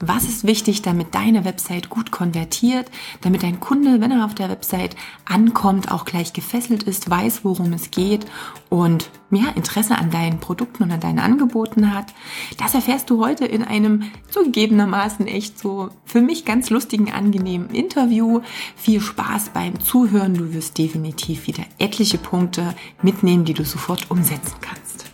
Was 0.00 0.24
ist 0.24 0.46
wichtig, 0.46 0.82
damit 0.82 1.14
deine 1.14 1.46
Website 1.46 1.88
gut 1.88 2.10
konvertiert, 2.10 2.90
damit 3.22 3.42
dein 3.42 3.60
Kunde, 3.60 4.00
wenn 4.02 4.10
er 4.10 4.26
auf 4.26 4.34
der 4.34 4.50
Website 4.50 4.94
ankommt, 5.24 5.90
auch 5.90 6.04
gleich 6.04 6.34
gefesselt 6.34 6.82
ist, 6.82 7.08
weiß, 7.08 7.44
worum 7.44 7.72
es 7.72 7.90
geht 7.90 8.26
und 8.68 9.10
ja, 9.30 9.48
Interesse 9.54 9.96
an 9.96 10.10
deinen 10.10 10.38
Produkten 10.38 10.82
und 10.82 10.92
an 10.92 11.00
deinen 11.00 11.18
Angeboten 11.18 11.94
hat? 11.94 12.12
Das 12.58 12.74
erfährst 12.74 13.08
du 13.08 13.24
heute 13.24 13.46
in 13.46 13.64
einem 13.64 14.02
zugegebenermaßen 14.30 15.26
echt 15.26 15.58
so 15.58 15.88
für 16.04 16.20
mich 16.20 16.44
ganz 16.44 16.68
lustigen, 16.68 17.10
angenehmen 17.10 17.70
Interview. 17.70 18.42
Viel 18.76 19.00
Spaß 19.00 19.50
beim 19.54 19.80
Zuhören. 19.80 20.34
Du 20.34 20.52
wirst 20.52 20.76
definitiv 20.76 21.46
wieder 21.46 21.64
etliche 21.78 22.18
Punkte 22.18 22.74
mitnehmen, 23.00 23.46
die 23.46 23.54
du 23.54 23.64
sofort 23.64 24.10
umsetzen 24.10 24.56
kannst. 24.60 25.05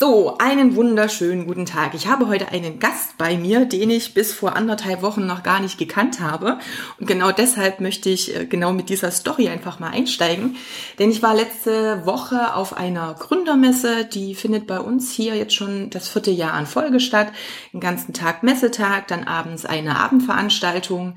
So, 0.00 0.38
einen 0.38 0.76
wunderschönen 0.76 1.48
guten 1.48 1.66
Tag. 1.66 1.92
Ich 1.94 2.06
habe 2.06 2.28
heute 2.28 2.50
einen 2.50 2.78
Gast 2.78 3.18
bei 3.18 3.36
mir, 3.36 3.64
den 3.64 3.90
ich 3.90 4.14
bis 4.14 4.32
vor 4.32 4.54
anderthalb 4.54 5.02
Wochen 5.02 5.26
noch 5.26 5.42
gar 5.42 5.58
nicht 5.58 5.76
gekannt 5.76 6.20
habe. 6.20 6.60
Und 7.00 7.08
genau 7.08 7.32
deshalb 7.32 7.80
möchte 7.80 8.08
ich 8.08 8.32
äh, 8.32 8.46
genau 8.46 8.72
mit 8.72 8.90
dieser 8.90 9.10
Story 9.10 9.48
einfach 9.48 9.80
mal 9.80 9.90
einsteigen. 9.90 10.54
Denn 11.00 11.10
ich 11.10 11.20
war 11.20 11.34
letzte 11.34 12.06
Woche 12.06 12.54
auf 12.54 12.76
einer 12.76 13.12
Gründermesse, 13.14 14.04
die 14.04 14.36
findet 14.36 14.68
bei 14.68 14.78
uns 14.78 15.10
hier 15.10 15.34
jetzt 15.34 15.56
schon 15.56 15.90
das 15.90 16.06
vierte 16.06 16.30
Jahr 16.30 16.52
an 16.52 16.66
Folge 16.66 17.00
statt. 17.00 17.32
Den 17.72 17.80
ganzen 17.80 18.12
Tag 18.12 18.44
Messetag, 18.44 19.08
dann 19.08 19.24
abends 19.24 19.66
eine 19.66 19.98
Abendveranstaltung. 19.98 21.16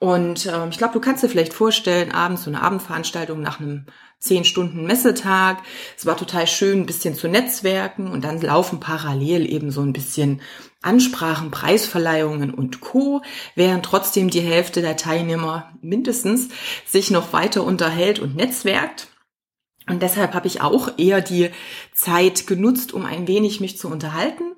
Und 0.00 0.46
äh, 0.46 0.68
ich 0.68 0.78
glaube, 0.78 0.94
du 0.94 1.00
kannst 1.00 1.22
dir 1.22 1.28
vielleicht 1.28 1.52
vorstellen, 1.52 2.10
abends 2.10 2.44
so 2.44 2.50
eine 2.50 2.62
Abendveranstaltung 2.62 3.42
nach 3.42 3.60
einem 3.60 3.84
zehn 4.18 4.44
Stunden 4.44 4.86
Messetag. 4.86 5.58
Es 5.96 6.06
war 6.06 6.16
total 6.16 6.46
schön, 6.46 6.80
ein 6.80 6.86
bisschen 6.86 7.14
zu 7.14 7.28
netzwerken 7.28 8.10
und 8.10 8.24
dann 8.24 8.40
laufen 8.40 8.80
parallel 8.80 9.48
eben 9.50 9.70
so 9.70 9.82
ein 9.82 9.92
bisschen 9.92 10.40
Ansprachen, 10.80 11.50
Preisverleihungen 11.50 12.52
und 12.54 12.80
Co., 12.80 13.20
während 13.54 13.84
trotzdem 13.84 14.30
die 14.30 14.40
Hälfte 14.40 14.80
der 14.80 14.96
Teilnehmer 14.96 15.70
mindestens 15.82 16.48
sich 16.86 17.10
noch 17.10 17.34
weiter 17.34 17.62
unterhält 17.62 18.20
und 18.20 18.36
netzwerkt. 18.36 19.08
Und 19.86 20.00
deshalb 20.00 20.32
habe 20.32 20.46
ich 20.46 20.62
auch 20.62 20.92
eher 20.96 21.20
die 21.20 21.50
Zeit 21.92 22.46
genutzt, 22.46 22.94
um 22.94 23.04
ein 23.04 23.26
wenig 23.26 23.60
mich 23.60 23.76
zu 23.76 23.88
unterhalten. 23.88 24.54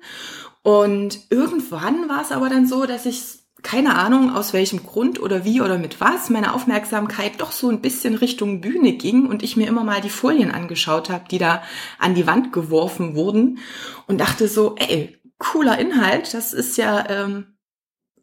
Und 0.61 1.19
irgendwann 1.29 2.07
war 2.07 2.21
es 2.21 2.31
aber 2.31 2.47
dann 2.47 2.65
so, 2.65 2.85
dass 2.85 3.05
ich 3.05 3.42
keine 3.63 3.95
Ahnung 3.95 4.35
aus 4.35 4.53
welchem 4.53 4.83
Grund 4.83 5.21
oder 5.21 5.45
wie 5.45 5.61
oder 5.61 5.77
mit 5.77 6.01
was 6.01 6.29
meine 6.29 6.53
Aufmerksamkeit 6.53 7.39
doch 7.39 7.53
so 7.53 7.69
ein 7.69 7.81
bisschen 7.81 8.15
Richtung 8.15 8.61
Bühne 8.61 8.93
ging 8.93 9.25
und 9.25 9.41
ich 9.41 9.57
mir 9.57 9.67
immer 9.67 9.83
mal 9.83 10.01
die 10.01 10.09
Folien 10.09 10.51
angeschaut 10.51 11.09
habe, 11.09 11.23
die 11.31 11.37
da 11.37 11.63
an 11.97 12.13
die 12.13 12.27
Wand 12.27 12.51
geworfen 12.51 13.15
wurden 13.15 13.59
und 14.05 14.19
dachte 14.19 14.47
so, 14.47 14.75
ey, 14.75 15.17
cooler 15.37 15.79
Inhalt, 15.79 16.33
das 16.33 16.53
ist 16.53 16.77
ja, 16.77 17.09
ähm, 17.09 17.57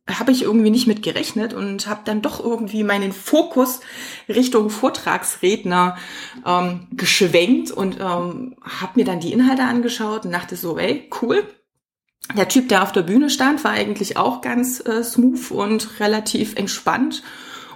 habe 0.08 0.32
ich 0.32 0.42
irgendwie 0.42 0.70
nicht 0.70 0.86
mit 0.86 1.02
gerechnet 1.02 1.54
und 1.54 1.86
habe 1.86 2.02
dann 2.04 2.20
doch 2.22 2.42
irgendwie 2.42 2.84
meinen 2.84 3.12
Fokus 3.12 3.80
Richtung 4.28 4.68
Vortragsredner 4.68 5.96
ähm, 6.44 6.88
geschwenkt 6.92 7.70
und 7.70 7.98
ähm, 8.00 8.56
habe 8.62 8.92
mir 8.96 9.04
dann 9.04 9.20
die 9.20 9.32
Inhalte 9.32 9.62
angeschaut 9.62 10.24
und 10.26 10.32
dachte 10.32 10.56
so, 10.56 10.78
ey, 10.78 11.08
cool, 11.22 11.44
der 12.36 12.48
Typ, 12.48 12.68
der 12.68 12.82
auf 12.82 12.92
der 12.92 13.02
Bühne 13.02 13.30
stand, 13.30 13.64
war 13.64 13.72
eigentlich 13.72 14.16
auch 14.16 14.40
ganz 14.40 14.80
äh, 14.86 15.02
smooth 15.02 15.50
und 15.50 16.00
relativ 16.00 16.54
entspannt 16.56 17.22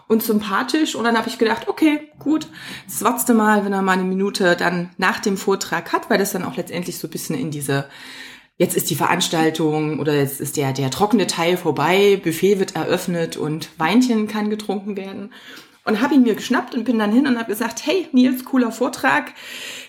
und 0.06 0.22
sympathisch. 0.22 0.94
Und 0.94 1.04
dann 1.04 1.16
habe 1.16 1.28
ich 1.28 1.38
gedacht, 1.38 1.68
okay, 1.68 2.08
gut, 2.18 2.46
das 2.86 3.02
du 3.28 3.34
mal, 3.34 3.64
wenn 3.64 3.72
er 3.72 3.82
mal 3.82 3.92
eine 3.92 4.04
Minute 4.04 4.56
dann 4.56 4.90
nach 4.96 5.20
dem 5.20 5.36
Vortrag 5.36 5.92
hat, 5.92 6.10
weil 6.10 6.18
das 6.18 6.32
dann 6.32 6.44
auch 6.44 6.56
letztendlich 6.56 6.98
so 6.98 7.08
ein 7.08 7.10
bisschen 7.10 7.36
in 7.36 7.50
diese, 7.50 7.88
jetzt 8.58 8.76
ist 8.76 8.90
die 8.90 8.94
Veranstaltung 8.94 9.98
oder 9.98 10.14
jetzt 10.14 10.40
ist 10.40 10.56
der, 10.56 10.72
der 10.72 10.90
trockene 10.90 11.26
Teil 11.26 11.56
vorbei, 11.56 12.20
Buffet 12.22 12.58
wird 12.58 12.76
eröffnet 12.76 13.36
und 13.36 13.70
Weinchen 13.78 14.28
kann 14.28 14.50
getrunken 14.50 14.96
werden. 14.96 15.32
Und 15.86 16.00
habe 16.00 16.14
ihn 16.14 16.22
mir 16.22 16.34
geschnappt 16.34 16.74
und 16.74 16.84
bin 16.84 16.98
dann 16.98 17.12
hin 17.12 17.26
und 17.26 17.38
habe 17.38 17.52
gesagt, 17.52 17.84
hey 17.84 18.08
Nils, 18.12 18.46
cooler 18.46 18.72
Vortrag, 18.72 19.32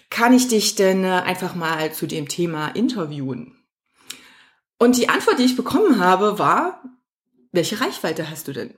kann 0.10 0.34
ich 0.34 0.50
dich 0.50 0.76
denn 0.76 1.06
äh, 1.06 1.08
einfach 1.08 1.56
mal 1.56 1.94
zu 1.94 2.06
dem 2.06 2.28
Thema 2.28 2.68
interviewen? 2.70 3.55
Und 4.86 4.98
die 4.98 5.10
Antwort, 5.10 5.40
die 5.40 5.46
ich 5.46 5.56
bekommen 5.56 6.00
habe, 6.00 6.38
war, 6.38 6.84
welche 7.52 7.82
Reichweite 7.82 8.30
hast 8.30 8.48
du 8.48 8.54
denn? 8.54 8.76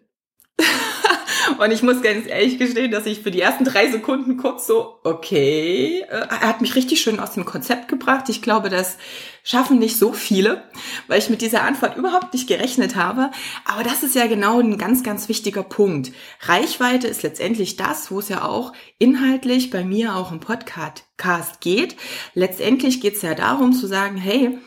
und 1.59 1.71
ich 1.71 1.83
muss 1.83 2.01
ganz 2.01 2.25
ehrlich 2.27 2.57
gestehen, 2.57 2.91
dass 2.91 3.05
ich 3.05 3.19
für 3.19 3.29
die 3.29 3.41
ersten 3.41 3.65
drei 3.65 3.91
Sekunden 3.91 4.37
kurz 4.37 4.67
so, 4.67 4.99
okay, 5.03 6.05
äh, 6.09 6.27
er 6.29 6.47
hat 6.47 6.61
mich 6.61 6.75
richtig 6.75 7.01
schön 7.01 7.19
aus 7.19 7.33
dem 7.33 7.43
Konzept 7.43 7.89
gebracht. 7.89 8.29
Ich 8.29 8.41
glaube, 8.41 8.69
das 8.69 8.95
schaffen 9.43 9.79
nicht 9.79 9.97
so 9.97 10.13
viele, 10.13 10.63
weil 11.07 11.19
ich 11.19 11.29
mit 11.29 11.41
dieser 11.41 11.63
Antwort 11.63 11.97
überhaupt 11.97 12.33
nicht 12.33 12.47
gerechnet 12.47 12.95
habe. 12.95 13.29
Aber 13.65 13.83
das 13.83 14.01
ist 14.01 14.15
ja 14.15 14.27
genau 14.27 14.61
ein 14.61 14.77
ganz, 14.77 15.03
ganz 15.03 15.27
wichtiger 15.27 15.63
Punkt. 15.63 16.13
Reichweite 16.39 17.07
ist 17.07 17.21
letztendlich 17.21 17.75
das, 17.75 18.11
wo 18.11 18.19
es 18.19 18.29
ja 18.29 18.45
auch 18.45 18.71
inhaltlich 18.97 19.71
bei 19.71 19.83
mir 19.83 20.15
auch 20.15 20.31
im 20.31 20.39
Podcast 20.39 21.59
geht. 21.59 21.97
Letztendlich 22.33 23.01
geht 23.01 23.15
es 23.15 23.23
ja 23.23 23.35
darum 23.35 23.73
zu 23.73 23.87
sagen, 23.87 24.15
hey, 24.15 24.57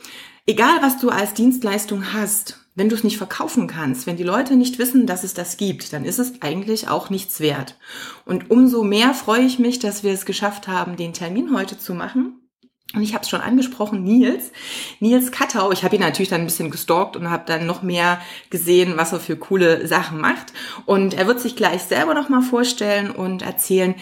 Egal, 0.46 0.78
was 0.80 0.98
du 0.98 1.10
als 1.10 1.34
Dienstleistung 1.34 2.12
hast, 2.12 2.58
wenn 2.74 2.88
du 2.88 2.94
es 2.94 3.04
nicht 3.04 3.18
verkaufen 3.18 3.66
kannst, 3.66 4.06
wenn 4.06 4.16
die 4.16 4.22
Leute 4.22 4.56
nicht 4.56 4.78
wissen, 4.78 5.06
dass 5.06 5.24
es 5.24 5.34
das 5.34 5.56
gibt, 5.56 5.92
dann 5.92 6.04
ist 6.04 6.18
es 6.18 6.40
eigentlich 6.40 6.88
auch 6.88 7.10
nichts 7.10 7.40
wert. 7.40 7.76
Und 8.24 8.50
umso 8.50 8.82
mehr 8.82 9.12
freue 9.12 9.42
ich 9.42 9.58
mich, 9.58 9.78
dass 9.78 10.02
wir 10.02 10.12
es 10.12 10.24
geschafft 10.24 10.68
haben, 10.68 10.96
den 10.96 11.12
Termin 11.12 11.54
heute 11.54 11.78
zu 11.78 11.94
machen. 11.94 12.40
Und 12.94 13.02
ich 13.02 13.14
habe 13.14 13.22
es 13.22 13.28
schon 13.28 13.40
angesprochen, 13.40 14.02
Nils, 14.02 14.50
Nils 14.98 15.30
Kattau. 15.30 15.70
Ich 15.70 15.84
habe 15.84 15.94
ihn 15.94 16.00
natürlich 16.00 16.28
dann 16.28 16.40
ein 16.40 16.46
bisschen 16.46 16.70
gestalkt 16.70 17.16
und 17.16 17.30
habe 17.30 17.44
dann 17.46 17.66
noch 17.66 17.82
mehr 17.82 18.20
gesehen, 18.50 18.94
was 18.96 19.12
er 19.12 19.20
für 19.20 19.36
coole 19.36 19.86
Sachen 19.86 20.20
macht. 20.20 20.52
Und 20.86 21.14
er 21.14 21.28
wird 21.28 21.40
sich 21.40 21.54
gleich 21.54 21.82
selber 21.82 22.14
noch 22.14 22.28
mal 22.28 22.42
vorstellen 22.42 23.12
und 23.12 23.42
erzählen, 23.42 23.94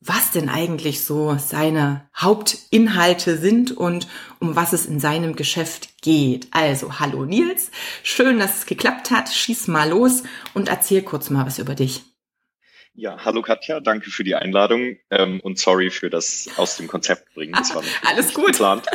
was 0.00 0.32
denn 0.32 0.48
eigentlich 0.48 1.04
so 1.04 1.36
seine 1.38 2.08
Hauptinhalte 2.16 3.38
sind 3.38 3.70
und 3.70 4.08
um 4.42 4.56
was 4.56 4.72
es 4.72 4.86
in 4.86 4.98
seinem 4.98 5.36
Geschäft 5.36 6.02
geht. 6.02 6.48
Also, 6.50 6.98
hallo 6.98 7.24
Nils, 7.24 7.70
schön, 8.02 8.40
dass 8.40 8.58
es 8.58 8.66
geklappt 8.66 9.10
hat. 9.10 9.28
Schieß 9.28 9.68
mal 9.68 9.88
los 9.88 10.24
und 10.52 10.68
erzähl 10.68 11.02
kurz 11.02 11.30
mal 11.30 11.46
was 11.46 11.58
über 11.58 11.74
dich. 11.74 12.02
Ja, 12.94 13.24
hallo 13.24 13.40
Katja, 13.40 13.80
danke 13.80 14.10
für 14.10 14.24
die 14.24 14.34
Einladung 14.34 14.96
ähm, 15.10 15.40
und 15.40 15.58
sorry 15.58 15.88
für 15.90 16.10
das 16.10 16.50
aus 16.56 16.76
dem 16.76 16.88
Konzept 16.88 17.32
bringen. 17.34 17.54
Das 17.54 17.74
war 17.74 17.82
Alles 18.04 18.34
gut. 18.34 18.48
Geplant. 18.48 18.86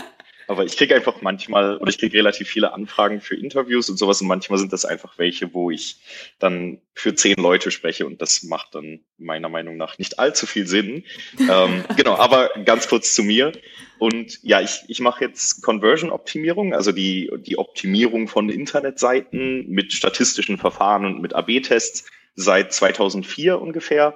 Aber 0.47 0.63
ich 0.63 0.77
kriege 0.77 0.95
einfach 0.95 1.21
manchmal, 1.21 1.77
oder 1.77 1.89
ich 1.89 1.97
kriege 1.97 2.17
relativ 2.17 2.47
viele 2.47 2.73
Anfragen 2.73 3.19
für 3.19 3.35
Interviews 3.35 3.89
und 3.89 3.97
sowas 3.97 4.21
und 4.21 4.27
manchmal 4.27 4.59
sind 4.59 4.71
das 4.71 4.85
einfach 4.85 5.17
welche, 5.17 5.53
wo 5.53 5.71
ich 5.71 5.97
dann 6.39 6.79
für 6.93 7.13
zehn 7.15 7.35
Leute 7.35 7.69
spreche 7.69 8.05
und 8.05 8.21
das 8.21 8.43
macht 8.43 8.73
dann 8.73 9.01
meiner 9.17 9.49
Meinung 9.49 9.77
nach 9.77 9.97
nicht 9.97 10.19
allzu 10.19 10.45
viel 10.45 10.65
Sinn. 10.65 11.03
ähm, 11.39 11.83
genau, 11.97 12.15
aber 12.15 12.49
ganz 12.65 12.87
kurz 12.87 13.13
zu 13.13 13.23
mir. 13.23 13.51
Und 13.99 14.39
ja, 14.41 14.61
ich, 14.61 14.83
ich 14.87 14.99
mache 14.99 15.25
jetzt 15.25 15.63
Conversion-Optimierung, 15.63 16.73
also 16.73 16.91
die, 16.91 17.29
die 17.39 17.57
Optimierung 17.57 18.27
von 18.27 18.49
Internetseiten 18.49 19.67
mit 19.69 19.91
statistischen 19.93 20.57
Verfahren 20.57 21.05
und 21.05 21.21
mit 21.21 21.35
AB-Tests 21.35 22.09
seit 22.35 22.71
2004 22.71 23.59
ungefähr 23.59 24.15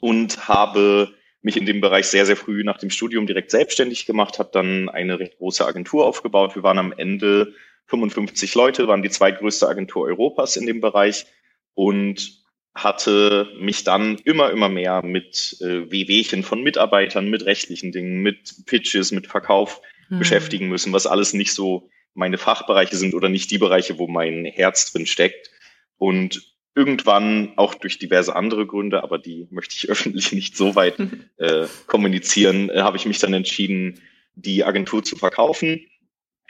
und 0.00 0.48
habe 0.48 1.12
mich 1.42 1.56
in 1.56 1.66
dem 1.66 1.80
Bereich 1.80 2.06
sehr, 2.06 2.24
sehr 2.24 2.36
früh 2.36 2.62
nach 2.64 2.78
dem 2.78 2.90
Studium 2.90 3.26
direkt 3.26 3.50
selbstständig 3.50 4.06
gemacht, 4.06 4.38
habe 4.38 4.50
dann 4.52 4.88
eine 4.88 5.18
recht 5.18 5.38
große 5.38 5.66
Agentur 5.66 6.06
aufgebaut. 6.06 6.54
Wir 6.54 6.62
waren 6.62 6.78
am 6.78 6.92
Ende 6.92 7.54
55 7.86 8.54
Leute, 8.54 8.88
waren 8.88 9.02
die 9.02 9.10
zweitgrößte 9.10 9.68
Agentur 9.68 10.06
Europas 10.06 10.56
in 10.56 10.66
dem 10.66 10.80
Bereich 10.80 11.26
und 11.74 12.42
hatte 12.74 13.48
mich 13.58 13.84
dann 13.84 14.16
immer, 14.24 14.50
immer 14.50 14.68
mehr 14.68 15.02
mit 15.04 15.58
äh, 15.60 15.90
Wehwehchen 15.90 16.42
von 16.42 16.62
Mitarbeitern, 16.62 17.28
mit 17.28 17.44
rechtlichen 17.44 17.92
Dingen, 17.92 18.22
mit 18.22 18.64
Pitches, 18.66 19.12
mit 19.12 19.26
Verkauf 19.26 19.82
mhm. 20.08 20.20
beschäftigen 20.20 20.68
müssen, 20.68 20.92
was 20.92 21.06
alles 21.06 21.34
nicht 21.34 21.52
so 21.52 21.90
meine 22.14 22.38
Fachbereiche 22.38 22.96
sind 22.96 23.14
oder 23.14 23.28
nicht 23.28 23.50
die 23.50 23.58
Bereiche, 23.58 23.98
wo 23.98 24.06
mein 24.06 24.44
Herz 24.44 24.92
drin 24.92 25.06
steckt. 25.06 25.50
Und 25.98 26.51
irgendwann 26.74 27.52
auch 27.56 27.74
durch 27.74 27.98
diverse 27.98 28.34
andere 28.34 28.66
Gründe, 28.66 29.02
aber 29.02 29.18
die 29.18 29.46
möchte 29.50 29.74
ich 29.76 29.88
öffentlich 29.90 30.32
nicht 30.32 30.56
so 30.56 30.74
weit 30.74 30.96
äh, 31.38 31.66
kommunizieren, 31.86 32.70
äh, 32.70 32.80
habe 32.80 32.96
ich 32.96 33.06
mich 33.06 33.18
dann 33.18 33.34
entschieden, 33.34 34.00
die 34.34 34.64
Agentur 34.64 35.02
zu 35.02 35.16
verkaufen. 35.16 35.86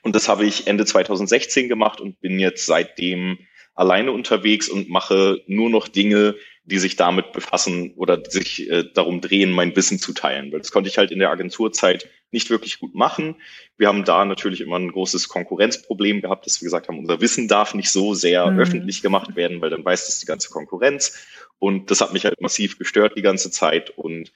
Und 0.03 0.15
das 0.15 0.29
habe 0.29 0.45
ich 0.45 0.67
Ende 0.67 0.85
2016 0.85 1.69
gemacht 1.69 2.01
und 2.01 2.21
bin 2.21 2.39
jetzt 2.39 2.67
seitdem 2.67 3.39
alleine 3.75 4.13
unterwegs 4.13 4.69
und 4.69 4.89
mache 4.89 5.41
nur 5.47 5.71
noch 5.71 5.89
Dinge, 5.89 6.35
die 6.65 6.79
sich 6.79 6.97
damit 6.97 7.33
befassen 7.33 7.95
oder 7.97 8.23
sich 8.29 8.71
äh, 8.71 8.85
darum 8.95 9.21
drehen, 9.21 9.51
mein 9.51 9.75
Wissen 9.75 9.99
zu 9.99 10.13
teilen. 10.13 10.53
Weil 10.53 10.61
das 10.61 10.71
konnte 10.71 10.89
ich 10.89 10.99
halt 10.99 11.11
in 11.11 11.19
der 11.19 11.31
Agenturzeit 11.31 12.09
nicht 12.31 12.51
wirklich 12.51 12.79
gut 12.79 12.95
machen. 12.95 13.37
Wir 13.77 13.89
haben 13.89 14.05
da 14.05 14.25
natürlich 14.25 14.61
immer 14.61 14.79
ein 14.79 14.93
großes 14.93 15.29
Konkurrenzproblem 15.29 16.23
gehabt, 16.23 16.47
dass 16.47 16.61
wir 16.61 16.67
gesagt 16.67 16.89
haben, 16.89 16.99
unser 16.99 17.21
Wissen 17.21 17.49
darf 17.49 17.75
nicht 17.75 17.91
so 17.91 18.15
sehr 18.15 18.51
mhm. 18.51 18.61
öffentlich 18.61 19.03
gemacht 19.03 19.35
werden, 19.35 19.61
weil 19.61 19.71
dann 19.71 19.85
weiß 19.85 20.07
das 20.07 20.21
die 20.21 20.27
ganze 20.27 20.51
Konkurrenz. 20.51 21.27
Und 21.59 21.91
das 21.91 22.01
hat 22.01 22.13
mich 22.13 22.25
halt 22.25 22.41
massiv 22.41 22.79
gestört 22.79 23.17
die 23.17 23.23
ganze 23.23 23.51
Zeit. 23.51 23.91
Und 23.91 24.33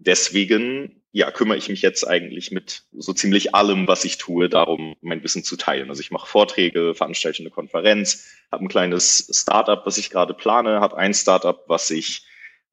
deswegen, 0.00 1.02
ja, 1.12 1.30
kümmere 1.30 1.58
ich 1.58 1.68
mich 1.68 1.82
jetzt 1.82 2.06
eigentlich 2.06 2.50
mit 2.50 2.84
so 2.92 3.12
ziemlich 3.12 3.54
allem, 3.54 3.86
was 3.86 4.04
ich 4.04 4.18
tue, 4.18 4.48
darum, 4.48 4.96
mein 5.00 5.22
Wissen 5.22 5.44
zu 5.44 5.56
teilen. 5.56 5.90
Also 5.90 6.00
ich 6.00 6.10
mache 6.10 6.26
Vorträge, 6.26 6.94
veranstalte 6.94 7.42
eine 7.42 7.50
Konferenz, 7.50 8.28
habe 8.50 8.64
ein 8.64 8.68
kleines 8.68 9.28
Startup, 9.32 9.84
was 9.84 9.98
ich 9.98 10.10
gerade 10.10 10.34
plane, 10.34 10.80
habe 10.80 10.96
ein 10.96 11.14
Startup, 11.14 11.62
was 11.68 11.90
ich 11.90 12.24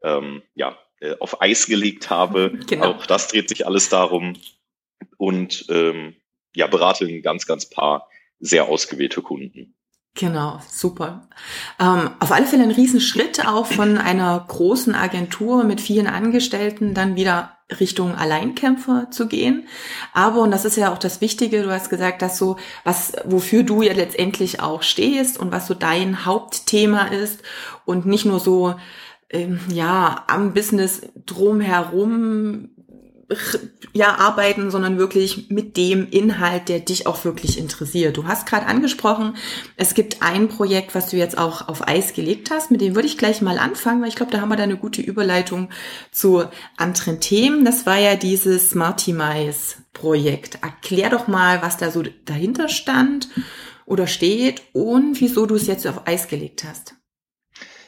ähm, 0.04 0.42
ja 0.56 0.78
äh, 1.00 1.16
auf 1.20 1.42
Eis 1.42 1.68
gelegt 1.68 2.10
habe. 2.10 2.60
Genau. 2.68 2.94
Auch 2.94 3.06
das 3.06 3.28
dreht 3.30 3.50
sich 3.50 3.66
alles 3.66 3.90
darum 3.90 4.38
und 5.18 5.66
ähm, 5.70 6.16
ja 6.56 6.68
berate 6.68 7.06
ein 7.06 7.22
ganz, 7.22 7.46
ganz 7.46 7.70
paar 7.70 8.10
sehr 8.40 8.68
ausgewählte 8.68 9.22
Kunden. 9.22 9.76
Genau, 10.18 10.60
super. 10.68 11.28
Ähm, 11.80 12.10
auf 12.20 12.32
alle 12.32 12.48
Fälle 12.48 12.64
ein 12.64 12.72
Riesenschritt 12.72 13.46
auch 13.46 13.68
von 13.68 14.00
einer 14.00 14.44
großen 14.48 14.96
Agentur 14.96 15.64
mit 15.64 15.80
vielen 15.80 16.08
Angestellten 16.08 16.96
dann 16.96 17.16
wieder 17.16 17.52
Richtung 17.80 18.16
Alleinkämpfer 18.16 19.12
zu 19.12 19.28
gehen. 19.28 19.68
Aber, 20.14 20.42
und 20.42 20.50
das 20.50 20.66
ist 20.66 20.76
ja 20.76 20.92
auch 20.92 20.98
das 20.98 21.22
Wichtige, 21.22 21.62
du 21.62 21.72
hast 21.72 21.92
gesagt, 21.92 22.24
dass 22.24 22.40
so, 22.40 22.58
was, 22.84 23.14
wofür 23.26 23.62
du 23.62 23.84
ja 23.84 23.94
letztendlich 23.94 24.60
auch 24.60 24.82
stehst 24.82 25.38
und 25.38 25.52
was 25.52 25.68
so 25.68 25.76
dein 25.76 26.26
Hauptthema 26.26 27.04
ist 27.08 27.44
und 27.86 28.08
nicht 28.08 28.26
nur 28.26 28.40
so, 28.40 28.74
ähm, 29.30 29.60
ja, 29.72 30.24
am 30.28 30.54
Business 30.54 31.02
drumherum 31.28 32.70
ja 33.92 34.16
arbeiten, 34.16 34.72
sondern 34.72 34.98
wirklich 34.98 35.50
mit 35.50 35.76
dem 35.76 36.08
Inhalt, 36.10 36.70
der 36.70 36.80
dich 36.80 37.08
auch 37.08 37.26
wirklich 37.26 37.58
interessiert. 37.58 38.16
Du 38.16 38.26
hast 38.26 38.46
gerade 38.46 38.68
angesprochen, 38.68 39.36
es 39.76 39.94
gibt 39.94 40.22
ein 40.22 40.48
Projekt, 40.48 40.96
was 40.96 41.10
du 41.10 41.18
jetzt 41.18 41.38
auch 41.38 41.68
auf 41.68 41.88
Eis 41.88 42.14
gelegt 42.14 42.52
hast. 42.52 42.72
Mit 42.72 42.80
dem 42.80 42.96
würde 42.96 43.08
ich 43.08 43.18
gleich 43.18 43.42
mal 43.42 43.60
anfangen, 43.60 44.02
weil 44.02 44.10
ich 44.10 44.16
glaube, 44.16 44.32
da 44.32 44.40
haben 44.40 44.50
wir 44.50 44.56
da 44.56 44.64
eine 44.64 44.78
gute 44.78 45.02
Überleitung 45.02 45.70
zu 46.12 46.46
anderen 46.78 47.20
Themen. 47.20 47.66
Das 47.66 47.86
war 47.86 47.98
ja 47.98 48.16
dieses 48.16 48.70
Smarty-Mice 48.70 49.78
Projekt. 49.92 50.60
Erklär 50.62 51.10
doch 51.10 51.28
mal, 51.28 51.62
was 51.62 51.78
da 51.78 51.92
so 51.92 52.04
dahinter 52.26 52.70
stand 52.70 53.28
oder 53.86 54.08
steht 54.08 54.62
und 54.74 55.20
wieso 55.20 55.46
du 55.46 55.56
es 55.56 55.68
jetzt 55.68 55.88
auf 55.88 56.08
Eis 56.08 56.28
gelegt 56.28 56.64
hast. 56.64 56.97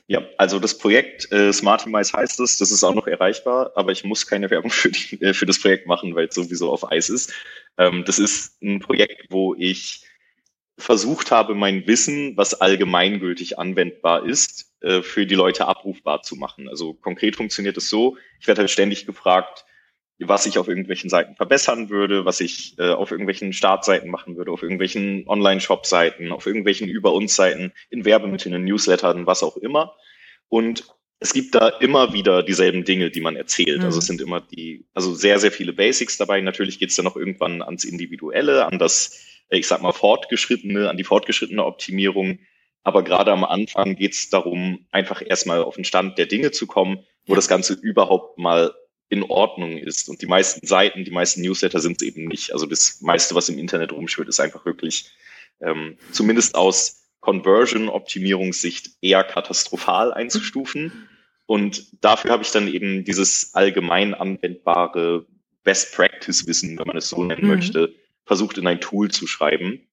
Ja, 0.10 0.24
also 0.40 0.58
das 0.58 0.76
Projekt 0.76 1.32
äh, 1.32 1.52
Mice 1.62 2.14
heißt 2.14 2.40
es, 2.40 2.58
das 2.58 2.72
ist 2.72 2.84
auch 2.84 2.96
noch 2.96 3.06
erreichbar, 3.06 3.72
aber 3.76 3.92
ich 3.92 4.04
muss 4.04 4.26
keine 4.26 4.50
Werbung 4.50 4.72
für, 4.72 4.90
die, 4.90 5.22
äh, 5.22 5.36
für 5.36 5.46
das 5.46 5.62
Projekt 5.62 5.86
machen, 5.86 6.16
weil 6.16 6.26
es 6.26 6.34
sowieso 6.34 6.72
auf 6.72 6.92
Eis 6.92 7.10
ist. 7.10 7.32
Ähm, 7.78 8.04
das 8.06 8.18
ist 8.18 8.60
ein 8.64 8.80
Projekt, 8.80 9.28
wo 9.30 9.54
ich 9.54 10.04
versucht 10.80 11.30
habe, 11.30 11.54
mein 11.54 11.86
Wissen, 11.86 12.36
was 12.38 12.60
allgemeingültig 12.60 13.60
anwendbar 13.60 14.26
ist, 14.26 14.74
äh, 14.82 15.04
für 15.04 15.28
die 15.28 15.36
Leute 15.36 15.68
abrufbar 15.68 16.24
zu 16.24 16.36
machen. 16.36 16.68
Also 16.68 16.96
konkret 16.96 17.36
funktioniert 17.36 17.78
es 17.78 17.88
so, 17.88 18.18
ich 18.40 18.48
werde 18.48 18.62
halt 18.62 18.72
ständig 18.72 19.06
gefragt, 19.06 19.64
was 20.20 20.46
ich 20.46 20.58
auf 20.58 20.68
irgendwelchen 20.68 21.10
Seiten 21.10 21.36
verbessern 21.36 21.90
würde, 21.90 22.26
was 22.26 22.42
ich 22.42 22.78
äh, 22.78 22.90
auf 22.90 23.12
irgendwelchen 23.12 23.54
Startseiten 23.54 24.10
machen 24.10 24.36
würde, 24.36 24.52
auf 24.52 24.62
irgendwelchen 24.62 25.28
Online-Shop-Seiten, 25.28 26.32
auf 26.32 26.46
irgendwelchen 26.46 26.90
Über 26.90 27.14
uns 27.14 27.36
Seiten, 27.36 27.72
in 27.90 28.06
Werbemitteln, 28.06 28.54
in 28.54 28.66
Newslettern, 28.66 29.26
was 29.26 29.44
auch 29.44 29.58
immer. 29.58 29.96
Und 30.50 30.84
es 31.20 31.34
gibt 31.34 31.56
da 31.56 31.70
immer 31.70 32.14
wieder 32.14 32.44
dieselben 32.44 32.84
Dinge, 32.86 33.12
die 33.12 33.22
man 33.22 33.36
erzählt. 33.36 33.80
Mhm. 33.80 33.86
Also 33.86 34.00
es 34.00 34.08
sind 34.08 34.22
immer 34.22 34.42
die, 34.42 34.86
also 34.94 35.14
sehr, 35.14 35.40
sehr 35.40 35.52
viele 35.52 35.74
Basics 35.74 36.18
dabei. 36.18 36.42
Natürlich 36.42 36.80
geht 36.80 36.90
es 36.90 36.96
dann 36.96 37.06
noch 37.06 37.18
irgendwann 37.18 37.62
ans 37.62 37.84
Individuelle, 37.84 38.66
an 38.66 38.80
das, 38.80 39.26
ich 39.50 39.68
sag 39.68 39.82
mal, 39.82 39.92
fortgeschrittene, 39.92 40.90
an 40.90 40.98
die 40.98 41.04
fortgeschrittene 41.04 41.64
Optimierung. 41.64 42.40
Aber 42.84 43.04
gerade 43.04 43.32
am 43.32 43.44
Anfang 43.44 43.96
geht 43.96 44.14
es 44.14 44.30
darum, 44.30 44.86
einfach 44.92 45.22
erstmal 45.26 45.62
auf 45.62 45.76
den 45.76 45.84
Stand 45.84 46.18
der 46.18 46.26
Dinge 46.26 46.52
zu 46.52 46.68
kommen, 46.68 47.06
wo 47.26 47.36
das 47.36 47.48
Ganze 47.48 47.74
überhaupt 47.74 48.40
mal 48.40 48.74
in 49.10 49.24
Ordnung 49.24 49.78
ist. 49.78 50.08
Und 50.08 50.22
die 50.22 50.28
meisten 50.28 50.66
Seiten, 50.66 51.04
die 51.04 51.12
meisten 51.12 51.42
Newsletter 51.42 51.80
sind 51.80 52.02
es 52.02 52.08
eben 52.08 52.26
nicht. 52.26 52.54
Also 52.54 52.66
das 52.66 53.02
meiste, 53.02 53.36
was 53.36 53.50
im 53.50 53.58
Internet 53.58 53.92
rumschwirrt, 53.92 54.30
ist 54.30 54.40
einfach 54.40 54.66
wirklich 54.66 55.12
ähm, 55.62 55.98
zumindest 56.12 56.56
aus 56.56 57.08
Conversion-Optimierungssicht 57.20 58.92
eher 59.02 59.24
katastrophal 59.24 60.14
einzustufen. 60.14 61.10
Und 61.48 62.04
dafür 62.04 62.32
habe 62.32 62.44
ich 62.44 62.52
dann 62.52 62.68
eben 62.68 63.04
dieses 63.04 63.56
allgemein 63.56 64.14
anwendbare 64.14 65.26
Best 65.64 65.96
Practice-Wissen, 65.96 66.78
wenn 66.78 66.88
man 66.88 66.98
es 66.98 67.10
so 67.10 67.24
nennen 67.24 67.44
mhm. 67.44 67.50
möchte, 67.50 67.96
versucht 68.26 68.58
in 68.60 68.68
ein 68.68 68.80
Tool 68.80 69.10
zu 69.10 69.26
schreiben. 69.26 69.88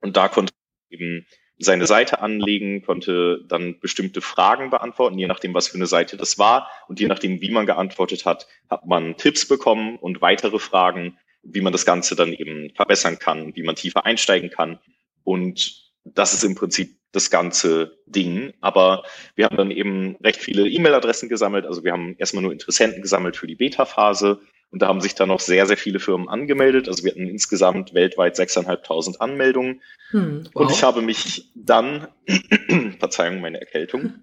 Und 0.00 0.16
da 0.16 0.28
konnte 0.28 0.52
eben 0.88 1.26
seine 1.58 1.86
Seite 1.86 2.20
anlegen, 2.20 2.82
konnte 2.82 3.44
dann 3.46 3.78
bestimmte 3.80 4.20
Fragen 4.20 4.70
beantworten, 4.70 5.18
je 5.18 5.26
nachdem, 5.26 5.54
was 5.54 5.68
für 5.68 5.76
eine 5.76 5.86
Seite 5.86 6.16
das 6.16 6.38
war. 6.38 6.68
Und 6.88 7.00
je 7.00 7.06
nachdem, 7.06 7.40
wie 7.40 7.50
man 7.50 7.66
geantwortet 7.66 8.24
hat, 8.24 8.48
hat 8.68 8.86
man 8.86 9.16
Tipps 9.16 9.46
bekommen 9.46 9.96
und 9.96 10.20
weitere 10.20 10.58
Fragen, 10.58 11.18
wie 11.42 11.60
man 11.60 11.72
das 11.72 11.84
Ganze 11.84 12.16
dann 12.16 12.32
eben 12.32 12.70
verbessern 12.74 13.18
kann, 13.18 13.54
wie 13.54 13.62
man 13.62 13.76
tiefer 13.76 14.06
einsteigen 14.06 14.50
kann. 14.50 14.78
Und 15.24 15.92
das 16.04 16.34
ist 16.34 16.44
im 16.44 16.54
Prinzip 16.54 16.96
das 17.12 17.30
ganze 17.30 17.98
Ding. 18.06 18.54
Aber 18.60 19.04
wir 19.34 19.44
haben 19.44 19.56
dann 19.56 19.70
eben 19.70 20.16
recht 20.16 20.40
viele 20.40 20.68
E-Mail-Adressen 20.68 21.28
gesammelt. 21.28 21.66
Also 21.66 21.84
wir 21.84 21.92
haben 21.92 22.16
erstmal 22.18 22.42
nur 22.42 22.52
Interessenten 22.52 23.02
gesammelt 23.02 23.36
für 23.36 23.46
die 23.46 23.54
Beta-Phase. 23.54 24.40
Und 24.72 24.80
da 24.80 24.88
haben 24.88 25.02
sich 25.02 25.14
dann 25.14 25.28
noch 25.28 25.40
sehr, 25.40 25.66
sehr 25.66 25.76
viele 25.76 26.00
Firmen 26.00 26.28
angemeldet. 26.28 26.88
Also 26.88 27.04
wir 27.04 27.12
hatten 27.12 27.28
insgesamt 27.28 27.92
weltweit 27.92 28.38
6.500 28.38 29.18
Anmeldungen. 29.18 29.82
Hm, 30.10 30.48
wow. 30.54 30.62
Und 30.62 30.72
ich 30.72 30.82
habe 30.82 31.02
mich 31.02 31.50
dann, 31.54 32.08
Verzeihung, 32.98 33.40
meine 33.40 33.60
Erkältung, 33.60 34.14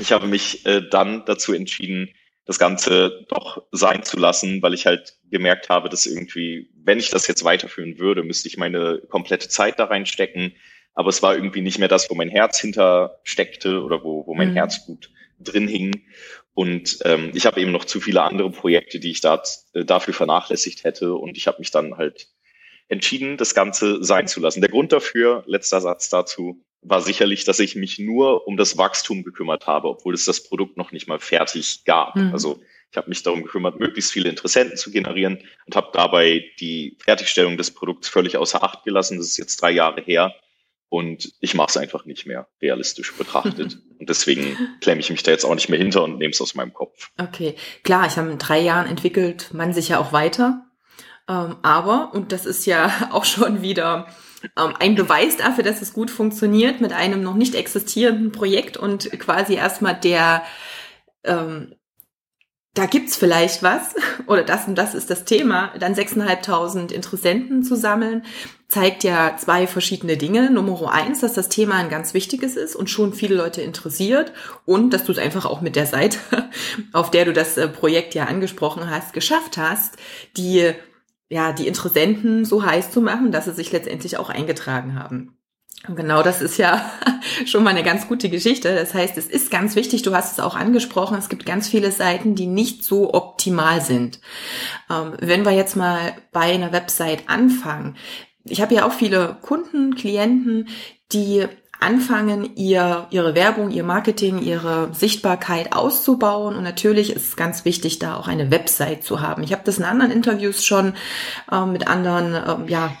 ich 0.00 0.10
habe 0.12 0.26
mich 0.26 0.66
äh, 0.66 0.82
dann 0.90 1.24
dazu 1.26 1.52
entschieden, 1.52 2.10
das 2.44 2.58
Ganze 2.58 3.24
doch 3.28 3.62
sein 3.70 4.02
zu 4.02 4.18
lassen, 4.18 4.60
weil 4.62 4.74
ich 4.74 4.84
halt 4.84 5.16
gemerkt 5.30 5.68
habe, 5.68 5.88
dass 5.88 6.06
irgendwie, 6.06 6.70
wenn 6.76 6.98
ich 6.98 7.10
das 7.10 7.26
jetzt 7.26 7.44
weiterführen 7.44 7.98
würde, 7.98 8.22
müsste 8.22 8.48
ich 8.48 8.56
meine 8.56 9.00
komplette 9.08 9.48
Zeit 9.48 9.78
da 9.78 9.84
reinstecken. 9.84 10.54
Aber 10.94 11.08
es 11.08 11.22
war 11.22 11.34
irgendwie 11.34 11.62
nicht 11.62 11.78
mehr 11.78 11.88
das, 11.88 12.10
wo 12.10 12.14
mein 12.14 12.28
Herz 12.28 12.60
hinter 12.60 13.20
steckte 13.22 13.82
oder 13.82 14.02
wo, 14.04 14.26
wo 14.26 14.34
mein 14.34 14.50
mhm. 14.50 14.56
Herzblut 14.56 15.10
drin 15.40 15.68
hing. 15.68 16.04
Und 16.54 16.98
ähm, 17.04 17.32
ich 17.34 17.46
habe 17.46 17.60
eben 17.60 17.72
noch 17.72 17.84
zu 17.84 18.00
viele 18.00 18.22
andere 18.22 18.50
Projekte, 18.50 19.00
die 19.00 19.10
ich 19.10 19.20
da, 19.20 19.42
äh, 19.72 19.84
dafür 19.84 20.14
vernachlässigt 20.14 20.84
hätte. 20.84 21.14
Und 21.14 21.36
ich 21.36 21.46
habe 21.48 21.58
mich 21.58 21.72
dann 21.72 21.96
halt 21.96 22.28
entschieden, 22.88 23.36
das 23.36 23.54
Ganze 23.54 24.02
sein 24.04 24.28
zu 24.28 24.40
lassen. 24.40 24.60
Der 24.60 24.70
Grund 24.70 24.92
dafür, 24.92 25.42
letzter 25.46 25.80
Satz 25.80 26.08
dazu, 26.10 26.64
war 26.80 27.00
sicherlich, 27.00 27.44
dass 27.44 27.58
ich 27.58 27.76
mich 27.76 27.98
nur 27.98 28.46
um 28.46 28.56
das 28.56 28.76
Wachstum 28.76 29.24
gekümmert 29.24 29.66
habe, 29.66 29.88
obwohl 29.88 30.14
es 30.14 30.26
das 30.26 30.42
Produkt 30.44 30.76
noch 30.76 30.92
nicht 30.92 31.08
mal 31.08 31.18
fertig 31.18 31.84
gab. 31.84 32.14
Mhm. 32.14 32.30
Also 32.32 32.60
ich 32.90 32.96
habe 32.96 33.08
mich 33.08 33.24
darum 33.24 33.42
gekümmert, 33.42 33.80
möglichst 33.80 34.12
viele 34.12 34.28
Interessenten 34.28 34.76
zu 34.76 34.92
generieren 34.92 35.42
und 35.66 35.74
habe 35.74 35.88
dabei 35.92 36.44
die 36.60 36.96
Fertigstellung 37.02 37.56
des 37.56 37.72
Produkts 37.72 38.08
völlig 38.08 38.36
außer 38.36 38.62
Acht 38.62 38.84
gelassen. 38.84 39.18
Das 39.18 39.26
ist 39.26 39.38
jetzt 39.38 39.60
drei 39.60 39.72
Jahre 39.72 40.00
her. 40.02 40.34
Und 40.94 41.32
ich 41.40 41.56
mache 41.56 41.70
es 41.70 41.76
einfach 41.76 42.04
nicht 42.04 42.24
mehr 42.24 42.46
realistisch 42.62 43.12
betrachtet. 43.14 43.80
und 43.98 44.08
deswegen 44.08 44.56
klemme 44.80 45.00
ich 45.00 45.10
mich 45.10 45.24
da 45.24 45.32
jetzt 45.32 45.44
auch 45.44 45.56
nicht 45.56 45.68
mehr 45.68 45.78
hinter 45.80 46.04
und 46.04 46.18
nehme 46.18 46.30
es 46.30 46.40
aus 46.40 46.54
meinem 46.54 46.72
Kopf. 46.72 47.10
Okay, 47.18 47.56
klar, 47.82 48.06
ich 48.06 48.16
habe 48.16 48.30
in 48.30 48.38
drei 48.38 48.60
Jahren 48.60 48.86
entwickelt 48.86 49.52
man 49.52 49.72
sich 49.72 49.88
ja 49.88 49.98
auch 49.98 50.12
weiter. 50.12 50.70
Ähm, 51.28 51.56
aber, 51.62 52.14
und 52.14 52.30
das 52.30 52.46
ist 52.46 52.64
ja 52.64 53.08
auch 53.10 53.24
schon 53.24 53.60
wieder 53.60 54.06
ähm, 54.56 54.74
ein 54.78 54.94
Beweis 54.94 55.36
dafür, 55.36 55.64
dass 55.64 55.82
es 55.82 55.94
gut 55.94 56.12
funktioniert 56.12 56.80
mit 56.80 56.92
einem 56.92 57.24
noch 57.24 57.34
nicht 57.34 57.56
existierenden 57.56 58.30
Projekt 58.30 58.76
und 58.76 59.10
quasi 59.18 59.54
erstmal 59.54 59.98
der 59.98 60.44
ähm, 61.24 61.74
da 62.74 62.86
gibt's 62.86 63.16
vielleicht 63.16 63.62
was 63.62 63.94
oder 64.26 64.42
das 64.42 64.66
und 64.66 64.74
das 64.76 64.94
ist 64.94 65.10
das 65.10 65.24
Thema, 65.24 65.72
dann 65.78 65.94
6.500 65.94 66.92
Interessenten 66.92 67.62
zu 67.62 67.76
sammeln, 67.76 68.24
zeigt 68.68 69.04
ja 69.04 69.36
zwei 69.36 69.66
verschiedene 69.68 70.16
Dinge. 70.16 70.50
Nummer 70.50 70.92
eins, 70.92 71.20
dass 71.20 71.34
das 71.34 71.48
Thema 71.48 71.76
ein 71.76 71.88
ganz 71.88 72.12
wichtiges 72.12 72.56
ist 72.56 72.74
und 72.74 72.90
schon 72.90 73.12
viele 73.12 73.36
Leute 73.36 73.62
interessiert 73.62 74.32
und 74.64 74.90
dass 74.90 75.04
du 75.04 75.12
es 75.12 75.18
einfach 75.18 75.46
auch 75.46 75.60
mit 75.60 75.76
der 75.76 75.86
Seite, 75.86 76.18
auf 76.92 77.10
der 77.10 77.24
du 77.24 77.32
das 77.32 77.56
äh, 77.56 77.68
Projekt 77.68 78.14
ja 78.14 78.24
angesprochen 78.24 78.90
hast, 78.90 79.12
geschafft 79.12 79.56
hast, 79.56 79.96
die 80.36 80.72
ja, 81.30 81.52
die 81.52 81.66
Interessenten 81.66 82.44
so 82.44 82.64
heiß 82.64 82.90
zu 82.90 83.00
machen, 83.00 83.32
dass 83.32 83.46
sie 83.46 83.52
sich 83.52 83.72
letztendlich 83.72 84.18
auch 84.18 84.28
eingetragen 84.28 84.98
haben. 84.98 85.36
Genau 85.88 86.22
das 86.22 86.40
ist 86.40 86.56
ja 86.56 86.90
schon 87.46 87.62
mal 87.62 87.70
eine 87.70 87.82
ganz 87.82 88.08
gute 88.08 88.30
Geschichte. 88.30 88.74
Das 88.74 88.94
heißt, 88.94 89.18
es 89.18 89.26
ist 89.26 89.50
ganz 89.50 89.76
wichtig, 89.76 90.02
du 90.02 90.14
hast 90.14 90.32
es 90.32 90.40
auch 90.40 90.56
angesprochen, 90.56 91.18
es 91.18 91.28
gibt 91.28 91.44
ganz 91.44 91.68
viele 91.68 91.92
Seiten, 91.92 92.34
die 92.34 92.46
nicht 92.46 92.84
so 92.84 93.12
optimal 93.12 93.82
sind. 93.82 94.20
Ähm, 94.90 95.14
wenn 95.20 95.44
wir 95.44 95.52
jetzt 95.52 95.76
mal 95.76 96.14
bei 96.32 96.52
einer 96.52 96.72
Website 96.72 97.28
anfangen, 97.28 97.96
ich 98.44 98.62
habe 98.62 98.74
ja 98.74 98.86
auch 98.86 98.92
viele 98.92 99.36
Kunden, 99.42 99.94
Klienten, 99.94 100.68
die 101.12 101.46
anfangen, 101.80 102.56
ihr, 102.56 103.06
ihre 103.10 103.34
Werbung, 103.34 103.70
ihr 103.70 103.84
Marketing, 103.84 104.38
ihre 104.38 104.94
Sichtbarkeit 104.94 105.74
auszubauen. 105.74 106.56
Und 106.56 106.62
natürlich 106.62 107.12
ist 107.12 107.28
es 107.28 107.36
ganz 107.36 107.64
wichtig, 107.64 107.98
da 107.98 108.16
auch 108.16 108.26
eine 108.26 108.50
Website 108.50 109.04
zu 109.04 109.20
haben. 109.20 109.42
Ich 109.42 109.52
habe 109.52 109.62
das 109.64 109.78
in 109.78 109.84
anderen 109.84 110.12
Interviews 110.12 110.64
schon 110.64 110.94
äh, 111.52 111.66
mit 111.66 111.86
anderen 111.86 112.34
äh, 112.34 112.70
ja, 112.70 112.96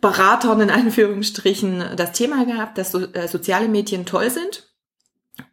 Fachberatern 0.00 0.60
in 0.60 0.70
Anführungsstrichen 0.70 1.84
das 1.96 2.12
Thema 2.12 2.44
gehabt, 2.44 2.78
dass 2.78 2.92
so, 2.92 3.00
äh, 3.12 3.28
soziale 3.28 3.68
Medien 3.68 4.06
toll 4.06 4.30
sind 4.30 4.66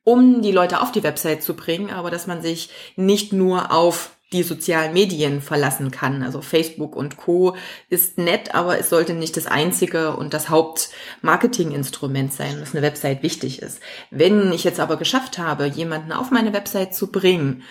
um 0.03 0.41
die 0.41 0.51
Leute 0.51 0.81
auf 0.81 0.91
die 0.91 1.03
Website 1.03 1.43
zu 1.43 1.53
bringen, 1.53 1.91
aber 1.91 2.11
dass 2.11 2.27
man 2.27 2.41
sich 2.41 2.69
nicht 2.97 3.31
nur 3.31 3.71
auf 3.71 4.11
die 4.33 4.43
sozialen 4.43 4.91
Medien 4.93 5.41
verlassen 5.41 5.91
kann. 5.91 6.21
Also 6.21 6.41
Facebook 6.41 6.95
und 6.95 7.15
Co. 7.15 7.55
ist 7.89 8.17
nett, 8.17 8.53
aber 8.53 8.77
es 8.77 8.89
sollte 8.89 9.13
nicht 9.13 9.37
das 9.37 9.47
einzige 9.47 10.15
und 10.17 10.33
das 10.33 10.49
Hauptmarketinginstrument 10.49 12.33
sein, 12.33 12.57
was 12.59 12.73
eine 12.73 12.81
Website 12.81 13.23
wichtig 13.23 13.61
ist. 13.61 13.79
Wenn 14.11 14.51
ich 14.51 14.65
jetzt 14.65 14.81
aber 14.81 14.97
geschafft 14.97 15.37
habe, 15.37 15.67
jemanden 15.67 16.11
auf 16.11 16.29
meine 16.29 16.51
Website 16.51 16.93
zu 16.93 17.07
bringen, 17.07 17.63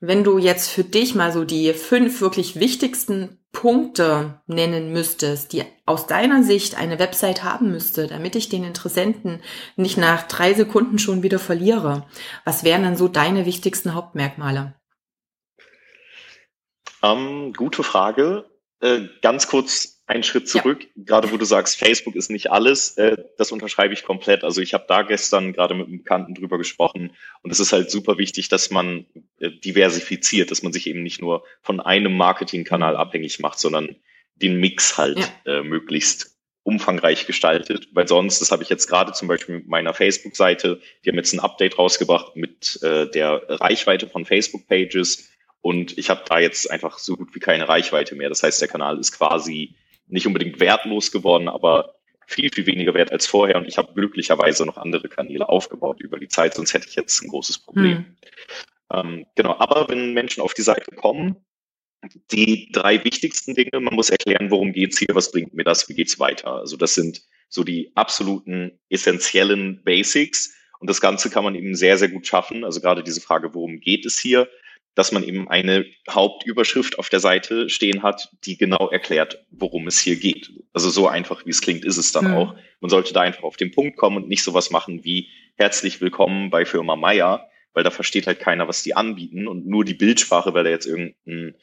wenn 0.00 0.24
du 0.24 0.38
jetzt 0.38 0.70
für 0.70 0.84
dich 0.84 1.14
mal 1.14 1.32
so 1.32 1.44
die 1.44 1.72
fünf 1.72 2.20
wirklich 2.20 2.60
wichtigsten 2.60 3.38
Punkte 3.52 4.40
nennen 4.46 4.92
müsstest, 4.92 5.52
die 5.52 5.64
aus 5.86 6.06
deiner 6.06 6.42
Sicht 6.42 6.76
eine 6.76 6.98
Website 6.98 7.42
haben 7.42 7.70
müsste, 7.70 8.06
damit 8.06 8.36
ich 8.36 8.48
den 8.48 8.62
Interessenten 8.62 9.42
nicht 9.76 9.96
nach 9.96 10.28
drei 10.28 10.54
Sekunden 10.54 10.98
schon 10.98 11.22
wieder 11.22 11.38
verliere, 11.38 12.06
was 12.44 12.62
wären 12.62 12.82
dann 12.82 12.96
so 12.96 13.08
deine 13.08 13.46
wichtigsten 13.46 13.94
Hauptmerkmale? 13.94 14.74
Ähm, 17.02 17.52
gute 17.56 17.82
Frage. 17.82 18.50
Äh, 18.80 19.08
ganz 19.22 19.48
kurz 19.48 19.97
einen 20.08 20.22
Schritt 20.22 20.48
zurück, 20.48 20.84
ja. 20.84 21.02
gerade 21.04 21.30
wo 21.30 21.36
du 21.36 21.44
sagst, 21.44 21.78
Facebook 21.78 22.16
ist 22.16 22.30
nicht 22.30 22.50
alles, 22.50 22.96
äh, 22.96 23.18
das 23.36 23.52
unterschreibe 23.52 23.92
ich 23.92 24.04
komplett. 24.04 24.42
Also 24.42 24.62
ich 24.62 24.72
habe 24.72 24.86
da 24.88 25.02
gestern 25.02 25.52
gerade 25.52 25.74
mit 25.74 25.86
einem 25.86 25.98
Bekannten 25.98 26.34
drüber 26.34 26.56
gesprochen 26.56 27.12
und 27.42 27.50
es 27.50 27.60
ist 27.60 27.72
halt 27.72 27.90
super 27.90 28.16
wichtig, 28.16 28.48
dass 28.48 28.70
man 28.70 29.04
äh, 29.38 29.50
diversifiziert, 29.50 30.50
dass 30.50 30.62
man 30.62 30.72
sich 30.72 30.86
eben 30.86 31.02
nicht 31.02 31.20
nur 31.20 31.44
von 31.60 31.80
einem 31.80 32.16
Marketingkanal 32.16 32.96
abhängig 32.96 33.38
macht, 33.38 33.58
sondern 33.58 33.96
den 34.34 34.58
Mix 34.58 34.96
halt 34.96 35.30
ja. 35.44 35.58
äh, 35.58 35.62
möglichst 35.62 36.38
umfangreich 36.62 37.26
gestaltet, 37.26 37.88
weil 37.92 38.08
sonst, 38.08 38.40
das 38.40 38.50
habe 38.50 38.62
ich 38.62 38.68
jetzt 38.68 38.88
gerade 38.88 39.12
zum 39.12 39.28
Beispiel 39.28 39.56
mit 39.56 39.68
meiner 39.68 39.92
Facebook-Seite, 39.94 40.80
die 41.04 41.10
haben 41.10 41.16
jetzt 41.16 41.32
ein 41.34 41.40
Update 41.40 41.78
rausgebracht 41.78 42.34
mit 42.34 42.78
äh, 42.82 43.10
der 43.10 43.42
Reichweite 43.48 44.08
von 44.08 44.24
Facebook-Pages 44.24 45.30
und 45.60 45.98
ich 45.98 46.08
habe 46.08 46.22
da 46.26 46.38
jetzt 46.38 46.70
einfach 46.70 46.98
so 46.98 47.16
gut 47.16 47.34
wie 47.34 47.40
keine 47.40 47.68
Reichweite 47.68 48.14
mehr. 48.14 48.28
Das 48.28 48.42
heißt, 48.42 48.60
der 48.60 48.68
Kanal 48.68 48.98
ist 48.98 49.12
quasi 49.12 49.74
nicht 50.08 50.26
unbedingt 50.26 50.60
wertlos 50.60 51.12
geworden, 51.12 51.48
aber 51.48 51.94
viel, 52.26 52.50
viel 52.52 52.66
weniger 52.66 52.94
wert 52.94 53.10
als 53.10 53.26
vorher. 53.26 53.56
Und 53.56 53.66
ich 53.66 53.78
habe 53.78 53.94
glücklicherweise 53.94 54.66
noch 54.66 54.76
andere 54.76 55.08
Kanäle 55.08 55.48
aufgebaut 55.48 56.00
über 56.00 56.18
die 56.18 56.28
Zeit, 56.28 56.54
sonst 56.54 56.74
hätte 56.74 56.88
ich 56.88 56.94
jetzt 56.94 57.22
ein 57.22 57.28
großes 57.28 57.58
Problem. 57.58 57.96
Hm. 57.96 58.16
Ähm, 58.92 59.26
genau, 59.34 59.56
aber 59.58 59.88
wenn 59.88 60.12
Menschen 60.14 60.42
auf 60.42 60.54
die 60.54 60.62
Seite 60.62 60.94
kommen, 60.94 61.36
die 62.30 62.70
drei 62.72 63.02
wichtigsten 63.04 63.54
Dinge, 63.54 63.80
man 63.80 63.94
muss 63.94 64.10
erklären, 64.10 64.50
worum 64.50 64.72
geht's 64.72 64.98
hier, 64.98 65.14
was 65.14 65.30
bringt 65.32 65.54
mir 65.54 65.64
das, 65.64 65.88
wie 65.88 65.94
geht's 65.94 66.18
weiter. 66.18 66.52
Also 66.52 66.76
das 66.76 66.94
sind 66.94 67.22
so 67.48 67.64
die 67.64 67.90
absoluten 67.94 68.78
essentiellen 68.88 69.82
Basics. 69.82 70.54
Und 70.80 70.88
das 70.88 71.00
Ganze 71.00 71.28
kann 71.28 71.44
man 71.44 71.54
eben 71.54 71.74
sehr, 71.74 71.98
sehr 71.98 72.08
gut 72.08 72.26
schaffen. 72.26 72.64
Also 72.64 72.80
gerade 72.80 73.02
diese 73.02 73.20
Frage, 73.20 73.52
worum 73.54 73.80
geht 73.80 74.06
es 74.06 74.18
hier, 74.18 74.48
dass 74.98 75.12
man 75.12 75.22
eben 75.22 75.48
eine 75.48 75.86
Hauptüberschrift 76.10 76.98
auf 76.98 77.08
der 77.08 77.20
Seite 77.20 77.68
stehen 77.68 78.02
hat, 78.02 78.30
die 78.44 78.58
genau 78.58 78.88
erklärt, 78.88 79.44
worum 79.52 79.86
es 79.86 80.00
hier 80.00 80.16
geht. 80.16 80.50
Also 80.72 80.90
so 80.90 81.06
einfach, 81.06 81.46
wie 81.46 81.50
es 81.50 81.60
klingt, 81.60 81.84
ist 81.84 81.98
es 81.98 82.10
dann 82.10 82.32
mhm. 82.32 82.34
auch. 82.34 82.54
Man 82.80 82.90
sollte 82.90 83.14
da 83.14 83.20
einfach 83.20 83.44
auf 83.44 83.56
den 83.56 83.70
Punkt 83.70 83.96
kommen 83.96 84.16
und 84.16 84.28
nicht 84.28 84.42
sowas 84.42 84.72
machen 84.72 85.04
wie 85.04 85.28
herzlich 85.54 86.00
willkommen 86.00 86.50
bei 86.50 86.64
Firma 86.64 86.96
Meier, 86.96 87.48
weil 87.74 87.84
da 87.84 87.90
versteht 87.90 88.26
halt 88.26 88.40
keiner, 88.40 88.66
was 88.66 88.82
die 88.82 88.96
anbieten 88.96 89.46
und 89.46 89.68
nur 89.68 89.84
die 89.84 89.94
Bildsprache, 89.94 90.52
weil 90.52 90.64
da 90.64 90.70
jetzt 90.70 90.86
irgendein 90.86 91.54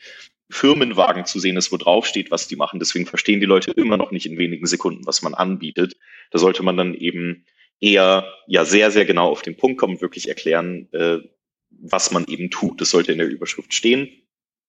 Firmenwagen 0.49 1.25
zu 1.25 1.37
sehen 1.39 1.57
ist, 1.57 1.73
wo 1.73 1.77
drauf 1.77 2.05
steht, 2.05 2.31
was 2.31 2.47
die 2.47 2.55
machen. 2.55 2.79
Deswegen 2.79 3.05
verstehen 3.05 3.41
die 3.41 3.45
Leute 3.45 3.71
immer 3.71 3.97
noch 3.97 4.11
nicht 4.11 4.27
in 4.27 4.37
wenigen 4.37 4.65
Sekunden, 4.65 5.05
was 5.05 5.21
man 5.23 5.33
anbietet. 5.33 5.97
Da 6.31 6.39
sollte 6.39 6.63
man 6.63 6.77
dann 6.77 6.93
eben 6.93 7.43
eher 7.81 8.31
ja 8.47 8.63
sehr, 8.63 8.91
sehr 8.91 9.03
genau 9.03 9.29
auf 9.29 9.41
den 9.41 9.57
Punkt 9.57 9.77
kommen, 9.77 9.99
wirklich 9.99 10.29
erklären, 10.29 10.87
äh, 10.93 11.17
was 11.91 12.11
man 12.11 12.25
eben 12.27 12.49
tut. 12.49 12.81
Das 12.81 12.89
sollte 12.89 13.11
in 13.11 13.17
der 13.19 13.27
Überschrift 13.27 13.73
stehen. 13.73 14.09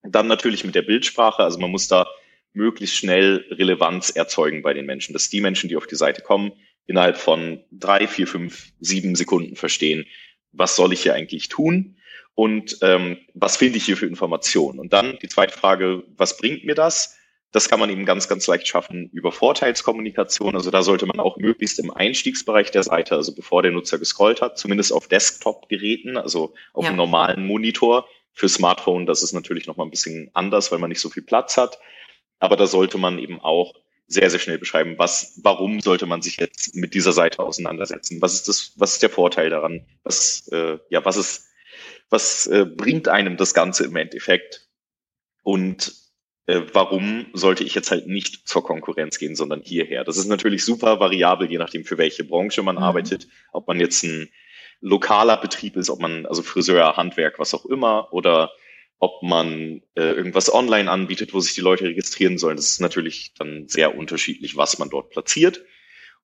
Dann 0.02 0.26
natürlich 0.26 0.64
mit 0.64 0.74
der 0.74 0.82
Bildsprache. 0.82 1.42
Also 1.42 1.58
man 1.58 1.70
muss 1.70 1.88
da 1.88 2.06
möglichst 2.52 2.96
schnell 2.96 3.44
Relevanz 3.50 4.10
erzeugen 4.10 4.62
bei 4.62 4.72
den 4.72 4.86
Menschen, 4.86 5.12
dass 5.12 5.28
die 5.28 5.40
Menschen, 5.40 5.68
die 5.68 5.76
auf 5.76 5.86
die 5.86 5.96
Seite 5.96 6.22
kommen, 6.22 6.52
innerhalb 6.86 7.16
von 7.16 7.62
drei, 7.70 8.06
vier, 8.06 8.26
fünf, 8.26 8.72
sieben 8.80 9.16
Sekunden 9.16 9.56
verstehen, 9.56 10.06
was 10.52 10.76
soll 10.76 10.92
ich 10.92 11.02
hier 11.02 11.14
eigentlich 11.14 11.48
tun 11.48 11.96
und 12.34 12.78
ähm, 12.82 13.18
was 13.34 13.56
finde 13.56 13.78
ich 13.78 13.84
hier 13.84 13.96
für 13.96 14.06
Informationen. 14.06 14.78
Und 14.78 14.92
dann 14.92 15.18
die 15.20 15.28
zweite 15.28 15.56
Frage, 15.56 16.04
was 16.16 16.36
bringt 16.36 16.64
mir 16.64 16.74
das? 16.74 17.15
Das 17.52 17.68
kann 17.68 17.80
man 17.80 17.90
eben 17.90 18.04
ganz, 18.04 18.28
ganz 18.28 18.46
leicht 18.46 18.66
schaffen 18.66 19.08
über 19.12 19.32
Vorteilskommunikation. 19.32 20.56
Also 20.56 20.70
da 20.70 20.82
sollte 20.82 21.06
man 21.06 21.20
auch 21.20 21.36
möglichst 21.36 21.78
im 21.78 21.90
Einstiegsbereich 21.90 22.70
der 22.70 22.82
Seite, 22.82 23.14
also 23.14 23.34
bevor 23.34 23.62
der 23.62 23.72
Nutzer 23.72 23.98
gescrollt 23.98 24.42
hat, 24.42 24.58
zumindest 24.58 24.92
auf 24.92 25.08
Desktop-Geräten, 25.08 26.16
also 26.16 26.54
auf 26.74 26.84
ja. 26.84 26.88
einem 26.90 26.96
normalen 26.96 27.46
Monitor. 27.46 28.06
Für 28.32 28.50
Smartphone, 28.50 29.06
das 29.06 29.22
ist 29.22 29.32
natürlich 29.32 29.66
nochmal 29.66 29.86
ein 29.86 29.90
bisschen 29.90 30.30
anders, 30.34 30.70
weil 30.70 30.78
man 30.78 30.90
nicht 30.90 31.00
so 31.00 31.08
viel 31.08 31.22
Platz 31.22 31.56
hat. 31.56 31.78
Aber 32.38 32.56
da 32.56 32.66
sollte 32.66 32.98
man 32.98 33.18
eben 33.18 33.40
auch 33.40 33.72
sehr, 34.08 34.30
sehr 34.30 34.38
schnell 34.38 34.58
beschreiben, 34.58 34.98
was, 34.98 35.40
warum 35.42 35.80
sollte 35.80 36.06
man 36.06 36.22
sich 36.22 36.36
jetzt 36.36 36.74
mit 36.74 36.94
dieser 36.94 37.12
Seite 37.12 37.42
auseinandersetzen? 37.42 38.22
Was 38.22 38.34
ist 38.34 38.48
das, 38.48 38.72
was 38.76 38.94
ist 38.94 39.02
der 39.02 39.10
Vorteil 39.10 39.50
daran? 39.50 39.86
Was, 40.04 40.46
äh, 40.52 40.78
ja, 40.90 41.04
was 41.04 41.16
ist, 41.16 41.48
was 42.08 42.46
äh, 42.46 42.64
bringt 42.64 43.08
einem 43.08 43.36
das 43.36 43.52
Ganze 43.52 43.84
im 43.84 43.96
Endeffekt? 43.96 44.68
Und 45.42 45.92
äh, 46.46 46.62
warum 46.72 47.26
sollte 47.32 47.64
ich 47.64 47.74
jetzt 47.74 47.90
halt 47.90 48.06
nicht 48.06 48.48
zur 48.48 48.64
Konkurrenz 48.64 49.18
gehen, 49.18 49.34
sondern 49.36 49.62
hierher? 49.62 50.04
Das 50.04 50.16
ist 50.16 50.26
natürlich 50.26 50.64
super 50.64 51.00
variabel, 51.00 51.50
je 51.50 51.58
nachdem, 51.58 51.84
für 51.84 51.98
welche 51.98 52.24
Branche 52.24 52.62
man 52.62 52.76
mhm. 52.76 52.82
arbeitet, 52.82 53.28
ob 53.52 53.66
man 53.66 53.80
jetzt 53.80 54.02
ein 54.04 54.28
lokaler 54.80 55.36
Betrieb 55.36 55.76
ist, 55.76 55.90
ob 55.90 56.00
man, 56.00 56.26
also 56.26 56.42
Friseur, 56.42 56.96
Handwerk, 56.96 57.38
was 57.38 57.54
auch 57.54 57.66
immer, 57.66 58.12
oder 58.12 58.52
ob 58.98 59.22
man 59.22 59.82
äh, 59.94 60.12
irgendwas 60.12 60.52
online 60.52 60.90
anbietet, 60.90 61.34
wo 61.34 61.40
sich 61.40 61.54
die 61.54 61.60
Leute 61.60 61.84
registrieren 61.84 62.38
sollen. 62.38 62.56
Das 62.56 62.70
ist 62.70 62.80
natürlich 62.80 63.32
dann 63.38 63.68
sehr 63.68 63.96
unterschiedlich, 63.96 64.56
was 64.56 64.78
man 64.78 64.88
dort 64.88 65.10
platziert. 65.10 65.62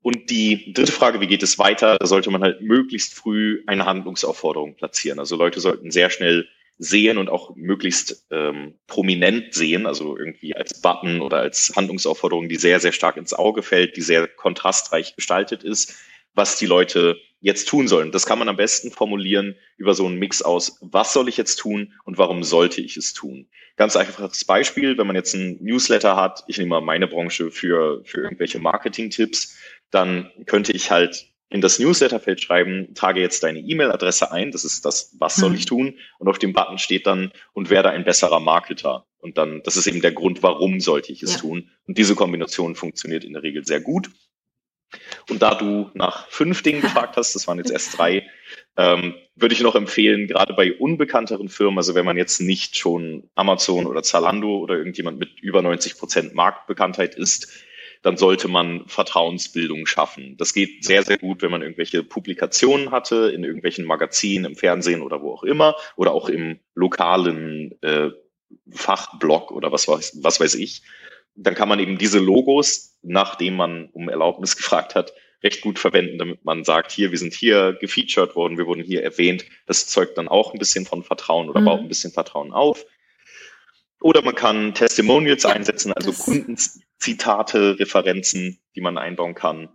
Und 0.00 0.30
die 0.30 0.72
dritte 0.72 0.92
Frage, 0.92 1.20
wie 1.20 1.26
geht 1.26 1.42
es 1.42 1.58
weiter? 1.58 1.96
Da 1.98 2.06
sollte 2.06 2.30
man 2.30 2.42
halt 2.42 2.60
möglichst 2.60 3.14
früh 3.14 3.62
eine 3.66 3.86
Handlungsaufforderung 3.86 4.74
platzieren. 4.74 5.18
Also 5.18 5.36
Leute 5.36 5.60
sollten 5.60 5.90
sehr 5.90 6.10
schnell 6.10 6.48
sehen 6.82 7.16
und 7.18 7.28
auch 7.28 7.54
möglichst 7.54 8.26
ähm, 8.30 8.74
prominent 8.88 9.54
sehen, 9.54 9.86
also 9.86 10.16
irgendwie 10.18 10.56
als 10.56 10.80
Button 10.82 11.20
oder 11.20 11.38
als 11.38 11.72
Handlungsaufforderung, 11.76 12.48
die 12.48 12.56
sehr, 12.56 12.80
sehr 12.80 12.92
stark 12.92 13.16
ins 13.16 13.32
Auge 13.32 13.62
fällt, 13.62 13.96
die 13.96 14.00
sehr 14.00 14.26
kontrastreich 14.26 15.14
gestaltet 15.14 15.62
ist, 15.62 15.94
was 16.34 16.58
die 16.58 16.66
Leute 16.66 17.18
jetzt 17.40 17.68
tun 17.68 17.86
sollen. 17.86 18.10
Das 18.10 18.26
kann 18.26 18.38
man 18.38 18.48
am 18.48 18.56
besten 18.56 18.90
formulieren 18.90 19.56
über 19.76 19.94
so 19.94 20.06
einen 20.06 20.18
Mix 20.18 20.42
aus, 20.42 20.78
was 20.80 21.12
soll 21.12 21.28
ich 21.28 21.36
jetzt 21.36 21.56
tun 21.56 21.92
und 22.04 22.18
warum 22.18 22.42
sollte 22.42 22.80
ich 22.80 22.96
es 22.96 23.12
tun. 23.12 23.48
Ganz 23.76 23.96
einfaches 23.96 24.44
Beispiel, 24.44 24.98
wenn 24.98 25.06
man 25.06 25.16
jetzt 25.16 25.34
ein 25.34 25.58
Newsletter 25.60 26.16
hat, 26.16 26.42
ich 26.48 26.58
nehme 26.58 26.70
mal 26.70 26.80
meine 26.80 27.06
Branche 27.06 27.50
für, 27.50 28.02
für 28.04 28.22
irgendwelche 28.22 28.58
Marketing-Tipps, 28.58 29.56
dann 29.90 30.30
könnte 30.46 30.72
ich 30.72 30.90
halt 30.90 31.31
in 31.52 31.60
das 31.60 31.78
Newsletterfeld 31.78 32.40
schreiben, 32.40 32.94
trage 32.94 33.20
jetzt 33.20 33.42
deine 33.42 33.60
E-Mail-Adresse 33.60 34.32
ein, 34.32 34.50
das 34.50 34.64
ist 34.64 34.84
das, 34.84 35.14
was 35.18 35.36
soll 35.36 35.50
mhm. 35.50 35.56
ich 35.56 35.66
tun? 35.66 35.98
Und 36.18 36.28
auf 36.28 36.38
dem 36.38 36.52
Button 36.52 36.78
steht 36.78 37.06
dann, 37.06 37.30
und 37.52 37.70
werde 37.70 37.90
ein 37.90 38.04
besserer 38.04 38.40
Marketer. 38.40 39.06
Und 39.18 39.38
dann, 39.38 39.62
das 39.62 39.76
ist 39.76 39.86
eben 39.86 40.00
der 40.00 40.12
Grund, 40.12 40.42
warum 40.42 40.80
sollte 40.80 41.12
ich 41.12 41.22
es 41.22 41.34
ja. 41.34 41.40
tun. 41.40 41.70
Und 41.86 41.98
diese 41.98 42.14
Kombination 42.14 42.74
funktioniert 42.74 43.24
in 43.24 43.34
der 43.34 43.42
Regel 43.42 43.64
sehr 43.64 43.80
gut. 43.80 44.10
Und 45.30 45.42
da 45.42 45.54
du 45.54 45.90
nach 45.94 46.26
fünf 46.28 46.62
Dingen 46.62 46.80
gefragt 46.80 47.16
hast, 47.16 47.34
das 47.34 47.46
waren 47.46 47.58
jetzt 47.58 47.70
erst 47.70 47.98
drei, 47.98 48.26
ähm, 48.76 49.14
würde 49.36 49.54
ich 49.54 49.60
noch 49.60 49.74
empfehlen, 49.74 50.26
gerade 50.26 50.54
bei 50.54 50.72
unbekannteren 50.72 51.48
Firmen, 51.48 51.78
also 51.78 51.94
wenn 51.94 52.04
man 52.04 52.16
jetzt 52.16 52.40
nicht 52.40 52.76
schon 52.76 53.28
Amazon 53.34 53.86
oder 53.86 54.02
Zalando 54.02 54.56
oder 54.58 54.76
irgendjemand 54.76 55.18
mit 55.18 55.38
über 55.40 55.60
90 55.62 55.98
Prozent 55.98 56.34
Marktbekanntheit 56.34 57.14
ist, 57.14 57.48
dann 58.02 58.16
sollte 58.16 58.48
man 58.48 58.86
Vertrauensbildung 58.88 59.86
schaffen. 59.86 60.36
Das 60.36 60.52
geht 60.52 60.84
sehr, 60.84 61.04
sehr 61.04 61.18
gut, 61.18 61.40
wenn 61.40 61.52
man 61.52 61.62
irgendwelche 61.62 62.02
Publikationen 62.02 62.90
hatte, 62.90 63.30
in 63.34 63.44
irgendwelchen 63.44 63.84
Magazinen, 63.84 64.44
im 64.44 64.56
Fernsehen 64.56 65.02
oder 65.02 65.22
wo 65.22 65.32
auch 65.32 65.44
immer, 65.44 65.76
oder 65.96 66.12
auch 66.12 66.28
im 66.28 66.58
lokalen 66.74 67.80
äh, 67.82 68.10
Fachblog 68.70 69.52
oder 69.52 69.72
was 69.72 69.86
weiß, 69.86 70.18
was 70.22 70.40
weiß 70.40 70.56
ich. 70.56 70.82
Dann 71.34 71.54
kann 71.54 71.68
man 71.68 71.78
eben 71.78 71.96
diese 71.96 72.18
Logos, 72.18 72.98
nachdem 73.02 73.56
man 73.56 73.88
um 73.92 74.08
Erlaubnis 74.08 74.56
gefragt 74.56 74.94
hat, 74.94 75.12
recht 75.44 75.60
gut 75.60 75.78
verwenden, 75.78 76.18
damit 76.18 76.44
man 76.44 76.64
sagt, 76.64 76.92
hier, 76.92 77.10
wir 77.10 77.18
sind 77.18 77.34
hier 77.34 77.76
gefeatured 77.80 78.36
worden, 78.36 78.58
wir 78.58 78.66
wurden 78.66 78.82
hier 78.82 79.02
erwähnt. 79.02 79.44
Das 79.66 79.86
zeugt 79.86 80.18
dann 80.18 80.28
auch 80.28 80.52
ein 80.52 80.58
bisschen 80.58 80.86
von 80.86 81.02
Vertrauen 81.02 81.48
oder 81.48 81.60
mhm. 81.60 81.64
baut 81.64 81.80
ein 81.80 81.88
bisschen 81.88 82.12
Vertrauen 82.12 82.52
auf. 82.52 82.84
Oder 84.00 84.22
man 84.22 84.34
kann 84.34 84.74
Testimonials 84.74 85.44
ja. 85.44 85.50
einsetzen, 85.50 85.92
also 85.92 86.12
Kundenzitate, 87.02 87.78
Referenzen, 87.80 88.60
die 88.76 88.80
man 88.80 88.96
einbauen 88.96 89.34
kann. 89.34 89.68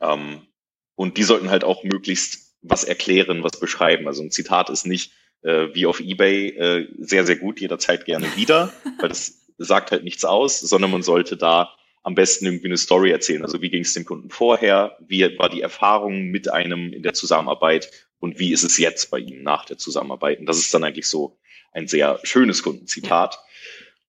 Ähm, 0.00 0.46
und 0.94 1.18
die 1.18 1.24
sollten 1.24 1.50
halt 1.50 1.62
auch 1.62 1.84
möglichst 1.84 2.56
was 2.62 2.84
erklären, 2.84 3.42
was 3.42 3.60
beschreiben. 3.60 4.06
Also 4.06 4.22
ein 4.22 4.30
Zitat 4.30 4.70
ist 4.70 4.86
nicht 4.86 5.12
äh, 5.42 5.68
wie 5.74 5.84
auf 5.86 6.00
eBay 6.00 6.48
äh, 6.48 6.88
sehr, 6.98 7.26
sehr 7.26 7.36
gut, 7.36 7.60
jederzeit 7.60 8.06
gerne 8.06 8.34
wieder, 8.36 8.72
weil 9.00 9.10
das 9.10 9.46
sagt 9.58 9.90
halt 9.90 10.04
nichts 10.04 10.24
aus, 10.24 10.58
sondern 10.60 10.90
man 10.90 11.02
sollte 11.02 11.36
da 11.36 11.74
am 12.02 12.14
besten 12.14 12.46
irgendwie 12.46 12.66
eine 12.66 12.78
Story 12.78 13.10
erzählen. 13.10 13.42
Also 13.42 13.60
wie 13.60 13.70
ging 13.70 13.82
es 13.82 13.92
dem 13.92 14.04
Kunden 14.04 14.30
vorher, 14.30 14.96
wie 15.00 15.38
war 15.38 15.50
die 15.50 15.60
Erfahrung 15.60 16.28
mit 16.28 16.50
einem 16.50 16.92
in 16.92 17.02
der 17.02 17.14
Zusammenarbeit 17.14 17.90
und 18.18 18.38
wie 18.38 18.52
ist 18.52 18.64
es 18.64 18.78
jetzt 18.78 19.10
bei 19.10 19.18
Ihnen 19.18 19.42
nach 19.42 19.66
der 19.66 19.78
Zusammenarbeit? 19.78 20.40
Und 20.40 20.46
das 20.46 20.58
ist 20.58 20.72
dann 20.72 20.84
eigentlich 20.84 21.08
so 21.08 21.38
ein 21.72 21.88
sehr 21.88 22.18
schönes 22.22 22.62
Kundenzitat. 22.62 23.38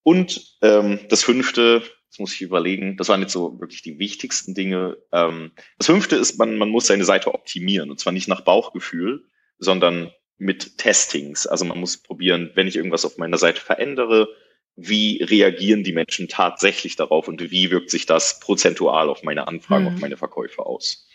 Und 0.04 0.58
ähm, 0.62 1.00
das 1.10 1.24
fünfte, 1.24 1.84
das 2.14 2.20
muss 2.20 2.36
ich 2.36 2.44
überlegen, 2.44 2.96
das 2.96 3.10
waren 3.10 3.22
jetzt 3.22 3.34
so 3.34 3.60
wirklich 3.60 3.82
die 3.82 3.98
wichtigsten 3.98 4.54
Dinge. 4.54 4.98
Ähm, 5.12 5.52
das 5.80 5.88
fünfte 5.88 6.16
ist, 6.16 6.38
man, 6.38 6.60
man 6.60 6.70
muss 6.70 6.86
seine 6.86 7.06
Seite 7.06 7.34
optimieren 7.34 7.90
und 7.90 8.00
zwar 8.00 8.14
nicht 8.14 8.28
nach 8.28 8.42
Bauchgefühl, 8.42 9.26
sondern 9.58 10.12
mit 10.38 10.78
Testings. 10.78 11.48
Also 11.48 11.66
man 11.66 11.80
muss 11.80 11.98
probieren, 11.98 12.52
wenn 12.54 12.68
ich 12.68 12.76
irgendwas 12.76 13.04
auf 13.04 13.18
meiner 13.18 13.40
Seite 13.40 13.60
verändere, 13.60 14.28
wie 14.76 15.24
reagieren 15.24 15.84
die 15.84 15.92
Menschen 15.92 16.28
tatsächlich 16.28 16.96
darauf 16.96 17.28
und 17.28 17.50
wie 17.50 17.72
wirkt 17.72 17.90
sich 17.90 18.06
das 18.06 18.40
prozentual 18.40 19.10
auf 19.10 19.24
meine 19.24 19.48
Anfragen, 19.48 19.86
mhm. 19.86 19.96
auf 19.96 20.00
meine 20.00 20.18
Verkäufe 20.18 20.68
aus. 20.68 21.08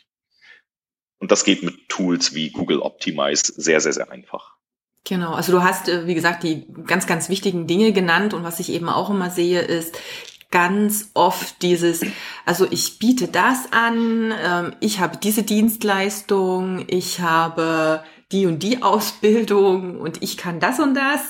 Und 1.20 1.30
das 1.30 1.44
geht 1.44 1.62
mit 1.62 1.88
Tools 1.88 2.34
wie 2.34 2.50
Google 2.50 2.80
Optimize 2.80 3.52
sehr, 3.56 3.80
sehr, 3.80 3.92
sehr 3.92 4.10
einfach. 4.10 4.56
Genau, 5.04 5.32
also 5.32 5.52
du 5.52 5.62
hast, 5.62 5.88
äh, 5.88 6.08
wie 6.08 6.14
gesagt, 6.16 6.42
die 6.42 6.66
ganz, 6.86 7.06
ganz 7.06 7.28
wichtigen 7.28 7.68
Dinge 7.68 7.92
genannt 7.92 8.34
und 8.34 8.42
was 8.42 8.58
ich 8.58 8.70
eben 8.70 8.88
auch 8.88 9.10
immer 9.10 9.30
sehe, 9.30 9.60
ist 9.60 9.96
ganz 10.50 11.10
oft 11.14 11.62
dieses, 11.62 12.02
also 12.46 12.66
ich 12.70 12.98
biete 12.98 13.28
das 13.28 13.72
an, 13.72 14.32
ähm, 14.42 14.74
ich 14.80 15.00
habe 15.00 15.18
diese 15.18 15.42
Dienstleistung, 15.42 16.84
ich 16.88 17.20
habe 17.20 18.02
die 18.32 18.46
und 18.46 18.62
die 18.62 18.82
Ausbildung 18.82 20.00
und 20.00 20.22
ich 20.22 20.36
kann 20.36 20.60
das 20.60 20.80
und 20.80 20.94
das. 20.94 21.20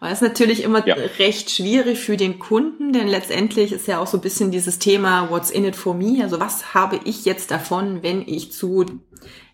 Und 0.00 0.10
das 0.10 0.20
ist 0.20 0.28
natürlich 0.28 0.62
immer 0.62 0.86
ja. 0.86 0.94
recht 1.18 1.50
schwierig 1.50 1.98
für 1.98 2.16
den 2.16 2.38
Kunden, 2.38 2.92
denn 2.92 3.08
letztendlich 3.08 3.72
ist 3.72 3.86
ja 3.86 3.98
auch 3.98 4.06
so 4.06 4.18
ein 4.18 4.22
bisschen 4.22 4.50
dieses 4.50 4.78
Thema 4.78 5.30
What's 5.30 5.50
in 5.50 5.64
it 5.64 5.74
for 5.74 5.94
me? 5.94 6.22
Also 6.22 6.38
was 6.38 6.74
habe 6.74 7.00
ich 7.04 7.24
jetzt 7.24 7.50
davon, 7.50 8.02
wenn 8.02 8.22
ich 8.26 8.52
zu 8.52 8.84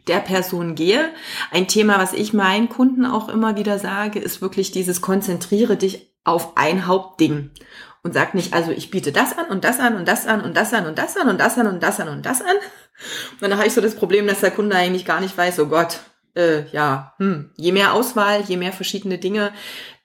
der 0.07 0.19
Person 0.19 0.75
gehe. 0.75 1.11
Ein 1.51 1.69
Thema, 1.69 1.99
was 1.99 2.13
ich 2.13 2.33
meinen 2.33 2.69
Kunden 2.69 3.07
auch 3.07 3.29
immer 3.29 3.57
wieder 3.57 3.79
sage, 3.79 4.19
ist 4.19 4.43
wirklich 4.43 4.71
dieses 4.71 5.01
konzentriere 5.01 5.77
dich 5.77 6.11
auf 6.25 6.57
ein 6.57 6.87
Hauptding 6.87 7.51
und 8.05 8.13
sag 8.13 8.35
nicht, 8.35 8.53
also 8.53 8.71
ich 8.71 8.91
biete 8.91 9.11
das 9.11 9.37
an 9.37 9.47
und 9.47 9.65
das 9.65 9.81
an 9.81 9.97
und 9.97 10.07
das 10.07 10.27
an 10.27 10.43
und 10.43 10.57
das 10.57 10.73
an 10.73 10.87
und 10.87 10.99
das 10.99 11.17
an 11.17 11.29
und 11.29 11.41
das 11.41 11.59
an 11.59 11.67
und 11.67 11.83
das 11.83 11.99
an 11.99 12.09
und 12.09 12.25
das 12.25 12.41
an. 12.43 12.57
Und 13.41 13.51
dann 13.51 13.57
habe 13.57 13.67
ich 13.67 13.73
so 13.73 13.81
das 13.81 13.97
Problem, 13.97 14.27
dass 14.27 14.41
der 14.41 14.53
Kunde 14.53 14.77
eigentlich 14.77 15.07
gar 15.07 15.21
nicht 15.21 15.37
weiß, 15.37 15.59
oh 15.61 15.67
Gott, 15.67 16.01
äh, 16.37 16.69
ja, 16.71 17.15
hm, 17.19 17.51
je 17.57 17.73
mehr 17.73 17.95
Auswahl, 17.95 18.43
je 18.43 18.59
mehr 18.59 18.73
verschiedene 18.73 19.19
Dinge, 19.19 19.53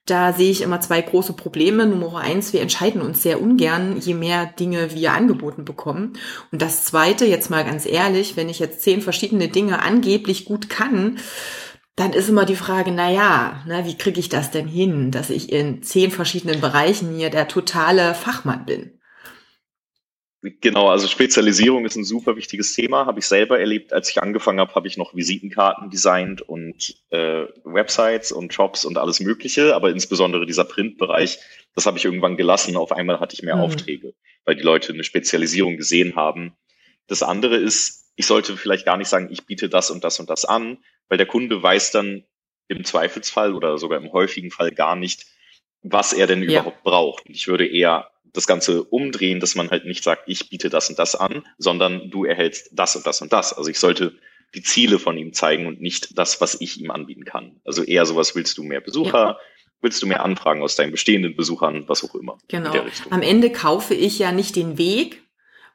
da 0.06 0.34
sehe 0.34 0.50
ich 0.50 0.62
immer 0.62 0.82
zwei 0.82 1.01
große 1.01 1.34
Probleme. 1.34 1.86
Nummer 1.86 2.20
eins, 2.20 2.53
wir 2.53 2.62
entscheiden 2.62 3.01
uns 3.01 3.22
sehr 3.22 3.41
ungern, 3.41 3.98
je 4.00 4.15
mehr 4.15 4.48
Dinge 4.48 4.94
wir 4.96 5.13
angeboten 5.13 5.65
bekommen. 5.65 6.13
Und 6.51 6.62
das 6.62 6.86
zweite, 6.86 7.25
jetzt 7.25 7.50
mal 7.50 7.63
ganz 7.63 7.86
ehrlich, 7.86 8.36
wenn 8.36 8.50
ich 8.50 8.60
jetzt 8.60 8.82
zehn 8.82 9.01
verschiedene 9.01 9.50
Dinge 9.50 9.82
angeblich 9.82 10.46
gut 10.46 10.70
kann, 10.70 11.20
dann 12.00 12.13
ist 12.13 12.29
immer 12.29 12.46
die 12.46 12.56
Frage, 12.56 12.91
na 12.91 13.12
ja, 13.12 13.62
ne, 13.68 13.84
wie 13.86 13.98
kriege 13.98 14.22
ich 14.22 14.29
das 14.29 14.51
denn 14.51 14.68
hin, 14.68 15.12
dass 15.12 15.29
ich 15.29 15.51
in 15.51 15.84
zehn 15.84 16.12
verschiedenen 16.12 16.62
Bereichen 16.62 17.13
hier 17.13 17.29
der 17.29 17.50
totale 17.50 18.15
Fachmann 18.15 18.65
bin? 18.65 19.00
Genau, 20.41 20.88
also 20.88 21.10
Spezialisierung 21.10 21.84
ist 21.84 21.98
ein 21.98 22.06
super 22.06 22.38
wichtiges 22.38 22.74
Thema. 22.74 23.06
Habe 23.06 23.20
ich 23.20 23.25
selber 23.25 23.60
erlebt, 23.60 23.91
als 23.91 24.10
ich 24.10 24.24
angefangen 24.24 24.62
habe, 24.62 24.74
habe 24.75 24.88
ich 24.88 24.96
noch 24.96 25.13
Visitenkarten 25.13 25.89
designt 25.89 26.41
und 26.41 26.96
äh, 27.10 27.48
Websites 27.65 28.32
und 28.32 28.53
Shops 28.53 28.86
und 28.86 28.98
alles 28.98 29.20
Mögliche, 29.20 29.75
aber 29.75 29.89
insbesondere 29.89 30.46
dieser 30.46 30.63
Printbereich, 30.63 31.39
das 31.75 31.86
habe 31.86 31.98
ich 31.98 32.06
irgendwann 32.06 32.38
gelassen. 32.38 32.77
Auf 32.77 32.94
einmal 32.94 33.20
hatte 33.20 33.34
ich 33.34 33.44
mehr 33.44 33.58
mhm. 33.58 33.63
Aufträge, 33.63 34.13
weil 34.46 34.56
die 34.56 34.63
Leute 34.63 34.94
eine 34.94 35.03
Spezialisierung 35.03 35.75
gesehen 35.75 36.16
haben. 36.16 36.55
Das 37.07 37.24
andere 37.24 37.57
ist, 37.57 38.05
ich 38.16 38.25
sollte 38.25 38.55
vielleicht 38.55 38.85
gar 38.85 38.96
nicht 38.96 39.09
sagen, 39.09 39.27
ich 39.29 39.46
biete 39.46 39.68
das 39.68 39.92
und 39.92 40.05
das 40.05 40.22
und 40.22 40.29
das 40.29 40.46
an, 40.46 40.77
weil 41.09 41.17
der 41.17 41.27
Kunde 41.27 41.61
weiß 41.61 41.91
dann 41.91 42.24
im 42.67 42.83
Zweifelsfall 42.83 43.53
oder 43.53 43.77
sogar 43.77 44.00
im 44.00 44.13
häufigen 44.13 44.51
Fall 44.51 44.72
gar 44.72 44.95
nicht, 44.95 45.25
was 45.81 46.13
er 46.13 46.27
denn 46.27 46.43
ja. 46.43 46.61
überhaupt 46.61 46.83
braucht. 46.83 47.25
Und 47.25 47.35
ich 47.35 47.48
würde 47.48 47.67
eher 47.67 48.11
das 48.31 48.48
Ganze 48.48 48.83
umdrehen, 48.83 49.39
dass 49.39 49.55
man 49.55 49.72
halt 49.72 49.85
nicht 49.85 50.03
sagt, 50.03 50.24
ich 50.27 50.50
biete 50.50 50.69
das 50.69 50.89
und 50.89 51.00
das 51.00 51.15
an, 51.15 51.43
sondern 51.57 52.09
du 52.11 52.25
erhältst 52.25 52.69
das 52.72 52.95
und 52.95 53.05
das 53.05 53.22
und 53.22 53.33
das. 53.33 53.53
Also 53.53 53.69
ich 53.69 53.79
sollte 53.79 54.17
die 54.53 54.61
Ziele 54.61 55.00
von 55.00 55.17
ihm 55.17 55.33
zeigen 55.33 55.67
und 55.67 55.81
nicht 55.81 56.17
das, 56.17 56.41
was 56.41 56.59
ich 56.59 56.79
ihm 56.79 56.91
anbieten 56.91 57.25
kann. 57.25 57.59
Also 57.65 57.83
eher 57.83 58.05
sowas, 58.05 58.35
willst 58.35 58.57
du 58.57 58.63
mehr 58.63 58.81
Besucher, 58.81 59.19
ja. 59.19 59.39
willst 59.81 60.01
du 60.01 60.07
mehr 60.07 60.24
Anfragen 60.24 60.61
aus 60.61 60.75
deinen 60.75 60.91
bestehenden 60.91 61.35
Besuchern, 61.35 61.85
was 61.87 62.03
auch 62.03 62.15
immer. 62.15 62.37
Genau. 62.48 62.74
Am 63.09 63.22
Ende 63.22 63.51
kaufe 63.51 63.93
ich 63.93 64.19
ja 64.19 64.31
nicht 64.31 64.55
den 64.55 64.77
Weg 64.77 65.24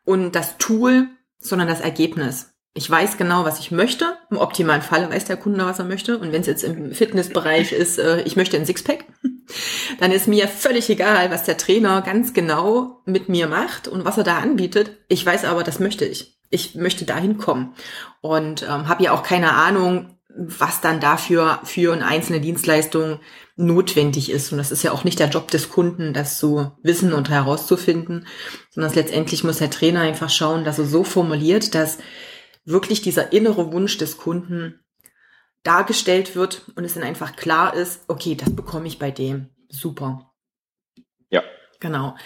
und 0.05 0.33
das 0.33 0.59
Tool, 0.59 1.09
sondern 1.38 1.68
das 1.68 1.81
Ergebnis. 1.81 2.54
Ich 2.77 2.91
weiß 2.91 3.17
genau, 3.17 3.45
was 3.45 3.61
ich 3.61 3.71
möchte. 3.71 4.17
Im 4.31 4.37
optimalen 4.37 4.83
Fall 4.83 5.09
weiß 5.09 5.27
der 5.27 5.37
Kunde, 5.37 5.65
was 5.65 5.79
er 5.79 5.85
möchte. 5.85 6.19
Und 6.19 6.33
wenn 6.33 6.41
es 6.41 6.49
jetzt 6.49 6.65
im 6.65 6.93
Fitnessbereich 6.93 7.73
ist, 7.73 8.01
äh, 8.01 8.23
ich 8.23 8.35
möchte 8.35 8.57
ein 8.57 8.67
Sixpack, 8.67 9.05
dann 10.01 10.11
ist 10.11 10.27
mir 10.27 10.49
völlig 10.49 10.91
egal, 10.91 11.31
was 11.31 11.45
der 11.45 11.57
Trainer 11.57 12.03
ganz 12.03 12.35
genau 12.35 13.01
mit 13.05 13.29
mir 13.29 13.47
macht 13.47 13.87
und 13.87 14.05
was 14.05 14.19
er 14.19 14.25
da 14.25 14.39
anbietet. 14.39 14.91
Ich 15.07 15.25
weiß 15.25 15.45
aber, 15.45 15.63
das 15.63 15.79
möchte 15.79 16.05
ich. 16.05 16.37
Ich 16.51 16.75
möchte 16.75 17.05
dahin 17.05 17.39
kommen 17.39 17.75
und 18.21 18.63
ähm, 18.65 18.89
habe 18.89 19.05
ja 19.05 19.13
auch 19.13 19.23
keine 19.23 19.53
Ahnung, 19.53 20.19
was 20.37 20.81
dann 20.81 20.99
dafür 20.99 21.61
für 21.63 21.93
eine 21.93 22.07
einzelne 22.07 22.41
Dienstleistung 22.41 23.21
notwendig 23.57 24.31
ist. 24.31 24.51
Und 24.51 24.59
das 24.59 24.73
ist 24.73 24.83
ja 24.83 24.91
auch 24.91 25.05
nicht 25.05 25.21
der 25.21 25.29
Job 25.29 25.49
des 25.51 25.71
Kunden, 25.71 26.13
das 26.13 26.39
zu 26.39 26.73
wissen 26.83 27.13
und 27.13 27.31
herauszufinden, 27.31 28.27
sondern 28.71 28.93
letztendlich 28.95 29.45
muss 29.45 29.59
der 29.59 29.71
Trainer 29.71 30.01
einfach 30.01 30.31
schauen, 30.31 30.65
dass 30.65 30.81
er 30.81 30.87
so 30.87 31.05
formuliert, 31.05 31.75
dass 31.77 31.99
wirklich 32.64 33.03
dieser 33.03 33.33
innere 33.33 33.72
Wunsch 33.72 33.98
des 33.98 34.16
Kunden 34.16 34.81
dargestellt 35.62 36.37
wird 36.37 36.62
und 36.77 36.85
es 36.85 36.94
dann 36.94 37.03
einfach 37.03 37.37
klar 37.37 37.74
ist, 37.74 38.05
okay, 38.09 38.35
das 38.35 38.55
bekomme 38.55 38.87
ich 38.87 38.98
bei 38.98 39.11
dem. 39.11 39.50
Super. 39.68 40.31
Ja. 41.31 41.42
Genau. 41.81 42.16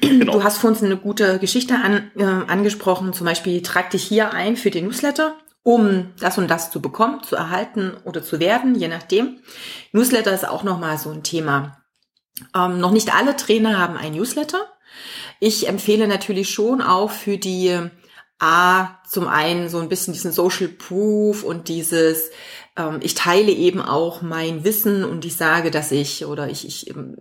genau. 0.00 0.32
Du 0.34 0.44
hast 0.44 0.58
vor 0.58 0.70
uns 0.70 0.82
eine 0.82 0.96
gute 0.96 1.38
Geschichte 1.38 1.76
an, 1.76 2.10
äh, 2.16 2.24
angesprochen, 2.24 3.12
zum 3.12 3.24
Beispiel 3.26 3.62
trag 3.62 3.90
dich 3.90 4.02
hier 4.02 4.32
ein 4.34 4.56
für 4.56 4.70
den 4.70 4.86
Newsletter, 4.86 5.36
um 5.62 6.12
das 6.18 6.38
und 6.38 6.48
das 6.48 6.70
zu 6.70 6.82
bekommen, 6.82 7.22
zu 7.22 7.36
erhalten 7.36 7.96
oder 8.04 8.22
zu 8.22 8.40
werden, 8.40 8.74
je 8.74 8.88
nachdem. 8.88 9.40
Newsletter 9.92 10.34
ist 10.34 10.46
auch 10.46 10.64
nochmal 10.64 10.98
so 10.98 11.10
ein 11.10 11.22
Thema. 11.22 11.82
Ähm, 12.54 12.80
noch 12.80 12.90
nicht 12.90 13.14
alle 13.14 13.36
Trainer 13.36 13.78
haben 13.78 13.96
ein 13.96 14.12
Newsletter. 14.12 14.66
Ich 15.38 15.68
empfehle 15.68 16.08
natürlich 16.08 16.50
schon 16.50 16.82
auch 16.82 17.10
für 17.10 17.38
die 17.38 17.90
A, 18.40 18.98
zum 19.08 19.28
einen 19.28 19.68
so 19.68 19.78
ein 19.78 19.88
bisschen 19.88 20.14
diesen 20.14 20.32
Social 20.32 20.68
Proof 20.68 21.44
und 21.44 21.68
dieses, 21.68 22.30
ähm, 22.76 22.98
ich 23.02 23.14
teile 23.14 23.52
eben 23.52 23.80
auch 23.80 24.22
mein 24.22 24.64
Wissen 24.64 25.04
und 25.04 25.24
ich 25.24 25.36
sage, 25.36 25.70
dass 25.70 25.92
ich 25.92 26.24
oder 26.24 26.48
ich, 26.48 26.66
ich 26.66 26.90
ähm, 26.90 27.16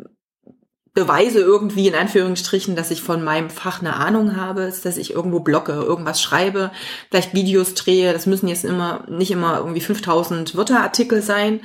beweise 0.93 1.39
irgendwie 1.39 1.87
in 1.87 1.95
Anführungsstrichen, 1.95 2.75
dass 2.75 2.91
ich 2.91 3.01
von 3.01 3.23
meinem 3.23 3.49
Fach 3.49 3.79
eine 3.79 3.95
Ahnung 3.95 4.35
habe, 4.35 4.73
dass 4.83 4.97
ich 4.97 5.13
irgendwo 5.13 5.39
blocke, 5.39 5.73
irgendwas 5.73 6.21
schreibe, 6.21 6.71
vielleicht 7.09 7.33
Videos 7.33 7.73
drehe. 7.73 8.11
Das 8.13 8.25
müssen 8.25 8.47
jetzt 8.47 8.65
immer 8.65 9.05
nicht 9.07 9.31
immer 9.31 9.59
irgendwie 9.59 9.81
5000 9.81 10.55
Wörterartikel 10.55 11.21
sein, 11.21 11.61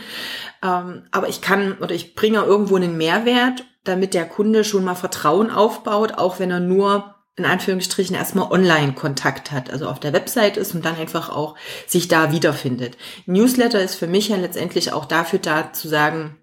ähm, 0.62 1.04
aber 1.10 1.28
ich 1.28 1.40
kann 1.40 1.78
oder 1.78 1.94
ich 1.94 2.14
bringe 2.14 2.42
irgendwo 2.44 2.76
einen 2.76 2.96
Mehrwert, 2.96 3.64
damit 3.84 4.14
der 4.14 4.26
Kunde 4.26 4.64
schon 4.64 4.84
mal 4.84 4.94
Vertrauen 4.94 5.50
aufbaut, 5.50 6.14
auch 6.14 6.38
wenn 6.38 6.50
er 6.50 6.60
nur 6.60 7.13
in 7.36 7.44
Anführungsstrichen 7.44 8.14
erstmal 8.14 8.50
Online-Kontakt 8.50 9.50
hat, 9.50 9.70
also 9.70 9.88
auf 9.88 9.98
der 9.98 10.12
Website 10.12 10.56
ist 10.56 10.74
und 10.74 10.84
dann 10.84 10.96
einfach 10.96 11.30
auch 11.30 11.56
sich 11.86 12.06
da 12.06 12.30
wiederfindet. 12.30 12.96
Newsletter 13.26 13.82
ist 13.82 13.96
für 13.96 14.06
mich 14.06 14.28
ja 14.28 14.36
letztendlich 14.36 14.92
auch 14.92 15.04
dafür 15.04 15.40
da 15.40 15.72
zu 15.72 15.88
sagen, 15.88 16.36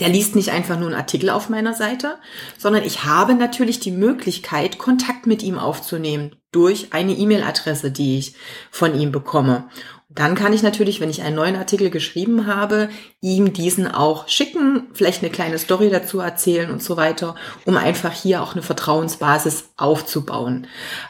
der 0.00 0.08
liest 0.08 0.34
nicht 0.34 0.50
einfach 0.50 0.78
nur 0.78 0.88
einen 0.88 0.96
Artikel 0.96 1.30
auf 1.30 1.50
meiner 1.50 1.74
Seite, 1.74 2.16
sondern 2.58 2.84
ich 2.84 3.04
habe 3.04 3.34
natürlich 3.34 3.80
die 3.80 3.90
Möglichkeit, 3.90 4.78
Kontakt 4.78 5.26
mit 5.26 5.42
ihm 5.42 5.58
aufzunehmen 5.58 6.36
durch 6.52 6.92
eine 6.92 7.12
E-Mail-Adresse, 7.12 7.90
die 7.90 8.18
ich 8.18 8.34
von 8.70 8.98
ihm 8.98 9.12
bekomme. 9.12 9.68
Dann 10.14 10.34
kann 10.34 10.52
ich 10.52 10.62
natürlich, 10.62 11.00
wenn 11.00 11.10
ich 11.10 11.22
einen 11.22 11.36
neuen 11.36 11.56
Artikel 11.56 11.90
geschrieben 11.90 12.46
habe, 12.46 12.88
ihm 13.20 13.52
diesen 13.52 13.88
auch 13.88 14.28
schicken, 14.28 14.88
vielleicht 14.92 15.22
eine 15.22 15.32
kleine 15.32 15.58
Story 15.58 15.90
dazu 15.90 16.20
erzählen 16.20 16.70
und 16.70 16.82
so 16.82 16.96
weiter, 16.96 17.34
um 17.64 17.76
einfach 17.76 18.12
hier 18.12 18.42
auch 18.42 18.52
eine 18.52 18.62
Vertrauensbasis 18.62 19.72
aufzubauen. 19.76 20.68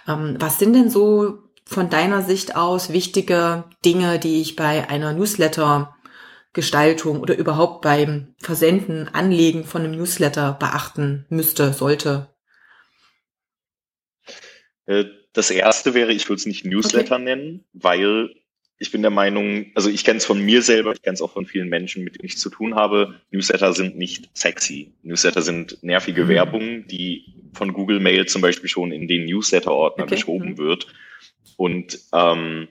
Ähm, 0.09 0.37
was 0.39 0.59
sind 0.59 0.73
denn 0.73 0.89
so 0.89 1.39
von 1.67 1.91
deiner 1.91 2.23
Sicht 2.23 2.57
aus 2.57 2.93
wichtige 2.93 3.65
Dinge, 3.85 4.19
die 4.19 4.41
ich 4.41 4.57
bei 4.57 4.89
einer 4.89 5.13
Newsletter 5.13 5.95
Gestaltung 6.53 7.21
oder 7.21 7.37
überhaupt 7.37 7.83
beim 7.83 8.35
Versenden, 8.39 9.09
Anlegen 9.09 9.65
von 9.65 9.83
einem 9.83 9.97
Newsletter 9.97 10.53
beachten 10.59 11.27
müsste, 11.29 11.73
sollte? 11.73 12.35
Äh, 14.87 15.05
Das 15.35 15.51
erste 15.51 15.95
wäre, 15.95 16.13
ich 16.13 16.29
würde 16.29 16.39
es 16.41 16.47
nicht 16.47 16.65
Newsletter 16.65 17.17
okay. 17.17 17.25
nennen, 17.25 17.65
weil 17.73 18.31
ich 18.85 18.91
bin 18.91 19.01
der 19.01 19.11
Meinung, 19.11 19.73
also 19.75 19.89
ich 19.89 20.05
kenne 20.05 20.19
es 20.19 20.27
von 20.27 20.45
mir 20.45 20.61
selber, 20.61 20.93
ich 20.93 21.01
kenne 21.01 21.15
es 21.15 21.23
auch 21.23 21.33
von 21.33 21.47
vielen 21.47 21.71
Menschen, 21.71 22.05
mit 22.05 22.17
denen 22.17 22.27
ich 22.27 22.37
zu 22.37 22.51
tun 22.51 22.75
habe. 22.75 23.19
Newsletter 23.31 23.73
sind 23.73 23.97
nicht 23.97 24.29
sexy. 24.35 24.93
Newsletter 25.03 25.41
sind 25.41 25.79
nervige 25.83 26.25
mhm. 26.25 26.29
Werbung, 26.29 26.87
die 26.87 27.25
von 27.55 27.73
Google 27.73 27.99
Mail 27.99 28.27
zum 28.27 28.43
Beispiel 28.43 28.69
schon 28.69 28.93
in 28.93 29.09
den 29.09 29.25
Newsletter-Ordner 29.25 30.05
okay. 30.05 30.17
geschoben 30.17 30.51
mhm. 30.51 30.59
wird. 30.59 30.87
Und 31.57 31.99
ähm, 32.13 32.69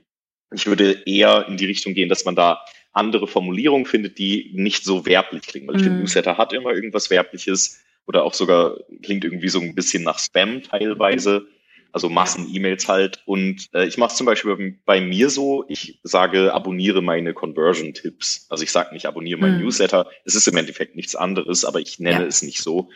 ich 0.53 0.67
würde 0.67 1.01
eher 1.07 1.47
in 1.47 1.57
die 1.57 1.65
Richtung 1.65 1.95
gehen, 1.95 2.09
dass 2.09 2.25
man 2.25 2.35
da 2.35 2.63
andere 2.91 3.27
Formulierungen 3.27 3.87
findet, 3.87 4.19
die 4.19 4.51
nicht 4.53 4.83
so 4.83 5.07
werblich 5.07 5.41
klingen. 5.41 5.67
Weil 5.67 5.77
ich 5.77 5.81
finde, 5.81 5.95
mhm. 5.95 6.03
Newsletter 6.03 6.37
hat 6.37 6.53
immer 6.53 6.73
irgendwas 6.73 7.09
Werbliches 7.09 7.83
oder 8.05 8.23
auch 8.23 8.35
sogar 8.35 8.77
klingt 9.01 9.23
irgendwie 9.23 9.49
so 9.49 9.59
ein 9.59 9.73
bisschen 9.73 10.03
nach 10.03 10.19
Spam 10.19 10.61
teilweise. 10.61 11.47
Also 11.93 12.09
Massen-E-Mails 12.09 12.87
halt. 12.87 13.21
Und 13.25 13.69
äh, 13.73 13.85
ich 13.85 13.97
mache 13.97 14.11
es 14.11 14.17
zum 14.17 14.25
Beispiel 14.25 14.79
bei, 14.83 14.99
mir 14.99 15.29
so, 15.29 15.63
ich 15.69 15.99
sage, 16.03 16.53
abonniere 16.53 17.01
meine 17.01 17.33
Conversion-Tipps. 17.33 18.47
Also 18.49 18.63
ich 18.63 18.71
sage 18.71 18.93
nicht, 18.93 19.05
abonniere 19.05 19.39
meinen 19.39 19.57
mhm. 19.57 19.63
Newsletter. 19.63 20.09
Es 20.25 20.35
ist 20.35 20.47
im 20.47 20.57
Endeffekt 20.57 20.95
nichts 20.95 21.15
anderes, 21.15 21.63
aber 21.63 21.79
ich 21.79 21.99
nenne 21.99 22.21
ja. 22.21 22.27
es 22.27 22.41
nicht 22.41 22.61
so. 22.61 22.89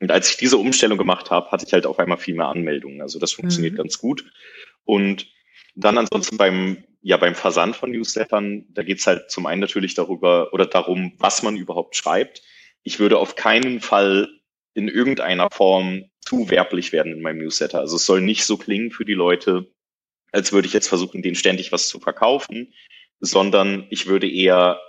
Und 0.00 0.10
als 0.10 0.30
ich 0.30 0.36
diese 0.36 0.58
Umstellung 0.58 0.98
gemacht 0.98 1.30
habe, 1.30 1.50
hatte 1.50 1.64
ich 1.66 1.72
halt 1.72 1.86
auf 1.86 1.98
einmal 1.98 2.18
viel 2.18 2.34
mehr 2.34 2.48
Anmeldungen. 2.48 3.00
Also 3.00 3.18
das 3.18 3.32
funktioniert 3.32 3.74
mhm. 3.74 3.78
ganz 3.78 3.98
gut. 3.98 4.24
Und 4.84 5.26
dann 5.74 5.96
ansonsten 5.96 6.36
beim, 6.36 6.84
ja, 7.00 7.16
beim 7.16 7.34
Versand 7.34 7.76
von 7.76 7.90
Newslettern, 7.90 8.66
da 8.70 8.82
geht's 8.82 9.06
halt 9.06 9.30
zum 9.30 9.46
einen 9.46 9.60
natürlich 9.60 9.94
darüber 9.94 10.52
oder 10.52 10.66
darum, 10.66 11.12
was 11.18 11.42
man 11.42 11.56
überhaupt 11.56 11.96
schreibt. 11.96 12.42
Ich 12.82 12.98
würde 12.98 13.18
auf 13.18 13.36
keinen 13.36 13.80
Fall 13.80 14.28
in 14.74 14.88
irgendeiner 14.88 15.48
Form 15.50 16.04
zu 16.24 16.50
werblich 16.50 16.92
werden 16.92 17.12
in 17.12 17.22
meinem 17.22 17.38
Newsletter. 17.38 17.80
Also 17.80 17.96
es 17.96 18.06
soll 18.06 18.20
nicht 18.20 18.44
so 18.44 18.56
klingen 18.56 18.90
für 18.90 19.04
die 19.04 19.14
Leute, 19.14 19.66
als 20.30 20.52
würde 20.52 20.66
ich 20.66 20.72
jetzt 20.72 20.88
versuchen, 20.88 21.22
denen 21.22 21.34
ständig 21.34 21.72
was 21.72 21.88
zu 21.88 22.00
verkaufen, 22.00 22.72
sondern 23.20 23.86
ich 23.90 24.06
würde 24.06 24.30
eher 24.30 24.80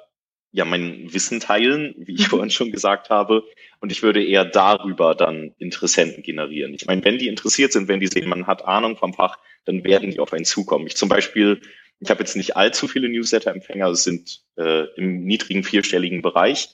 ja 0.51 0.65
mein 0.65 1.11
Wissen 1.11 1.39
teilen, 1.39 1.95
wie 1.97 2.13
ich 2.13 2.27
mhm. 2.27 2.29
vorhin 2.29 2.49
schon 2.51 2.71
gesagt 2.71 3.09
habe, 3.09 3.43
und 3.79 3.91
ich 3.91 4.03
würde 4.03 4.23
eher 4.23 4.45
darüber 4.45 5.15
dann 5.15 5.53
Interessenten 5.57 6.23
generieren. 6.23 6.73
Ich 6.73 6.85
meine, 6.85 7.03
wenn 7.03 7.17
die 7.17 7.27
interessiert 7.27 7.73
sind, 7.73 7.87
wenn 7.87 7.99
die 7.99 8.07
sehen, 8.07 8.29
man 8.29 8.47
hat 8.47 8.63
Ahnung 8.63 8.95
vom 8.95 9.13
Fach, 9.13 9.39
dann 9.65 9.83
werden 9.83 10.11
die 10.11 10.19
auf 10.19 10.31
einen 10.31 10.45
zukommen. 10.45 10.87
Ich 10.87 10.95
zum 10.95 11.09
Beispiel, 11.09 11.59
ich 11.99 12.09
habe 12.09 12.21
jetzt 12.21 12.35
nicht 12.35 12.55
allzu 12.55 12.87
viele 12.87 13.09
Newsletter-Empfänger, 13.09 13.87
es 13.87 14.03
sind 14.03 14.43
äh, 14.57 14.85
im 14.95 15.25
niedrigen 15.25 15.63
vierstelligen 15.63 16.21
Bereich 16.21 16.69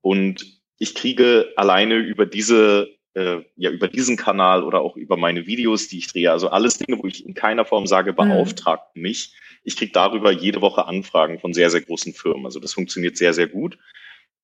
und 0.00 0.46
ich 0.78 0.94
kriege 0.94 1.52
alleine 1.56 1.96
über 1.96 2.24
diese 2.24 2.97
äh, 3.14 3.42
ja 3.56 3.70
über 3.70 3.88
diesen 3.88 4.16
Kanal 4.16 4.62
oder 4.62 4.80
auch 4.80 4.96
über 4.96 5.16
meine 5.16 5.46
Videos, 5.46 5.88
die 5.88 5.98
ich 5.98 6.12
drehe, 6.12 6.30
also 6.30 6.48
alles 6.48 6.78
Dinge, 6.78 6.98
wo 7.02 7.06
ich 7.06 7.26
in 7.26 7.34
keiner 7.34 7.64
Form 7.64 7.86
sage, 7.86 8.12
mhm. 8.12 8.16
beauftragt 8.16 8.96
mhm. 8.96 9.02
mich. 9.02 9.34
Ich 9.64 9.76
kriege 9.76 9.92
darüber 9.92 10.30
jede 10.30 10.60
Woche 10.60 10.86
Anfragen 10.86 11.38
von 11.38 11.52
sehr, 11.52 11.70
sehr 11.70 11.80
großen 11.80 12.14
Firmen. 12.14 12.46
Also 12.46 12.60
das 12.60 12.72
funktioniert 12.72 13.16
sehr, 13.16 13.34
sehr 13.34 13.48
gut. 13.48 13.78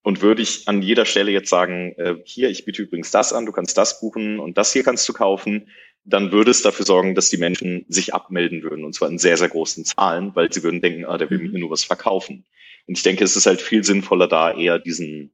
Und 0.03 0.20
würde 0.20 0.42
ich 0.42 0.68
an 0.68 0.83
jeder 0.83 1.07
Stelle 1.07 1.31
jetzt 1.31 1.48
sagen, 1.48 1.94
äh, 1.96 2.16
hier, 2.24 2.50
ich 2.50 2.66
biete 2.66 2.83
übrigens 2.83 3.11
das 3.11 3.33
an, 3.33 3.46
du 3.46 3.53
kannst 3.53 3.79
das 3.79 4.00
buchen 4.00 4.38
und 4.38 4.59
das 4.59 4.72
hier 4.72 4.83
kannst 4.83 5.09
du 5.09 5.14
kaufen, 5.14 5.68
dann 6.05 6.31
würde 6.31 6.50
es 6.50 6.61
dafür 6.61 6.85
sorgen, 6.85 7.14
dass 7.14 7.31
die 7.31 7.38
Menschen 7.38 7.87
sich 7.88 8.12
abmelden 8.12 8.62
würden, 8.62 8.85
und 8.85 8.94
zwar 8.94 9.09
in 9.09 9.18
sehr, 9.18 9.38
sehr 9.38 9.48
großen 9.48 9.87
Zahlen, 9.87 10.33
weil 10.35 10.53
sie 10.53 10.62
würden 10.62 10.83
denken, 10.83 11.07
ah, 11.07 11.16
der 11.16 11.31
will 11.31 11.38
mhm. 11.38 11.53
mir 11.53 11.59
nur 11.61 11.70
was 11.70 11.85
verkaufen. 11.85 12.44
Und 12.87 12.98
ich 12.98 13.03
denke, 13.03 13.24
es 13.24 13.37
ist 13.37 13.46
halt 13.46 13.62
viel 13.62 13.83
sinnvoller, 13.83 14.29
da 14.29 14.53
eher 14.53 14.79
diesen, 14.79 15.33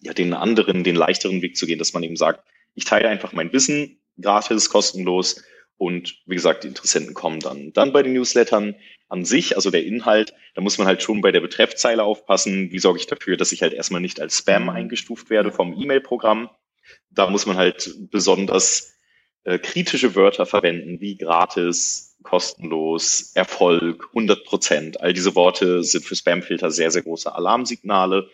ja, 0.00 0.12
den 0.12 0.32
anderen, 0.32 0.84
den 0.84 0.94
leichteren 0.94 1.42
Weg 1.42 1.56
zu 1.56 1.66
gehen, 1.66 1.80
dass 1.80 1.92
man 1.92 2.04
eben 2.04 2.16
sagt, 2.16 2.44
ich 2.74 2.84
teile 2.84 3.08
einfach 3.08 3.32
mein 3.32 3.52
Wissen 3.52 4.00
gratis, 4.20 4.70
kostenlos 4.70 5.42
und 5.76 6.22
wie 6.26 6.36
gesagt, 6.36 6.64
die 6.64 6.68
Interessenten 6.68 7.14
kommen 7.14 7.40
dann. 7.40 7.72
Dann 7.72 7.92
bei 7.92 8.02
den 8.02 8.12
Newslettern 8.12 8.76
an 9.08 9.24
sich, 9.24 9.56
also 9.56 9.70
der 9.70 9.84
Inhalt, 9.84 10.34
da 10.54 10.60
muss 10.60 10.78
man 10.78 10.86
halt 10.86 11.02
schon 11.02 11.20
bei 11.20 11.32
der 11.32 11.40
Betreffzeile 11.40 12.02
aufpassen. 12.02 12.70
Wie 12.70 12.78
sorge 12.78 13.00
ich 13.00 13.06
dafür, 13.06 13.36
dass 13.36 13.52
ich 13.52 13.62
halt 13.62 13.72
erstmal 13.72 14.00
nicht 14.00 14.20
als 14.20 14.38
Spam 14.38 14.68
eingestuft 14.68 15.30
werde 15.30 15.52
vom 15.52 15.74
E-Mail-Programm? 15.80 16.48
Da 17.10 17.28
muss 17.28 17.46
man 17.46 17.56
halt 17.56 17.92
besonders 18.10 18.94
äh, 19.44 19.58
kritische 19.58 20.14
Wörter 20.14 20.46
verwenden, 20.46 21.00
wie 21.00 21.16
gratis, 21.16 22.16
kostenlos, 22.22 23.32
Erfolg, 23.34 24.08
100 24.08 24.44
Prozent. 24.44 25.00
All 25.00 25.12
diese 25.12 25.34
Worte 25.34 25.82
sind 25.82 26.04
für 26.04 26.16
Spamfilter 26.16 26.70
sehr, 26.70 26.90
sehr 26.90 27.02
große 27.02 27.34
Alarmsignale. 27.34 28.30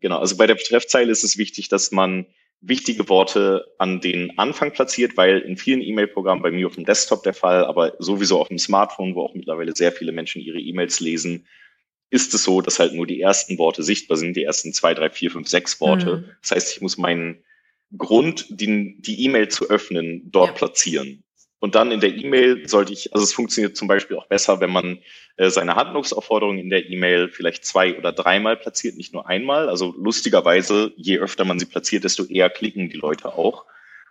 Genau, 0.00 0.18
also 0.18 0.36
bei 0.36 0.46
der 0.46 0.54
Betreffzeile 0.54 1.10
ist 1.10 1.24
es 1.24 1.38
wichtig, 1.38 1.68
dass 1.68 1.90
man 1.90 2.26
wichtige 2.62 3.08
Worte 3.08 3.66
an 3.78 4.00
den 4.00 4.38
Anfang 4.38 4.72
platziert, 4.72 5.16
weil 5.16 5.40
in 5.40 5.56
vielen 5.56 5.82
E-Mail-Programmen, 5.82 6.42
bei 6.42 6.52
mir 6.52 6.66
auf 6.68 6.76
dem 6.76 6.84
Desktop 6.84 7.24
der 7.24 7.34
Fall, 7.34 7.64
aber 7.64 7.94
sowieso 7.98 8.40
auf 8.40 8.48
dem 8.48 8.58
Smartphone, 8.58 9.14
wo 9.14 9.22
auch 9.22 9.34
mittlerweile 9.34 9.74
sehr 9.74 9.92
viele 9.92 10.12
Menschen 10.12 10.40
ihre 10.40 10.60
E-Mails 10.60 11.00
lesen, 11.00 11.46
ist 12.10 12.32
es 12.34 12.44
so, 12.44 12.60
dass 12.60 12.78
halt 12.78 12.94
nur 12.94 13.06
die 13.06 13.20
ersten 13.20 13.58
Worte 13.58 13.82
sichtbar 13.82 14.16
sind, 14.16 14.36
die 14.36 14.44
ersten 14.44 14.72
zwei, 14.72 14.94
drei, 14.94 15.10
vier, 15.10 15.30
fünf, 15.30 15.48
sechs 15.48 15.80
Worte. 15.80 16.18
Mhm. 16.18 16.24
Das 16.40 16.50
heißt, 16.52 16.76
ich 16.76 16.80
muss 16.80 16.98
meinen 16.98 17.42
Grund, 17.96 18.46
die 18.48 19.24
E-Mail 19.24 19.48
zu 19.48 19.68
öffnen, 19.68 20.30
dort 20.30 20.50
ja. 20.50 20.54
platzieren. 20.54 21.24
Und 21.62 21.76
dann 21.76 21.92
in 21.92 22.00
der 22.00 22.12
E-Mail 22.16 22.68
sollte 22.68 22.92
ich, 22.92 23.14
also 23.14 23.22
es 23.22 23.32
funktioniert 23.32 23.76
zum 23.76 23.86
Beispiel 23.86 24.16
auch 24.16 24.26
besser, 24.26 24.58
wenn 24.58 24.72
man 24.72 24.98
äh, 25.36 25.48
seine 25.48 25.76
Handlungsaufforderung 25.76 26.58
in 26.58 26.70
der 26.70 26.90
E-Mail 26.90 27.28
vielleicht 27.28 27.64
zwei 27.64 27.96
oder 27.96 28.10
dreimal 28.10 28.56
platziert, 28.56 28.96
nicht 28.96 29.12
nur 29.12 29.28
einmal. 29.28 29.68
Also 29.68 29.94
lustigerweise, 29.96 30.92
je 30.96 31.20
öfter 31.20 31.44
man 31.44 31.60
sie 31.60 31.66
platziert, 31.66 32.02
desto 32.02 32.24
eher 32.24 32.50
klicken 32.50 32.90
die 32.90 32.96
Leute 32.96 33.28
auch. 33.38 33.64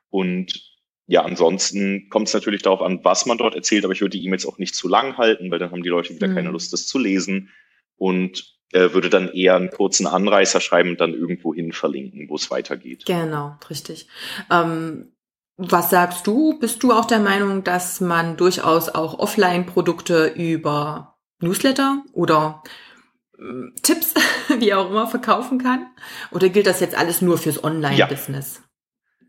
Und 0.10 0.64
ja, 1.08 1.24
ansonsten 1.24 2.08
kommt 2.10 2.30
es 2.30 2.34
natürlich 2.34 2.62
darauf 2.62 2.82
an, 2.82 3.04
was 3.04 3.26
man 3.26 3.38
dort 3.38 3.54
erzählt, 3.54 3.84
aber 3.84 3.92
ich 3.92 4.00
würde 4.00 4.18
die 4.18 4.26
E-Mails 4.26 4.46
auch 4.46 4.58
nicht 4.58 4.74
zu 4.74 4.88
lang 4.88 5.18
halten, 5.18 5.52
weil 5.52 5.60
dann 5.60 5.72
haben 5.72 5.84
die 5.84 5.90
Leute 5.90 6.16
wieder 6.16 6.30
mhm. 6.30 6.36
keine 6.36 6.52
Lust, 6.52 6.72
das 6.72 6.88
zu 6.88 7.00
lesen. 7.00 7.50
Und 7.98 8.46
äh, 8.72 8.94
würde 8.94 9.10
dann 9.10 9.28
eher 9.28 9.58
einen 9.58 9.72
kurzen 9.72 10.08
Anreißer 10.08 10.62
schreiben 10.62 10.92
und 10.92 11.02
dann 11.02 11.14
irgendwo 11.14 11.54
hin 11.54 11.74
verlinken, 11.74 12.30
wo 12.30 12.36
es 12.36 12.50
weitergeht. 12.50 13.04
Genau, 13.08 13.58
richtig. 13.70 14.08
Ähm, 14.50 15.12
was 15.58 15.90
sagst 15.90 16.26
du? 16.28 16.58
Bist 16.60 16.82
du 16.84 16.92
auch 16.92 17.06
der 17.06 17.20
Meinung, 17.20 17.64
dass 17.64 18.02
man 18.02 18.38
durchaus 18.38 18.90
auch 18.90 19.20
Offline-Produkte 19.20 20.28
über 20.28 21.18
Newsletter 21.40 22.04
oder 22.14 22.64
äh, 23.38 23.80
Tipps, 23.82 24.14
wie 24.60 24.74
auch 24.74 24.90
immer, 24.90 25.08
verkaufen 25.08 25.60
kann? 25.60 25.88
Oder 26.32 26.50
gilt 26.50 26.68
das 26.68 26.80
jetzt 26.80 26.98
alles 26.98 27.22
nur 27.22 27.38
fürs 27.38 27.64
Online-Business? 27.64 28.62
Ja. 28.62 28.68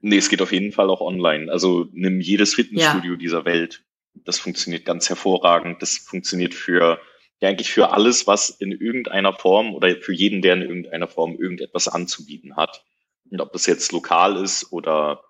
Nee, 0.01 0.17
es 0.17 0.29
geht 0.29 0.43
auf 0.43 0.53
jeden 0.53 0.73
Fall 0.73 0.91
auch 0.91 1.01
online. 1.01 1.51
Also 1.51 1.87
nimm 1.93 2.21
jedes 2.21 2.55
Fitnessstudio 2.55 3.13
ja. 3.13 3.19
dieser 3.19 3.45
Welt. 3.45 3.85
Das 4.15 4.39
funktioniert 4.39 4.85
ganz 4.85 5.09
hervorragend. 5.09 5.81
Das 5.81 5.97
funktioniert 5.97 6.55
für 6.55 7.01
ja 7.43 7.49
eigentlich 7.49 7.73
für 7.73 7.93
alles, 7.93 8.27
was 8.27 8.51
in 8.51 8.73
irgendeiner 8.73 9.33
Form 9.33 9.75
oder 9.75 9.95
für 9.97 10.13
jeden, 10.13 10.43
der 10.43 10.55
in 10.55 10.63
irgendeiner 10.63 11.09
Form 11.09 11.35
irgendetwas 11.35 11.89
anzubieten 11.89 12.57
hat. 12.57 12.85
Und 13.31 13.41
ob 13.41 13.53
das 13.53 13.67
jetzt 13.67 13.93
lokal 13.93 14.37
ist 14.37 14.73
oder 14.73 15.23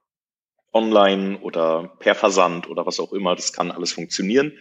online 0.73 1.39
oder 1.41 1.93
per 1.99 2.15
Versand 2.15 2.69
oder 2.69 2.87
was 2.87 3.01
auch 3.01 3.13
immer, 3.13 3.35
das 3.35 3.53
kann 3.53 3.71
alles 3.71 3.93
funktionieren. 3.93 4.53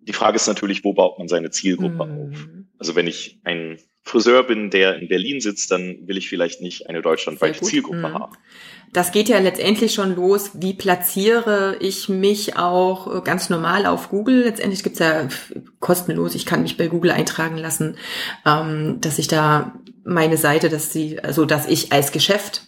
Die 0.00 0.12
Frage 0.12 0.36
ist 0.36 0.46
natürlich, 0.46 0.82
wo 0.84 0.94
baut 0.94 1.18
man 1.18 1.28
seine 1.28 1.50
Zielgruppe 1.50 2.06
mhm. 2.06 2.32
auf? 2.32 2.48
Also 2.78 2.94
wenn 2.94 3.06
ich 3.06 3.38
ein 3.44 3.78
Friseur 4.02 4.44
bin, 4.44 4.70
der 4.70 4.96
in 4.96 5.08
Berlin 5.08 5.40
sitzt, 5.40 5.70
dann 5.70 6.08
will 6.08 6.16
ich 6.16 6.28
vielleicht 6.28 6.62
nicht 6.62 6.88
eine 6.88 7.02
deutschlandweite 7.02 7.60
Zielgruppe 7.60 8.08
mhm. 8.08 8.14
haben. 8.14 8.32
Das 8.92 9.12
geht 9.12 9.28
ja 9.28 9.38
letztendlich 9.38 9.92
schon 9.92 10.16
los. 10.16 10.50
Wie 10.54 10.72
platziere 10.72 11.76
ich 11.80 12.08
mich 12.08 12.56
auch 12.56 13.18
äh, 13.18 13.20
ganz 13.20 13.50
normal 13.50 13.86
auf 13.86 14.08
Google? 14.08 14.42
Letztendlich 14.44 14.82
gibt's 14.82 14.98
ja 14.98 15.28
kostenlos, 15.78 16.34
ich 16.34 16.46
kann 16.46 16.62
mich 16.62 16.76
bei 16.76 16.88
Google 16.88 17.10
eintragen 17.10 17.58
lassen, 17.58 17.96
ähm, 18.46 19.00
dass 19.00 19.18
ich 19.18 19.28
da 19.28 19.74
meine 20.02 20.38
Seite, 20.38 20.70
dass 20.70 20.92
sie, 20.92 21.20
also 21.20 21.44
dass 21.44 21.68
ich 21.68 21.92
als 21.92 22.10
Geschäft 22.10 22.62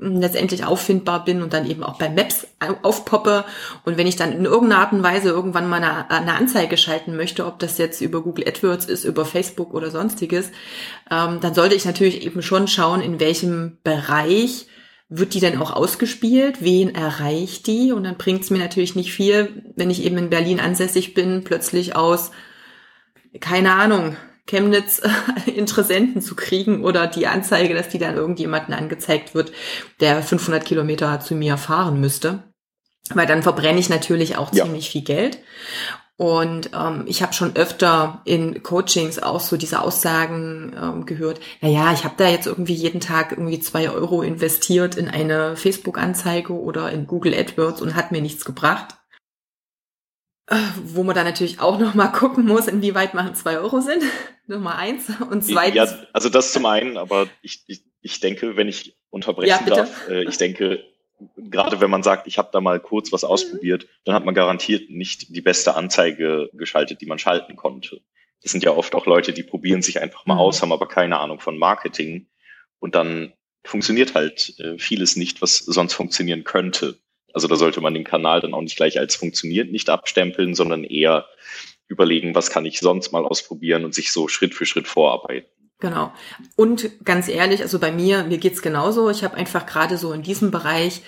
letztendlich 0.00 0.64
auffindbar 0.64 1.24
bin 1.24 1.42
und 1.42 1.52
dann 1.52 1.68
eben 1.68 1.82
auch 1.82 1.98
bei 1.98 2.08
Maps 2.08 2.46
aufpoppe. 2.82 3.44
Und 3.84 3.98
wenn 3.98 4.06
ich 4.06 4.16
dann 4.16 4.32
in 4.32 4.46
irgendeiner 4.46 4.80
Art 4.80 4.92
und 4.92 5.02
Weise 5.02 5.28
irgendwann 5.28 5.68
mal 5.68 5.76
eine, 5.76 6.10
eine 6.10 6.34
Anzeige 6.34 6.78
schalten 6.78 7.16
möchte, 7.16 7.44
ob 7.44 7.58
das 7.58 7.76
jetzt 7.76 8.00
über 8.00 8.22
Google 8.22 8.48
AdWords 8.48 8.86
ist, 8.86 9.04
über 9.04 9.24
Facebook 9.26 9.74
oder 9.74 9.90
sonstiges, 9.90 10.50
ähm, 11.10 11.40
dann 11.40 11.54
sollte 11.54 11.74
ich 11.74 11.84
natürlich 11.84 12.24
eben 12.24 12.42
schon 12.42 12.66
schauen, 12.66 13.02
in 13.02 13.20
welchem 13.20 13.78
Bereich 13.84 14.66
wird 15.10 15.34
die 15.34 15.40
denn 15.40 15.58
auch 15.58 15.72
ausgespielt? 15.72 16.62
Wen 16.62 16.94
erreicht 16.94 17.66
die? 17.66 17.92
Und 17.92 18.04
dann 18.04 18.16
bringt 18.16 18.42
es 18.42 18.50
mir 18.50 18.58
natürlich 18.58 18.94
nicht 18.94 19.12
viel, 19.12 19.64
wenn 19.76 19.90
ich 19.90 20.04
eben 20.04 20.16
in 20.16 20.30
Berlin 20.30 20.60
ansässig 20.60 21.14
bin, 21.14 21.44
plötzlich 21.44 21.96
aus, 21.96 22.30
keine 23.40 23.72
Ahnung, 23.72 24.16
Chemnitz 24.50 25.00
Interessenten 25.46 26.20
zu 26.20 26.34
kriegen 26.34 26.84
oder 26.84 27.06
die 27.06 27.28
Anzeige, 27.28 27.74
dass 27.74 27.88
die 27.88 27.98
dann 27.98 28.16
irgendjemanden 28.16 28.74
angezeigt 28.74 29.34
wird, 29.34 29.52
der 30.00 30.22
500 30.22 30.64
Kilometer 30.64 31.20
zu 31.20 31.34
mir 31.34 31.56
fahren 31.56 32.00
müsste. 32.00 32.42
Weil 33.14 33.26
dann 33.26 33.42
verbrenne 33.42 33.80
ich 33.80 33.88
natürlich 33.88 34.36
auch 34.36 34.52
ja. 34.52 34.64
ziemlich 34.64 34.90
viel 34.90 35.02
Geld. 35.02 35.38
Und 36.16 36.70
ähm, 36.74 37.04
ich 37.06 37.22
habe 37.22 37.32
schon 37.32 37.56
öfter 37.56 38.20
in 38.26 38.62
Coachings 38.62 39.22
auch 39.22 39.40
so 39.40 39.56
diese 39.56 39.80
Aussagen 39.80 40.76
ähm, 40.78 41.06
gehört, 41.06 41.40
naja, 41.62 41.92
ich 41.94 42.04
habe 42.04 42.14
da 42.18 42.28
jetzt 42.28 42.46
irgendwie 42.46 42.74
jeden 42.74 43.00
Tag 43.00 43.32
irgendwie 43.32 43.60
zwei 43.60 43.88
Euro 43.88 44.20
investiert 44.20 44.96
in 44.96 45.08
eine 45.08 45.56
Facebook-Anzeige 45.56 46.52
oder 46.52 46.90
in 46.92 47.06
Google 47.06 47.34
AdWords 47.34 47.80
und 47.80 47.94
hat 47.94 48.12
mir 48.12 48.20
nichts 48.20 48.44
gebracht. 48.44 48.99
Wo 50.84 51.04
man 51.04 51.14
dann 51.14 51.26
natürlich 51.26 51.60
auch 51.60 51.78
noch 51.78 51.94
mal 51.94 52.08
gucken 52.08 52.44
muss, 52.44 52.66
inwieweit 52.66 53.14
machen 53.14 53.34
zwei 53.34 53.58
Euro 53.58 53.80
sind. 53.80 54.02
Nummer 54.46 54.76
eins. 54.76 55.08
Und 55.30 55.44
zweitens. 55.44 55.76
Ja, 55.76 56.06
also 56.12 56.28
das 56.28 56.52
zum 56.52 56.66
einen, 56.66 56.96
aber 56.96 57.28
ich, 57.40 57.62
ich, 57.68 57.84
ich 58.00 58.18
denke, 58.20 58.56
wenn 58.56 58.68
ich 58.68 58.96
unterbrechen 59.10 59.66
ja, 59.66 59.74
darf, 59.74 60.08
äh, 60.08 60.24
ich 60.24 60.38
denke, 60.38 60.84
gerade 61.36 61.80
wenn 61.80 61.90
man 61.90 62.02
sagt, 62.02 62.26
ich 62.26 62.38
habe 62.38 62.50
da 62.52 62.60
mal 62.60 62.80
kurz 62.80 63.12
was 63.12 63.24
ausprobiert, 63.24 63.86
dann 64.04 64.14
hat 64.14 64.24
man 64.24 64.34
garantiert 64.34 64.90
nicht 64.90 65.34
die 65.34 65.40
beste 65.40 65.74
Anzeige 65.74 66.50
geschaltet, 66.52 67.00
die 67.00 67.06
man 67.06 67.18
schalten 67.18 67.56
konnte. 67.56 68.00
Das 68.42 68.52
sind 68.52 68.64
ja 68.64 68.72
oft 68.72 68.94
auch 68.94 69.06
Leute, 69.06 69.32
die 69.32 69.42
probieren 69.42 69.82
sich 69.82 70.00
einfach 70.00 70.26
mal 70.26 70.34
mhm. 70.34 70.40
aus, 70.40 70.62
haben 70.62 70.72
aber 70.72 70.88
keine 70.88 71.18
Ahnung 71.18 71.40
von 71.40 71.58
Marketing. 71.58 72.26
Und 72.78 72.94
dann 72.94 73.34
funktioniert 73.64 74.14
halt 74.14 74.58
äh, 74.58 74.78
vieles 74.78 75.16
nicht, 75.16 75.42
was 75.42 75.58
sonst 75.58 75.94
funktionieren 75.94 76.44
könnte. 76.44 76.98
Also 77.34 77.48
da 77.48 77.56
sollte 77.56 77.80
man 77.80 77.94
den 77.94 78.04
Kanal 78.04 78.40
dann 78.40 78.54
auch 78.54 78.62
nicht 78.62 78.76
gleich 78.76 78.98
als 78.98 79.16
funktioniert 79.16 79.70
nicht 79.70 79.88
abstempeln, 79.88 80.54
sondern 80.54 80.84
eher 80.84 81.26
überlegen, 81.88 82.34
was 82.34 82.50
kann 82.50 82.66
ich 82.66 82.80
sonst 82.80 83.12
mal 83.12 83.24
ausprobieren 83.24 83.84
und 83.84 83.94
sich 83.94 84.12
so 84.12 84.28
Schritt 84.28 84.54
für 84.54 84.66
Schritt 84.66 84.86
vorarbeiten. 84.86 85.48
Genau. 85.80 86.12
Und 86.56 87.04
ganz 87.04 87.28
ehrlich, 87.28 87.62
also 87.62 87.78
bei 87.78 87.90
mir, 87.90 88.24
mir 88.24 88.38
geht's 88.38 88.60
genauso. 88.60 89.10
Ich 89.10 89.24
habe 89.24 89.36
einfach 89.36 89.64
gerade 89.64 89.96
so 89.96 90.12
in 90.12 90.22
diesem 90.22 90.50
Bereich 90.50 91.02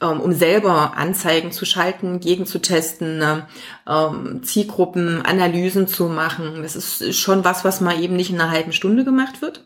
ähm, 0.00 0.20
um 0.20 0.32
selber 0.32 0.96
Anzeigen 0.96 1.50
zu 1.50 1.64
schalten, 1.64 2.20
gegenzutesten, 2.20 3.18
ne, 3.18 3.46
ähm, 3.88 4.42
Zielgruppen, 4.42 5.22
Analysen 5.22 5.88
zu 5.88 6.08
machen. 6.08 6.62
Das 6.62 6.76
ist 6.76 7.16
schon 7.16 7.44
was, 7.44 7.64
was 7.64 7.80
mal 7.80 8.00
eben 8.00 8.16
nicht 8.16 8.30
in 8.30 8.40
einer 8.40 8.50
halben 8.50 8.72
Stunde 8.72 9.04
gemacht 9.04 9.42
wird. 9.42 9.64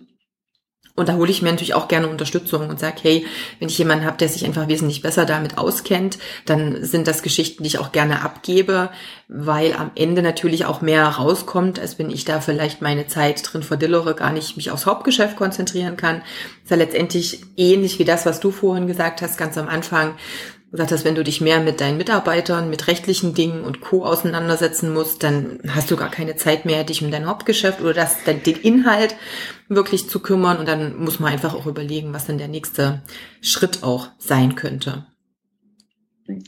Und 0.94 1.08
da 1.08 1.14
hole 1.14 1.30
ich 1.30 1.40
mir 1.40 1.50
natürlich 1.50 1.72
auch 1.72 1.88
gerne 1.88 2.08
Unterstützung 2.08 2.68
und 2.68 2.78
sage, 2.78 2.96
hey, 3.00 3.26
wenn 3.58 3.68
ich 3.68 3.78
jemanden 3.78 4.04
habe, 4.04 4.18
der 4.18 4.28
sich 4.28 4.44
einfach 4.44 4.68
wesentlich 4.68 5.00
besser 5.00 5.24
damit 5.24 5.56
auskennt, 5.56 6.18
dann 6.44 6.84
sind 6.84 7.06
das 7.06 7.22
Geschichten, 7.22 7.62
die 7.62 7.68
ich 7.68 7.78
auch 7.78 7.92
gerne 7.92 8.22
abgebe, 8.22 8.90
weil 9.26 9.72
am 9.72 9.90
Ende 9.94 10.20
natürlich 10.20 10.66
auch 10.66 10.82
mehr 10.82 11.06
rauskommt, 11.06 11.80
als 11.80 11.98
wenn 11.98 12.10
ich 12.10 12.26
da 12.26 12.40
vielleicht 12.40 12.82
meine 12.82 13.06
Zeit 13.06 13.42
drin 13.42 13.62
verdillere, 13.62 14.14
gar 14.14 14.32
nicht 14.32 14.56
mich 14.56 14.70
aufs 14.70 14.84
Hauptgeschäft 14.84 15.36
konzentrieren 15.36 15.96
kann. 15.96 16.18
Das 16.18 16.64
ist 16.64 16.70
ja 16.70 16.76
letztendlich 16.76 17.40
ähnlich 17.56 17.98
wie 17.98 18.04
das, 18.04 18.26
was 18.26 18.40
du 18.40 18.50
vorhin 18.50 18.86
gesagt 18.86 19.22
hast, 19.22 19.38
ganz 19.38 19.56
am 19.56 19.68
Anfang 19.68 20.14
gesagt 20.72 20.90
hast, 20.90 21.04
wenn 21.04 21.14
du 21.14 21.22
dich 21.22 21.42
mehr 21.42 21.60
mit 21.60 21.80
deinen 21.80 21.98
Mitarbeitern, 21.98 22.70
mit 22.70 22.88
rechtlichen 22.88 23.34
Dingen 23.34 23.62
und 23.62 23.82
Co. 23.82 24.04
auseinandersetzen 24.04 24.92
musst, 24.92 25.22
dann 25.22 25.60
hast 25.68 25.90
du 25.90 25.96
gar 25.96 26.10
keine 26.10 26.34
Zeit 26.36 26.64
mehr, 26.64 26.82
dich 26.82 27.02
um 27.04 27.10
dein 27.10 27.26
Hauptgeschäft 27.26 27.82
oder 27.82 27.92
das, 27.92 28.24
den 28.24 28.56
Inhalt 28.56 29.14
wirklich 29.68 30.08
zu 30.08 30.20
kümmern. 30.20 30.56
Und 30.56 30.66
dann 30.66 30.96
muss 30.96 31.20
man 31.20 31.30
einfach 31.30 31.54
auch 31.54 31.66
überlegen, 31.66 32.14
was 32.14 32.26
dann 32.26 32.38
der 32.38 32.48
nächste 32.48 33.02
Schritt 33.42 33.82
auch 33.82 34.08
sein 34.18 34.54
könnte. 34.54 35.04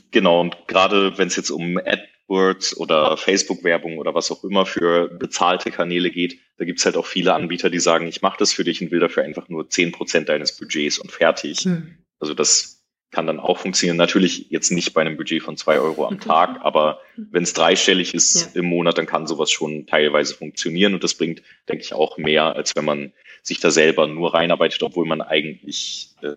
Genau, 0.09 0.41
und 0.41 0.67
gerade 0.67 1.17
wenn 1.19 1.27
es 1.27 1.35
jetzt 1.35 1.51
um 1.51 1.77
AdWords 1.77 2.77
oder 2.77 3.17
Facebook-Werbung 3.17 3.99
oder 3.99 4.15
was 4.15 4.31
auch 4.31 4.43
immer 4.43 4.65
für 4.65 5.07
bezahlte 5.07 5.69
Kanäle 5.69 6.09
geht, 6.09 6.39
da 6.57 6.65
gibt's 6.65 6.85
halt 6.85 6.97
auch 6.97 7.05
viele 7.05 7.35
Anbieter, 7.35 7.69
die 7.69 7.79
sagen, 7.79 8.07
ich 8.07 8.23
mache 8.23 8.37
das 8.39 8.53
für 8.53 8.63
dich 8.63 8.81
und 8.81 8.89
will 8.89 9.01
dafür 9.01 9.23
einfach 9.23 9.49
nur 9.49 9.69
zehn 9.69 9.91
Prozent 9.91 10.29
deines 10.29 10.57
Budgets 10.57 10.97
und 10.97 11.11
fertig. 11.11 11.59
Hm. 11.59 11.99
Also 12.19 12.33
das 12.33 12.74
kann 13.15 13.25
dann 13.25 13.39
auch 13.39 13.57
funktionieren. 13.57 13.95
Natürlich 13.95 14.47
jetzt 14.49 14.71
nicht 14.71 14.93
bei 14.93 15.01
einem 15.01 15.15
Budget 15.15 15.41
von 15.41 15.55
zwei 15.55 15.79
Euro 15.79 16.05
am 16.05 16.19
Tag, 16.19 16.59
aber 16.61 16.99
wenn 17.15 17.43
es 17.43 17.53
dreistellig 17.53 18.13
ist 18.13 18.53
ja. 18.53 18.59
im 18.59 18.65
Monat, 18.65 18.97
dann 18.97 19.05
kann 19.05 19.25
sowas 19.25 19.49
schon 19.49 19.87
teilweise 19.87 20.35
funktionieren 20.35 20.93
und 20.93 21.03
das 21.03 21.13
bringt, 21.15 21.41
denke 21.69 21.83
ich, 21.83 21.93
auch 21.93 22.17
mehr, 22.17 22.55
als 22.55 22.75
wenn 22.75 22.83
man 22.83 23.13
sich 23.41 23.61
da 23.61 23.71
selber 23.71 24.05
nur 24.07 24.33
reinarbeitet, 24.33 24.83
obwohl 24.83 25.05
man 25.05 25.21
eigentlich 25.21 26.09
äh, 26.21 26.33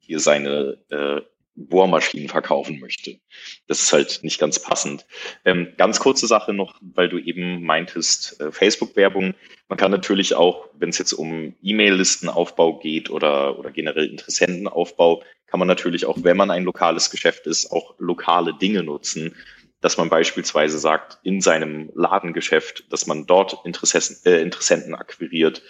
hier 0.00 0.18
seine 0.18 0.78
äh, 0.90 1.20
Bohrmaschinen 1.56 2.28
verkaufen 2.28 2.78
möchte. 2.80 3.18
Das 3.66 3.80
ist 3.80 3.92
halt 3.92 4.20
nicht 4.22 4.38
ganz 4.38 4.60
passend. 4.60 5.06
Ähm, 5.44 5.72
ganz 5.76 5.98
kurze 5.98 6.26
Sache 6.26 6.52
noch, 6.52 6.78
weil 6.80 7.08
du 7.08 7.18
eben 7.18 7.64
meintest, 7.64 8.40
äh, 8.40 8.52
Facebook-Werbung. 8.52 9.34
Man 9.68 9.78
kann 9.78 9.90
natürlich 9.90 10.34
auch, 10.34 10.68
wenn 10.74 10.90
es 10.90 10.98
jetzt 10.98 11.14
um 11.14 11.54
E-Mail-Listenaufbau 11.62 12.78
geht 12.78 13.10
oder, 13.10 13.58
oder 13.58 13.70
generell 13.70 14.06
Interessentenaufbau, 14.06 15.22
kann 15.46 15.58
man 15.58 15.68
natürlich 15.68 16.06
auch, 16.06 16.18
wenn 16.22 16.36
man 16.36 16.50
ein 16.50 16.64
lokales 16.64 17.10
Geschäft 17.10 17.46
ist, 17.46 17.72
auch 17.72 17.94
lokale 17.98 18.54
Dinge 18.54 18.82
nutzen, 18.82 19.34
dass 19.80 19.96
man 19.96 20.08
beispielsweise 20.08 20.78
sagt, 20.78 21.18
in 21.22 21.40
seinem 21.40 21.90
Ladengeschäft, 21.94 22.92
dass 22.92 23.06
man 23.06 23.26
dort 23.26 23.64
Interessenten, 23.64 24.16
äh, 24.30 24.42
Interessenten 24.42 24.94
akquiriert 24.94 25.62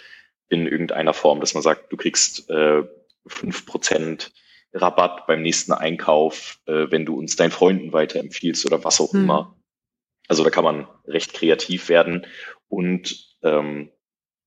in 0.49 0.67
irgendeiner 0.67 1.13
Form, 1.13 1.39
dass 1.39 1.53
man 1.53 1.63
sagt, 1.63 1.91
du 1.91 1.97
kriegst 1.97 2.49
äh, 2.49 2.83
5% 3.27 4.31
Rabatt 4.81 5.27
beim 5.27 5.41
nächsten 5.41 5.73
Einkauf, 5.73 6.59
äh, 6.65 6.87
wenn 6.89 7.05
du 7.05 7.17
uns 7.17 7.35
deinen 7.35 7.51
Freunden 7.51 7.93
weiterempfiehlst 7.93 8.65
oder 8.65 8.83
was 8.83 9.01
auch 9.01 9.13
hm. 9.13 9.23
immer. 9.23 9.55
Also 10.27 10.43
da 10.43 10.49
kann 10.49 10.63
man 10.63 10.87
recht 11.05 11.33
kreativ 11.33 11.89
werden 11.89 12.25
und 12.67 13.37
ähm, 13.43 13.89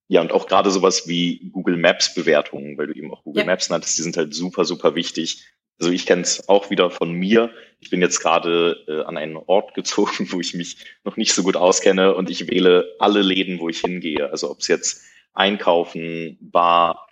ja, 0.08 0.20
und 0.20 0.32
auch 0.32 0.48
gerade 0.48 0.70
sowas 0.72 1.06
wie 1.06 1.50
Google 1.52 1.76
Maps 1.76 2.14
Bewertungen, 2.14 2.76
weil 2.76 2.88
du 2.88 2.94
eben 2.94 3.12
auch 3.12 3.22
Google 3.22 3.42
ja. 3.42 3.46
Maps 3.46 3.70
nanntest, 3.70 3.96
die 3.96 4.02
sind 4.02 4.16
halt 4.16 4.34
super, 4.34 4.64
super 4.64 4.96
wichtig. 4.96 5.46
Also 5.78 5.92
ich 5.92 6.04
kenne 6.04 6.22
es 6.22 6.48
auch 6.48 6.68
wieder 6.68 6.90
von 6.90 7.12
mir. 7.12 7.50
Ich 7.78 7.90
bin 7.90 8.02
jetzt 8.02 8.20
gerade 8.20 8.84
äh, 8.88 9.02
an 9.04 9.16
einen 9.16 9.36
Ort 9.36 9.74
gezogen, 9.76 10.26
wo 10.32 10.40
ich 10.40 10.52
mich 10.54 10.78
noch 11.04 11.16
nicht 11.16 11.32
so 11.32 11.42
gut 11.42 11.56
auskenne 11.56 12.14
und 12.14 12.28
ich 12.28 12.48
wähle 12.48 12.96
alle 12.98 13.22
Läden, 13.22 13.60
wo 13.60 13.68
ich 13.68 13.80
hingehe. 13.80 14.30
Also 14.30 14.50
ob 14.50 14.58
es 14.60 14.68
jetzt 14.68 15.04
Einkaufen, 15.32 16.36
Bar, 16.40 17.08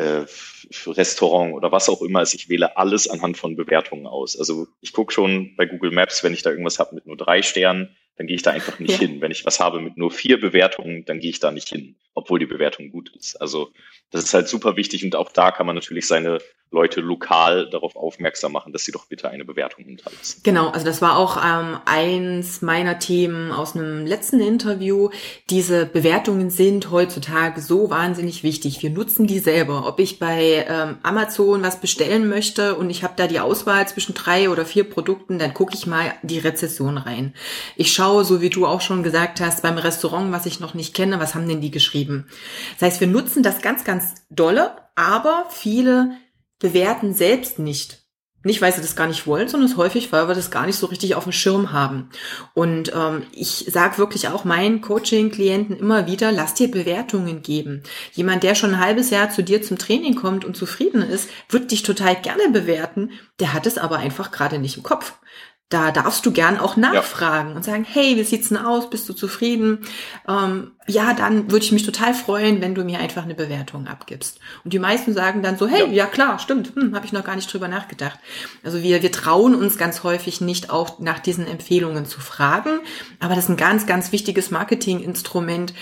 äh, 0.00 0.26
Restaurant 0.86 1.54
oder 1.54 1.72
was 1.72 1.88
auch 1.88 2.00
immer 2.02 2.22
ist, 2.22 2.34
ich 2.34 2.48
wähle 2.48 2.76
alles 2.76 3.08
anhand 3.08 3.36
von 3.36 3.56
Bewertungen 3.56 4.06
aus. 4.06 4.38
Also 4.38 4.66
ich 4.80 4.92
gucke 4.92 5.12
schon 5.12 5.54
bei 5.56 5.66
Google 5.66 5.90
Maps, 5.90 6.24
wenn 6.24 6.32
ich 6.32 6.42
da 6.42 6.50
irgendwas 6.50 6.78
habe 6.78 6.94
mit 6.94 7.06
nur 7.06 7.16
drei 7.16 7.42
Sternen, 7.42 7.96
dann 8.20 8.26
gehe 8.26 8.36
ich 8.36 8.42
da 8.42 8.50
einfach 8.50 8.78
nicht 8.78 8.90
ja. 8.90 8.98
hin. 8.98 9.22
Wenn 9.22 9.30
ich 9.30 9.46
was 9.46 9.60
habe 9.60 9.80
mit 9.80 9.96
nur 9.96 10.10
vier 10.10 10.38
Bewertungen, 10.38 11.06
dann 11.06 11.20
gehe 11.20 11.30
ich 11.30 11.40
da 11.40 11.50
nicht 11.50 11.70
hin, 11.70 11.96
obwohl 12.12 12.38
die 12.38 12.44
Bewertung 12.44 12.90
gut 12.90 13.10
ist. 13.16 13.40
Also 13.40 13.72
das 14.10 14.24
ist 14.24 14.34
halt 14.34 14.46
super 14.46 14.76
wichtig 14.76 15.02
und 15.06 15.16
auch 15.16 15.32
da 15.32 15.50
kann 15.52 15.64
man 15.64 15.74
natürlich 15.74 16.06
seine 16.06 16.38
Leute 16.72 17.00
lokal 17.00 17.68
darauf 17.68 17.96
aufmerksam 17.96 18.52
machen, 18.52 18.72
dass 18.72 18.84
sie 18.84 18.92
doch 18.92 19.06
bitte 19.06 19.28
eine 19.28 19.44
Bewertung 19.44 19.84
hinterlassen. 19.84 20.40
Genau, 20.44 20.68
also 20.68 20.86
das 20.86 21.02
war 21.02 21.16
auch 21.16 21.36
ähm, 21.36 21.78
eins 21.84 22.62
meiner 22.62 23.00
Themen 23.00 23.50
aus 23.50 23.74
einem 23.74 24.06
letzten 24.06 24.38
Interview. 24.38 25.10
Diese 25.48 25.84
Bewertungen 25.86 26.50
sind 26.50 26.92
heutzutage 26.92 27.60
so 27.60 27.90
wahnsinnig 27.90 28.44
wichtig. 28.44 28.82
Wir 28.82 28.90
nutzen 28.90 29.26
die 29.26 29.40
selber. 29.40 29.84
Ob 29.88 29.98
ich 29.98 30.20
bei 30.20 30.64
ähm, 30.68 30.98
Amazon 31.02 31.62
was 31.62 31.80
bestellen 31.80 32.28
möchte 32.28 32.76
und 32.76 32.88
ich 32.88 33.02
habe 33.02 33.14
da 33.16 33.26
die 33.26 33.40
Auswahl 33.40 33.88
zwischen 33.88 34.14
drei 34.14 34.48
oder 34.48 34.64
vier 34.64 34.84
Produkten, 34.88 35.40
dann 35.40 35.54
gucke 35.54 35.74
ich 35.74 35.86
mal 35.88 36.14
die 36.22 36.38
Rezession 36.38 36.98
rein. 36.98 37.34
Ich 37.74 37.92
schaue, 37.92 38.09
so 38.22 38.40
wie 38.40 38.50
du 38.50 38.66
auch 38.66 38.80
schon 38.80 39.02
gesagt 39.02 39.40
hast, 39.40 39.62
beim 39.62 39.78
Restaurant, 39.78 40.32
was 40.32 40.46
ich 40.46 40.60
noch 40.60 40.74
nicht 40.74 40.94
kenne, 40.94 41.20
was 41.20 41.34
haben 41.34 41.48
denn 41.48 41.60
die 41.60 41.70
geschrieben? 41.70 42.26
Das 42.78 42.86
heißt, 42.86 43.00
wir 43.00 43.08
nutzen 43.08 43.42
das 43.42 43.62
ganz, 43.62 43.84
ganz 43.84 44.26
dolle, 44.30 44.76
aber 44.96 45.46
viele 45.50 46.12
bewerten 46.58 47.14
selbst 47.14 47.58
nicht. 47.58 48.00
Nicht, 48.42 48.62
weil 48.62 48.72
sie 48.72 48.80
das 48.80 48.96
gar 48.96 49.06
nicht 49.06 49.26
wollen, 49.26 49.48
sondern 49.48 49.68
es 49.68 49.76
häufig, 49.76 50.12
weil 50.12 50.26
wir 50.26 50.34
das 50.34 50.50
gar 50.50 50.64
nicht 50.64 50.78
so 50.78 50.86
richtig 50.86 51.14
auf 51.14 51.24
dem 51.24 51.32
Schirm 51.32 51.72
haben. 51.72 52.08
Und 52.54 52.90
ähm, 52.94 53.24
ich 53.32 53.66
sage 53.68 53.98
wirklich 53.98 54.28
auch 54.28 54.44
meinen 54.44 54.80
Coaching-Klienten 54.80 55.76
immer 55.76 56.06
wieder, 56.06 56.32
lass 56.32 56.54
dir 56.54 56.70
Bewertungen 56.70 57.42
geben. 57.42 57.82
Jemand, 58.12 58.42
der 58.42 58.54
schon 58.54 58.74
ein 58.74 58.80
halbes 58.80 59.10
Jahr 59.10 59.28
zu 59.28 59.42
dir 59.42 59.60
zum 59.60 59.76
Training 59.76 60.14
kommt 60.14 60.46
und 60.46 60.56
zufrieden 60.56 61.02
ist, 61.02 61.28
wird 61.50 61.70
dich 61.70 61.82
total 61.82 62.16
gerne 62.16 62.48
bewerten. 62.50 63.10
Der 63.40 63.52
hat 63.52 63.66
es 63.66 63.76
aber 63.76 63.98
einfach 63.98 64.30
gerade 64.30 64.58
nicht 64.58 64.78
im 64.78 64.82
Kopf 64.82 65.12
da 65.70 65.92
darfst 65.92 66.26
du 66.26 66.32
gern 66.32 66.58
auch 66.58 66.76
nachfragen 66.76 67.50
ja. 67.50 67.56
und 67.56 67.64
sagen, 67.64 67.86
hey, 67.88 68.16
wie 68.16 68.24
sieht's 68.24 68.48
denn 68.48 68.58
aus? 68.58 68.90
Bist 68.90 69.08
du 69.08 69.12
zufrieden? 69.12 69.86
Ähm, 70.28 70.72
ja, 70.88 71.14
dann 71.14 71.52
würde 71.52 71.64
ich 71.64 71.70
mich 71.70 71.86
total 71.86 72.12
freuen, 72.12 72.60
wenn 72.60 72.74
du 72.74 72.82
mir 72.84 72.98
einfach 72.98 73.22
eine 73.22 73.36
Bewertung 73.36 73.86
abgibst. 73.86 74.40
Und 74.64 74.72
die 74.72 74.80
meisten 74.80 75.14
sagen 75.14 75.42
dann 75.42 75.56
so, 75.56 75.68
hey, 75.68 75.86
ja, 75.86 75.92
ja 75.92 76.06
klar, 76.06 76.40
stimmt, 76.40 76.74
hm, 76.74 76.96
habe 76.96 77.06
ich 77.06 77.12
noch 77.12 77.22
gar 77.22 77.36
nicht 77.36 77.50
drüber 77.52 77.68
nachgedacht. 77.68 78.18
Also 78.64 78.82
wir, 78.82 79.00
wir 79.00 79.12
trauen 79.12 79.54
uns 79.54 79.78
ganz 79.78 80.02
häufig 80.02 80.40
nicht 80.40 80.70
auch 80.70 80.98
nach 80.98 81.20
diesen 81.20 81.46
Empfehlungen 81.46 82.04
zu 82.04 82.20
fragen, 82.20 82.80
aber 83.20 83.36
das 83.36 83.44
ist 83.44 83.50
ein 83.50 83.56
ganz, 83.56 83.86
ganz 83.86 84.10
wichtiges 84.10 84.50
Marketinginstrument, 84.50 85.72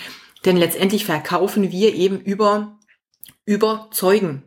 denn 0.45 0.55
letztendlich 0.55 1.05
verkaufen 1.05 1.71
wir 1.71 1.95
eben 1.95 2.19
über 2.19 2.77
überzeugen. 3.45 4.43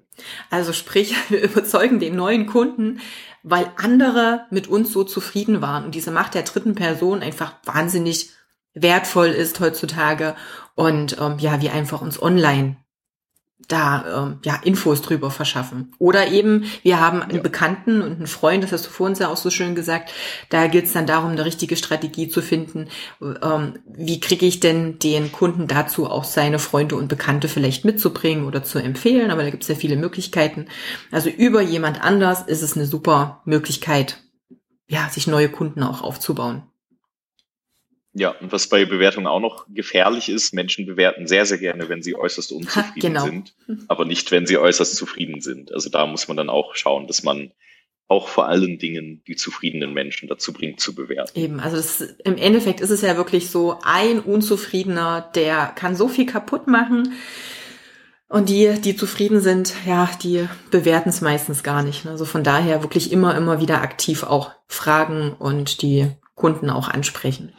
Also 0.51 0.73
sprich, 0.73 1.17
wir 1.31 1.43
überzeugen 1.43 1.99
den 1.99 2.15
neuen 2.15 2.47
Kunden, 2.47 3.01
weil 3.43 3.71
andere 3.77 4.47
mit 4.51 4.69
uns 4.69 4.93
so 4.93 5.05
zufrieden 5.05 5.63
waren 5.63 5.85
und 5.85 5.95
diese 5.95 6.11
Macht 6.11 6.35
der 6.35 6.43
dritten 6.43 6.75
Person 6.75 7.23
einfach 7.23 7.55
wahnsinnig 7.65 8.31
wertvoll 8.75 9.29
ist 9.29 9.61
heutzutage 9.61 10.35
und 10.75 11.19
ähm, 11.21 11.39
ja, 11.39 11.61
wir 11.61 11.73
einfach 11.73 12.01
uns 12.01 12.21
online 12.21 12.77
da 13.69 14.25
ähm, 14.25 14.39
ja 14.45 14.59
Infos 14.63 15.03
drüber 15.03 15.31
verschaffen. 15.31 15.93
Oder 15.99 16.29
eben, 16.29 16.65
wir 16.83 17.01
haben 17.01 17.23
einen 17.23 17.37
ja. 17.37 17.43
Bekannten 17.43 18.03
und 18.03 18.13
einen 18.13 18.27
Freund, 18.27 18.65
das 18.65 18.73
hast 18.73 18.87
du 18.87 18.91
vorhin 18.91 19.17
ja 19.19 19.29
auch 19.29 19.37
so 19.37 19.51
schön 19.51 19.75
gesagt, 19.75 20.13
da 20.49 20.67
gilt 20.67 20.87
es 20.87 20.93
dann 20.93 21.07
darum, 21.07 21.31
eine 21.31 21.45
richtige 21.45 21.77
Strategie 21.77 22.29
zu 22.29 22.43
finden. 22.43 22.89
Ähm, 23.21 23.75
wie 23.87 24.21
kriege 24.21 24.47
ich 24.47 24.61
denn 24.61 24.99
den 24.99 25.33
Kunden 25.33 25.69
dazu, 25.69 26.09
auch 26.09 26.25
seine 26.25 26.59
Freunde 26.59 26.97
und 26.97 27.09
Bekannte 27.09 27.49
vielleicht 27.49 27.85
mitzubringen 27.85 28.47
oder 28.47 28.65
zu 28.65 28.79
empfehlen? 28.79 29.31
Aber 29.31 29.43
da 29.43 29.51
gibt 29.51 29.63
es 29.63 29.69
ja 29.69 29.75
viele 29.75 29.97
Möglichkeiten. 29.97 30.67
Also 31.11 31.31
über 31.31 31.63
jemand 31.63 32.03
anders 32.03 32.43
ist 32.43 32.63
es 32.63 32.77
eine 32.77 32.87
super 32.87 33.43
Möglichkeit, 33.45 34.19
ja, 34.89 35.09
sich 35.09 35.27
neue 35.27 35.49
Kunden 35.49 35.83
auch 35.83 36.03
aufzubauen. 36.03 36.63
Ja, 38.15 38.31
und 38.31 38.53
was 38.53 38.69
bei 38.69 38.85
Bewertungen 38.85 39.27
auch 39.27 39.41
noch 39.41 39.67
gefährlich 39.69 40.29
ist, 40.29 40.53
Menschen 40.53 40.85
bewerten 40.85 41.27
sehr, 41.27 41.47
sehr 41.47 41.59
gerne, 41.59 41.89
wenn 41.89 42.03
sie 42.03 42.15
äußerst 42.15 42.53
unzufrieden 42.53 43.01
genau. 43.01 43.25
sind, 43.25 43.55
aber 43.89 44.05
nicht, 44.05 44.31
wenn 44.31 44.47
sie 44.47 44.59
äußerst 44.59 44.97
zufrieden 44.97 45.41
sind. 45.41 45.73
Also 45.73 45.89
da 45.89 46.07
muss 46.07 46.29
man 46.29 46.37
dann 46.37 46.51
auch 46.51 46.77
schauen, 46.77 47.07
dass 47.07 47.23
man 47.23 47.53
auch 48.09 48.29
vor 48.29 48.49
allen 48.49 48.79
Dingen 48.79 49.23
die 49.27 49.37
zufriedenen 49.37 49.95
Menschen 49.95 50.29
dazu 50.29 50.53
bringt, 50.53 50.81
zu 50.81 50.95
bewerten. 50.95 51.39
Eben, 51.39 51.61
also 51.61 51.77
das, 51.77 52.03
im 52.25 52.37
Endeffekt 52.37 52.83
ist 52.83 52.91
es 52.91 53.01
ja 53.01 53.17
wirklich 53.17 53.49
so, 53.49 53.79
ein 53.83 54.21
Unzufriedener, 54.21 55.31
der 55.35 55.73
kann 55.75 55.97
so 55.97 56.09
viel 56.09 56.27
kaputt 56.27 56.67
machen. 56.67 57.15
Und 58.29 58.49
die, 58.49 58.81
die 58.81 58.97
zufrieden 58.97 59.41
sind, 59.41 59.75
ja, 59.87 60.11
die 60.23 60.49
bewerten 60.71 61.11
es 61.11 61.21
meistens 61.23 61.63
gar 61.63 61.83
nicht. 61.83 62.07
Also 62.07 62.25
von 62.25 62.45
daher 62.45 62.83
wirklich 62.83 63.13
immer, 63.13 63.35
immer 63.37 63.61
wieder 63.61 63.81
aktiv 63.83 64.23
auch 64.23 64.53
fragen 64.67 65.33
und 65.39 65.83
die 65.83 66.11
Kunden 66.35 66.71
auch 66.71 66.89
ansprechen. 66.89 67.53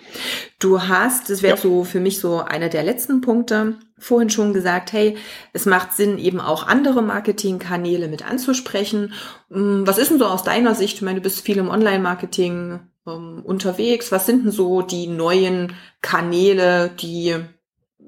Du 0.59 0.81
hast, 0.81 1.29
das 1.29 1.43
wäre 1.43 1.55
ja. 1.55 1.61
so 1.61 1.83
für 1.83 1.99
mich 1.99 2.19
so 2.19 2.39
einer 2.39 2.69
der 2.69 2.83
letzten 2.83 3.21
Punkte, 3.21 3.77
vorhin 3.99 4.29
schon 4.29 4.53
gesagt, 4.53 4.91
hey, 4.93 5.15
es 5.53 5.65
macht 5.65 5.93
Sinn, 5.93 6.17
eben 6.17 6.41
auch 6.41 6.67
andere 6.67 7.01
Marketingkanäle 7.01 8.07
mit 8.07 8.27
anzusprechen. 8.27 9.13
Hm, 9.49 9.85
was 9.85 9.97
ist 9.97 10.11
denn 10.11 10.19
so 10.19 10.25
aus 10.25 10.43
deiner 10.43 10.75
Sicht? 10.75 10.95
Ich 10.95 11.01
meine, 11.03 11.19
du 11.19 11.23
bist 11.23 11.41
viel 11.41 11.57
im 11.57 11.69
Online-Marketing 11.69 12.79
ähm, 13.07 13.41
unterwegs. 13.45 14.11
Was 14.11 14.25
sind 14.25 14.43
denn 14.43 14.51
so 14.51 14.81
die 14.81 15.07
neuen 15.07 15.73
Kanäle, 16.01 16.89
die 16.89 17.35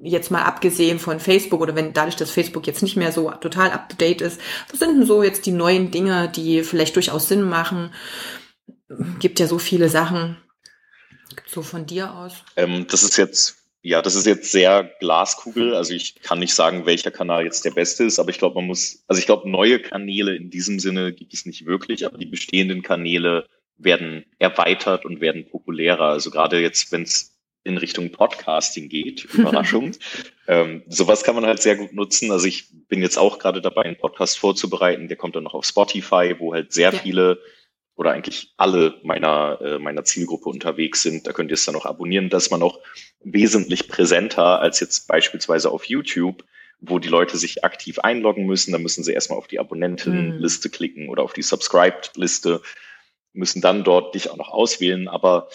jetzt 0.02 0.32
mal 0.32 0.44
abgesehen 0.44 1.00
von 1.00 1.20
Facebook 1.20 1.62
oder 1.62 1.76
wenn 1.76 1.94
dadurch, 1.94 2.16
dass 2.16 2.32
Facebook 2.32 2.68
jetzt 2.68 2.84
nicht 2.84 2.98
mehr 2.98 3.12
so 3.12 3.32
total 3.32 3.72
up 3.72 3.88
to 3.90 3.96
date 3.96 4.22
ist, 4.22 4.42
was 4.70 4.80
sind 4.80 4.98
denn 4.98 5.06
so 5.06 5.24
jetzt 5.24 5.46
die 5.46 5.52
neuen 5.52 5.92
Dinge, 5.92 6.28
die 6.28 6.64
vielleicht 6.64 6.96
durchaus 6.96 7.28
Sinn 7.28 7.44
machen? 7.44 7.92
Gibt 9.20 9.40
ja 9.40 9.48
so 9.48 9.58
viele 9.58 9.90
Sachen. 9.90 10.38
So 11.48 11.62
von 11.62 11.86
dir 11.86 12.14
aus? 12.14 12.44
Ähm, 12.56 12.86
das 12.88 13.04
ist 13.04 13.18
jetzt 13.18 13.66
ja, 13.86 14.02
das 14.02 14.16
ist 14.16 14.26
jetzt 14.26 14.52
sehr 14.52 14.90
Glaskugel. 15.00 15.76
Also 15.76 15.94
ich 15.94 16.16
kann 16.24 16.40
nicht 16.40 16.56
sagen, 16.56 16.88
welcher 16.88 17.12
Kanal 17.12 17.46
jetzt 17.46 17.66
der 17.66 17.72
beste 17.72 18.04
ist, 18.04 18.18
aber 18.18 18.32
ich 18.32 18.40
glaube, 18.40 18.56
man 18.56 18.66
muss, 18.66 19.04
also 19.08 19.20
ich 19.20 19.28
glaube, 19.28 19.48
neue 19.48 19.80
Kanäle 19.80 20.36
in 20.36 20.50
diesem 20.50 20.80
Sinne 20.80 21.14
gibt 21.14 21.36
es 21.36 21.46
nicht 21.46 21.68
wirklich, 21.68 22.04
aber 22.04 22.18
die 22.18 22.26
bestehenden 22.26 22.82
Kanäle 22.82 23.46
werden 23.78 24.26
erweitert 24.40 25.06
und 25.06 25.22
werden 25.22 25.46
populärer. 25.46 26.06
Also 26.06 26.32
gerade 26.32 26.60
jetzt, 26.60 26.92
wenn 26.92 27.04
es 27.04 27.38
in 27.64 27.78
Richtung 27.78 28.12
Podcasting 28.12 28.90
geht, 28.90 29.26
Überraschung. 29.34 29.92
ähm, 30.48 30.82
sowas 30.88 31.24
kann 31.24 31.36
man 31.36 31.46
halt 31.46 31.62
sehr 31.62 31.76
gut 31.76 31.94
nutzen. 31.94 32.32
Also 32.32 32.48
ich 32.48 32.66
bin 32.88 33.04
jetzt 33.04 33.20
auch 33.20 33.38
gerade 33.38 33.62
dabei, 33.62 33.84
einen 33.84 33.98
Podcast 33.98 34.40
vorzubereiten. 34.40 35.10
Der 35.10 35.18
kommt 35.18 35.36
dann 35.36 35.44
noch 35.44 35.54
auf 35.54 35.66
Spotify, 35.66 36.34
wo 36.40 36.56
halt 36.56 36.74
sehr 36.74 36.92
ja. 36.92 37.00
viele 37.00 37.38
oder 37.96 38.12
eigentlich 38.12 38.54
alle 38.58 39.00
meiner, 39.04 39.60
äh, 39.62 39.80
meiner 39.80 40.04
Zielgruppe 40.04 40.50
unterwegs 40.50 41.02
sind. 41.02 41.28
Da 41.28 41.34
könnt 41.34 41.50
ihr 41.50 41.56
es 41.56 41.66
dann 41.66 41.76
auch 41.76 41.86
abonnieren. 41.86 42.30
dass 42.30 42.52
man 42.52 42.62
auch 42.62 42.80
wesentlich 43.24 43.88
präsenter 43.88 44.60
als 44.60 44.80
jetzt 44.80 45.08
beispielsweise 45.08 45.72
auf 45.72 45.86
YouTube, 45.86 46.44
wo 46.80 47.00
die 47.00 47.08
Leute 47.08 47.38
sich 47.38 47.64
aktiv 47.64 48.00
einloggen 48.00 48.46
müssen. 48.46 48.74
Da 48.74 48.78
müssen 48.78 49.04
sie 49.04 49.14
erstmal 49.14 49.40
auf 49.40 49.48
die 49.48 49.60
Abonnentenliste 49.60 50.68
mhm. 50.68 50.72
klicken 50.72 51.10
oder 51.10 51.24
auf 51.24 51.34
die 51.34 51.42
Subscribed-Liste, 51.42 52.62
müssen 53.34 53.62
dann 53.62 53.84
dort 53.84 54.14
dich 54.14 54.30
auch 54.30 54.38
noch 54.38 54.50
auswählen. 54.50 55.08
Aber 55.08 55.48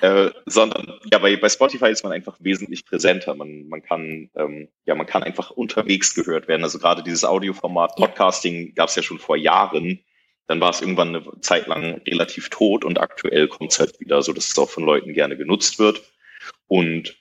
äh, 0.00 0.30
sondern 0.46 0.98
ja, 1.10 1.18
bei, 1.18 1.36
bei 1.36 1.48
Spotify 1.48 1.90
ist 1.90 2.02
man 2.02 2.12
einfach 2.12 2.36
wesentlich 2.40 2.84
präsenter. 2.84 3.36
Man, 3.36 3.68
man 3.68 3.82
kann 3.82 4.30
ähm, 4.34 4.68
ja, 4.84 4.96
man 4.96 5.06
kann 5.06 5.22
einfach 5.22 5.50
unterwegs 5.50 6.14
gehört 6.14 6.48
werden. 6.48 6.64
Also 6.64 6.80
gerade 6.80 7.04
dieses 7.04 7.24
Audioformat 7.24 7.94
Podcasting 7.94 8.74
gab 8.74 8.88
es 8.88 8.96
ja 8.96 9.02
schon 9.02 9.20
vor 9.20 9.36
Jahren 9.36 10.00
dann 10.48 10.60
war 10.60 10.70
es 10.70 10.80
irgendwann 10.80 11.14
eine 11.14 11.40
Zeit 11.40 11.66
lang 11.66 12.00
relativ 12.06 12.48
tot 12.48 12.84
und 12.84 12.98
aktuell 12.98 13.48
kommt 13.48 13.72
es 13.72 13.78
halt 13.78 14.00
wieder 14.00 14.22
so, 14.22 14.32
dass 14.32 14.48
es 14.48 14.58
auch 14.58 14.70
von 14.70 14.82
Leuten 14.82 15.12
gerne 15.12 15.36
genutzt 15.36 15.78
wird. 15.78 16.02
Und 16.66 17.16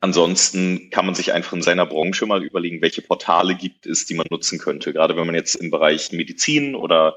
ansonsten 0.00 0.90
kann 0.90 1.06
man 1.06 1.16
sich 1.16 1.32
einfach 1.32 1.54
in 1.54 1.62
seiner 1.62 1.86
Branche 1.86 2.24
mal 2.24 2.44
überlegen, 2.44 2.82
welche 2.82 3.02
Portale 3.02 3.56
gibt 3.56 3.84
es, 3.86 4.06
die 4.06 4.14
man 4.14 4.26
nutzen 4.30 4.60
könnte. 4.60 4.92
Gerade 4.92 5.16
wenn 5.16 5.26
man 5.26 5.34
jetzt 5.34 5.56
im 5.56 5.72
Bereich 5.72 6.12
Medizin 6.12 6.76
oder 6.76 7.16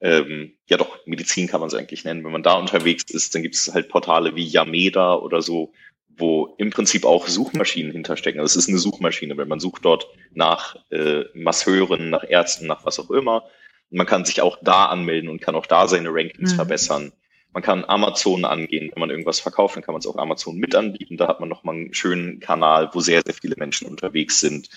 ähm, 0.00 0.54
ja 0.68 0.76
doch, 0.76 0.98
Medizin 1.06 1.46
kann 1.46 1.60
man 1.60 1.68
es 1.68 1.74
eigentlich 1.74 2.04
nennen, 2.04 2.24
wenn 2.24 2.32
man 2.32 2.42
da 2.42 2.54
unterwegs 2.54 3.04
ist, 3.08 3.34
dann 3.34 3.42
gibt 3.42 3.54
es 3.54 3.72
halt 3.72 3.88
Portale 3.88 4.34
wie 4.34 4.44
Yameda 4.44 5.14
oder 5.14 5.40
so, 5.40 5.72
wo 6.08 6.56
im 6.58 6.70
Prinzip 6.70 7.04
auch 7.04 7.28
Suchmaschinen 7.28 7.92
hinterstecken. 7.92 8.40
Also 8.40 8.58
es 8.58 8.64
ist 8.64 8.68
eine 8.68 8.78
Suchmaschine, 8.78 9.36
wenn 9.36 9.48
man 9.48 9.60
sucht 9.60 9.84
dort 9.84 10.08
nach 10.32 10.76
äh, 10.90 11.24
Masseuren, 11.34 12.10
nach 12.10 12.24
Ärzten, 12.28 12.66
nach 12.66 12.84
was 12.84 12.98
auch 12.98 13.10
immer 13.10 13.44
man 13.90 14.06
kann 14.06 14.24
sich 14.24 14.40
auch 14.40 14.58
da 14.62 14.86
anmelden 14.86 15.30
und 15.30 15.40
kann 15.40 15.54
auch 15.54 15.66
da 15.66 15.86
seine 15.88 16.10
Rankings 16.12 16.52
mhm. 16.52 16.56
verbessern. 16.56 17.12
Man 17.52 17.62
kann 17.62 17.84
Amazon 17.84 18.44
angehen, 18.44 18.90
wenn 18.92 19.00
man 19.00 19.10
irgendwas 19.10 19.38
verkauft, 19.38 19.76
dann 19.76 19.84
kann 19.84 19.92
man 19.92 20.00
es 20.00 20.06
auch 20.08 20.16
Amazon 20.16 20.56
mit 20.56 20.74
anbieten. 20.74 21.16
Da 21.16 21.28
hat 21.28 21.38
man 21.38 21.48
nochmal 21.48 21.76
einen 21.76 21.94
schönen 21.94 22.40
Kanal, 22.40 22.90
wo 22.92 23.00
sehr, 23.00 23.22
sehr 23.24 23.34
viele 23.34 23.54
Menschen 23.56 23.86
unterwegs 23.86 24.40
sind. 24.40 24.68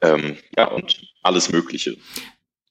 Ähm, 0.00 0.38
ja, 0.56 0.68
und 0.68 1.12
alles 1.22 1.52
Mögliche. 1.52 1.98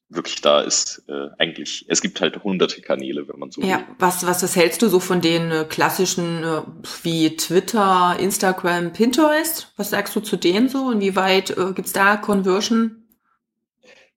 Wirklich, 0.10 0.42
da 0.42 0.62
ist 0.62 1.04
äh, 1.08 1.28
eigentlich, 1.38 1.86
es 1.88 2.02
gibt 2.02 2.20
halt 2.20 2.44
hunderte 2.44 2.82
Kanäle, 2.82 3.30
wenn 3.30 3.40
man 3.40 3.52
so 3.52 3.62
Ja, 3.62 3.88
was, 4.00 4.26
was, 4.26 4.42
was 4.42 4.56
hältst 4.56 4.82
du 4.82 4.90
so 4.90 5.00
von 5.00 5.22
den 5.22 5.52
äh, 5.52 5.66
klassischen 5.70 6.44
äh, 6.44 6.64
wie 7.04 7.38
Twitter, 7.38 8.18
Instagram, 8.20 8.92
Pinterest? 8.92 9.72
Was 9.78 9.92
sagst 9.92 10.16
du 10.16 10.20
zu 10.20 10.36
denen 10.36 10.68
so? 10.68 10.92
Inwieweit 10.92 11.52
äh, 11.52 11.74
gibt's 11.74 11.94
da 11.94 12.18
Conversion 12.18 13.01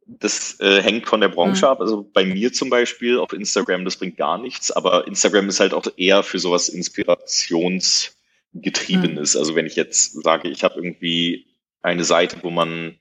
das 0.06 0.58
äh, 0.60 0.82
hängt 0.82 1.08
von 1.08 1.20
der 1.20 1.28
Branche 1.28 1.66
mhm. 1.66 1.70
ab. 1.70 1.80
Also 1.80 2.08
bei 2.12 2.24
mir 2.24 2.52
zum 2.52 2.70
Beispiel 2.70 3.18
auf 3.18 3.32
Instagram, 3.32 3.84
das 3.84 3.96
bringt 3.96 4.16
gar 4.16 4.38
nichts, 4.38 4.70
aber 4.70 5.06
Instagram 5.06 5.48
ist 5.48 5.60
halt 5.60 5.74
auch 5.74 5.86
eher 5.96 6.22
für 6.22 6.38
sowas 6.38 6.68
Inspirationsgetriebenes. 6.68 9.34
Mhm. 9.34 9.38
Also 9.38 9.54
wenn 9.54 9.66
ich 9.66 9.76
jetzt 9.76 10.22
sage, 10.22 10.48
ich 10.48 10.64
habe 10.64 10.76
irgendwie 10.76 11.46
eine 11.82 12.04
Seite, 12.04 12.38
wo 12.42 12.50
man 12.50 12.98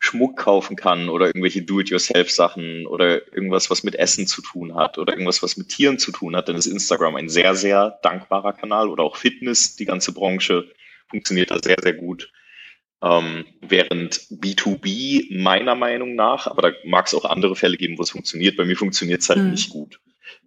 Schmuck 0.00 0.36
kaufen 0.36 0.76
kann 0.76 1.08
oder 1.08 1.26
irgendwelche 1.26 1.62
Do-it-yourself-Sachen 1.62 2.86
oder 2.86 3.32
irgendwas, 3.34 3.70
was 3.70 3.84
mit 3.84 3.96
Essen 3.96 4.26
zu 4.26 4.42
tun 4.42 4.74
hat 4.74 4.98
oder 4.98 5.14
irgendwas, 5.14 5.42
was 5.42 5.56
mit 5.56 5.68
Tieren 5.68 5.98
zu 5.98 6.12
tun 6.12 6.36
hat, 6.36 6.48
dann 6.48 6.56
ist 6.56 6.66
Instagram 6.66 7.16
ein 7.16 7.28
sehr, 7.28 7.54
sehr 7.54 7.98
dankbarer 8.02 8.52
Kanal 8.52 8.88
oder 8.88 9.04
auch 9.04 9.16
Fitness, 9.16 9.76
die 9.76 9.86
ganze 9.86 10.12
Branche 10.12 10.68
funktioniert 11.08 11.50
da 11.50 11.58
sehr, 11.62 11.76
sehr 11.80 11.94
gut. 11.94 12.30
Ähm, 13.02 13.44
während 13.60 14.14
B2B 14.30 15.38
meiner 15.42 15.74
Meinung 15.74 16.14
nach, 16.14 16.46
aber 16.46 16.62
da 16.62 16.72
mag 16.84 17.06
es 17.06 17.14
auch 17.14 17.26
andere 17.26 17.54
Fälle 17.54 17.76
geben, 17.76 17.98
wo 17.98 18.02
es 18.02 18.10
funktioniert, 18.10 18.56
bei 18.56 18.64
mir 18.64 18.76
funktioniert 18.76 19.20
es 19.20 19.28
halt 19.28 19.40
mhm. 19.40 19.50
nicht 19.50 19.70
gut. 19.70 20.00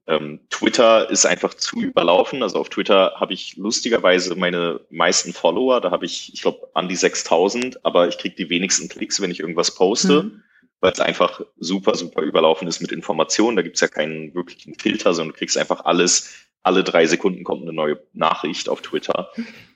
Ähm, 0.08 0.40
Twitter 0.50 1.10
ist 1.10 1.26
einfach 1.26 1.54
zu 1.54 1.82
überlaufen. 1.82 2.42
Also 2.42 2.60
auf 2.60 2.70
Twitter 2.70 3.14
habe 3.18 3.34
ich 3.34 3.58
lustigerweise 3.58 4.36
meine 4.36 4.80
meisten 4.90 5.34
Follower. 5.34 5.82
Da 5.82 5.92
habe 5.92 6.06
ich, 6.06 6.34
ich 6.34 6.42
glaube, 6.42 6.70
an 6.74 6.88
die 6.88 6.96
6000, 6.96 7.86
aber 7.86 8.08
ich 8.08 8.18
kriege 8.18 8.36
die 8.36 8.50
wenigsten 8.50 8.88
Klicks, 8.88 9.22
wenn 9.22 9.32
ich 9.32 9.42
irgendwas 9.42 9.76
poste, 9.76 10.24
mhm. 10.24 10.44
weil 10.80 10.94
es 10.94 11.02
einfach 11.02 11.42
super, 11.58 11.96
super 11.96 12.22
überlaufen 12.22 12.70
ist 12.70 12.80
mit 12.80 12.94
Informationen. 12.94 13.58
Da 13.58 13.64
gibt 13.64 13.76
es 13.76 13.82
ja 13.82 13.90
keinen 13.90 14.34
wirklichen 14.34 14.76
Filter, 14.76 15.14
sondern 15.14 15.34
du 15.34 15.40
kriegst 15.40 15.58
einfach 15.58 15.84
alles. 15.84 16.48
Alle 16.64 16.84
drei 16.84 17.06
Sekunden 17.06 17.44
kommt 17.44 17.62
eine 17.64 17.74
neue 17.74 18.02
Nachricht 18.14 18.70
auf 18.70 18.82
Twitter. 18.82 19.30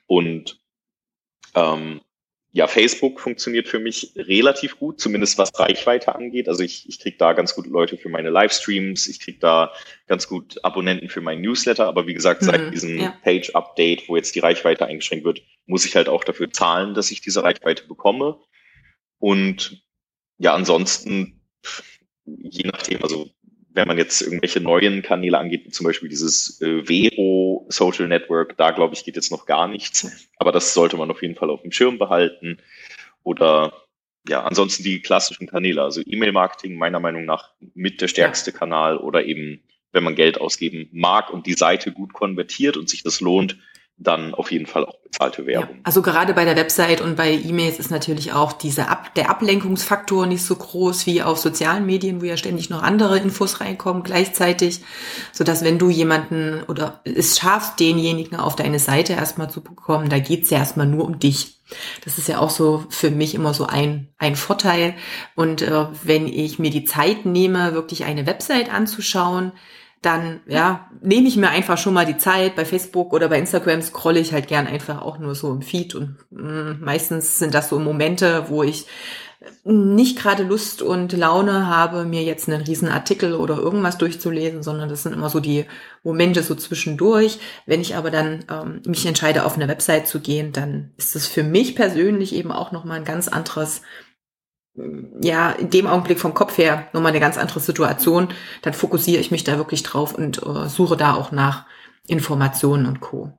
Und 0.08 0.60
ähm, 1.56 2.02
ja, 2.54 2.68
Facebook 2.68 3.22
funktioniert 3.22 3.70
für 3.70 3.80
mich 3.80 4.12
relativ 4.16 4.78
gut, 4.78 5.00
zumindest 5.00 5.38
was 5.38 5.58
Reichweite 5.58 6.14
angeht. 6.14 6.50
Also 6.50 6.64
ich, 6.64 6.88
ich 6.90 7.00
kriege 7.00 7.18
da 7.18 7.32
ganz 7.32 7.56
gut 7.56 7.66
Leute 7.68 7.98
für 7.98 8.10
meine 8.10 8.30
Livestreams, 8.30 9.08
ich 9.08 9.22
kriege 9.22 9.40
da 9.40 9.72
ganz 10.08 10.28
gut 10.28 10.64
Abonnenten 10.64 11.08
für 11.08 11.22
meinen 11.22 11.42
Newsletter, 11.42 11.88
aber 11.88 12.08
wie 12.08 12.14
gesagt, 12.14 12.44
seit 12.44 12.62
mhm, 12.62 12.72
diesem 12.72 13.00
ja. 13.00 13.18
Page-Update, 13.24 14.10
wo 14.10 14.18
jetzt 14.18 14.36
die 14.36 14.40
Reichweite 14.40 14.86
eingeschränkt 14.86 15.24
wird, 15.24 15.42
muss 15.66 15.86
ich 15.86 15.96
halt 15.96 16.10
auch 16.10 16.26
dafür 16.26 16.52
zahlen, 16.52 16.94
dass 16.94 17.12
ich 17.12 17.22
diese 17.22 17.42
Reichweite 17.42 17.88
bekomme. 17.88 18.38
Und 19.18 19.82
ja, 20.38 20.54
ansonsten, 20.54 21.42
je 22.26 22.68
nachdem, 22.68 23.02
also 23.02 23.30
wenn 23.74 23.88
man 23.88 23.98
jetzt 23.98 24.22
irgendwelche 24.22 24.60
neuen 24.60 25.02
Kanäle 25.02 25.38
angeht, 25.38 25.74
zum 25.74 25.86
Beispiel 25.86 26.10
dieses 26.10 26.62
äh, 26.62 26.84
Vero 26.84 27.66
Social 27.70 28.08
Network, 28.08 28.58
da 28.58 28.72
glaube 28.72 28.94
ich, 28.94 29.06
geht 29.06 29.16
jetzt 29.16 29.32
noch 29.32 29.46
gar 29.46 29.68
nichts. 29.68 30.30
Aber 30.38 30.52
das 30.52 30.74
sollte 30.74 30.98
man 30.98 31.10
auf 31.10 31.22
jeden 31.22 31.36
Fall 31.36 31.50
auf 31.50 31.62
dem 31.62 31.72
Schirm 31.72 31.98
behalten. 31.98 32.58
Oder 33.24 33.74
ja, 34.28 34.44
ansonsten 34.44 34.84
die 34.84 35.02
klassischen 35.02 35.48
Kanäle, 35.48 35.82
also 35.82 36.02
E-Mail-Marketing 36.06 36.76
meiner 36.76 37.00
Meinung 37.00 37.26
nach 37.26 37.54
mit 37.74 38.02
der 38.02 38.08
stärkste. 38.08 38.52
Kanal 38.52 38.98
oder 38.98 39.26
eben, 39.26 39.64
wenn 39.92 40.04
man 40.04 40.16
Geld 40.16 40.40
ausgeben 40.40 40.90
mag 40.92 41.32
und 41.32 41.46
die 41.46 41.54
Seite 41.54 41.92
gut 41.92 42.14
konvertiert 42.14 42.78
und 42.78 42.90
sich 42.90 43.04
das 43.04 43.22
lohnt, 43.22 43.58
dann 43.98 44.34
auf 44.34 44.52
jeden 44.52 44.66
Fall 44.66 44.86
auch 44.86 45.00
bezahlte 45.04 45.46
Werbung. 45.46 45.76
Ja, 45.76 45.82
also 45.84 46.02
gerade 46.02 46.34
bei 46.34 46.46
der 46.46 46.56
Website 46.56 47.02
und 47.02 47.16
bei 47.16 47.34
E-Mails 47.34 47.78
ist 47.80 47.92
natürlich 47.92 48.34
auch 48.34 48.54
diese 48.54 48.88
Ab 48.88 49.14
der 49.16 49.30
Ablenkungsfaktor 49.30 50.26
nicht 50.26 50.44
so 50.44 50.56
groß 50.56 51.06
wie 51.06 51.22
auf 51.22 51.38
sozialen 51.38 51.86
Medien, 51.86 52.22
wo 52.22 52.26
ja 52.26 52.38
ständig 52.38 52.70
noch 52.70 52.82
andere 52.82 53.20
Infos 53.20 53.62
reinkommen 53.62 54.04
gleichzeitig, 54.04 54.82
so 55.32 55.44
dass 55.44 55.64
wenn 55.64 55.78
du 55.78 55.90
jemanden 55.90 56.64
oder 56.68 57.02
es 57.04 57.38
schaffst, 57.38 57.80
denjenigen 57.80 58.40
auf 58.40 58.56
deine 58.56 58.80
Seite 58.80 59.14
erstmal 59.14 59.50
zu 59.50 59.62
bekommen, 59.62 60.10
da 60.10 60.20
geht's 60.20 60.50
ja 60.50 60.58
erstmal 60.58 60.88
nur 60.88 61.06
um 61.06 61.20
dich. 61.20 61.60
Das 62.04 62.18
ist 62.18 62.28
ja 62.28 62.40
auch 62.40 62.50
so 62.50 62.86
für 62.90 63.12
mich 63.12 63.36
immer 63.36 63.54
so 63.54 63.66
ein, 63.66 64.10
ein 64.18 64.36
Vorteil. 64.36 64.96
Und 65.36 65.62
äh, 65.62 65.86
wenn 66.04 66.28
ich 66.28 66.60
mir 66.60 66.70
die 66.70 66.84
Zeit 66.84 67.26
nehme, 67.26 67.74
wirklich 67.74 68.04
eine 68.04 68.26
Website 68.26 68.74
anzuschauen, 68.74 69.54
dann 70.02 70.42
ja, 70.48 70.90
nehme 71.02 71.28
ich 71.28 71.38
mir 71.38 71.50
einfach 71.50 71.78
schon 71.78 71.94
mal 71.94 72.06
die 72.06 72.18
Zeit. 72.18 72.56
Bei 72.56 72.66
Facebook 72.66 73.14
oder 73.14 73.30
bei 73.30 73.38
Instagram 73.38 73.82
scrolle 73.82 74.20
ich 74.20 74.34
halt 74.34 74.48
gern 74.48 74.68
einfach 74.68 75.02
auch 75.02 75.20
nur 75.20 75.36
so 75.36 75.52
im 75.52 75.62
Feed 75.62 75.96
und 75.96 76.16
mh, 76.32 76.74
mm, 76.74 76.80
meistens 76.82 77.38
sind 77.38 77.54
das 77.54 77.70
so 77.70 77.80
Momente, 77.80 78.46
wo 78.50 78.64
ich 78.64 78.88
nicht 79.64 80.20
gerade 80.20 80.44
Lust 80.44 80.84
und 80.84 81.14
Laune 81.14 81.66
habe, 81.66 82.04
mir 82.06 82.24
jetzt 82.24 82.48
einen 82.48 82.62
riesen 82.62 82.88
Artikel 82.88 83.34
oder 83.34 83.58
irgendwas 83.58 83.98
durchzulesen, 83.98 84.62
sondern 84.62 84.88
das 84.88 85.02
sind 85.02 85.14
immer 85.14 85.30
so 85.30 85.40
die 85.40 85.66
Momente 86.04 86.44
so 86.44 86.54
zwischendurch. 86.54 87.40
Wenn 87.66 87.82
ich 87.82 87.96
aber 87.96 88.12
dann 88.12 88.46
ähm, 88.52 88.82
mich 88.86 89.06
entscheide, 89.06 89.46
auf 89.46 89.56
eine 89.56 89.68
Website 89.68 90.08
zu 90.08 90.20
gehen, 90.20 90.52
dann 90.52 90.92
ist 90.98 91.16
das 91.16 91.26
für 91.26 91.44
mich 91.44 91.76
persönlich 91.76 92.36
eben 92.36 92.52
auch 92.52 92.72
nochmal 92.72 92.98
ein 92.98 93.06
ganz 93.06 93.28
anderes, 93.28 93.82
ja, 95.22 95.52
in 95.52 95.70
dem 95.70 95.88
Augenblick 95.88 96.20
vom 96.20 96.34
Kopf 96.34 96.58
her 96.58 96.88
nochmal 96.94 97.12
eine 97.12 97.20
ganz 97.20 97.38
andere 97.38 97.60
Situation. 97.60 98.30
Dann 98.62 98.74
fokussiere 98.74 99.20
ich 99.20 99.32
mich 99.32 99.44
da 99.44 99.58
wirklich 99.58 99.84
drauf 99.84 100.16
und 100.16 100.42
äh, 100.44 100.70
suche 100.70 100.98
da 100.98 101.16
auch 101.16 101.32
nach 101.32 101.66
Informationen 102.08 102.86
und 102.86 103.00
Co. 103.02 103.32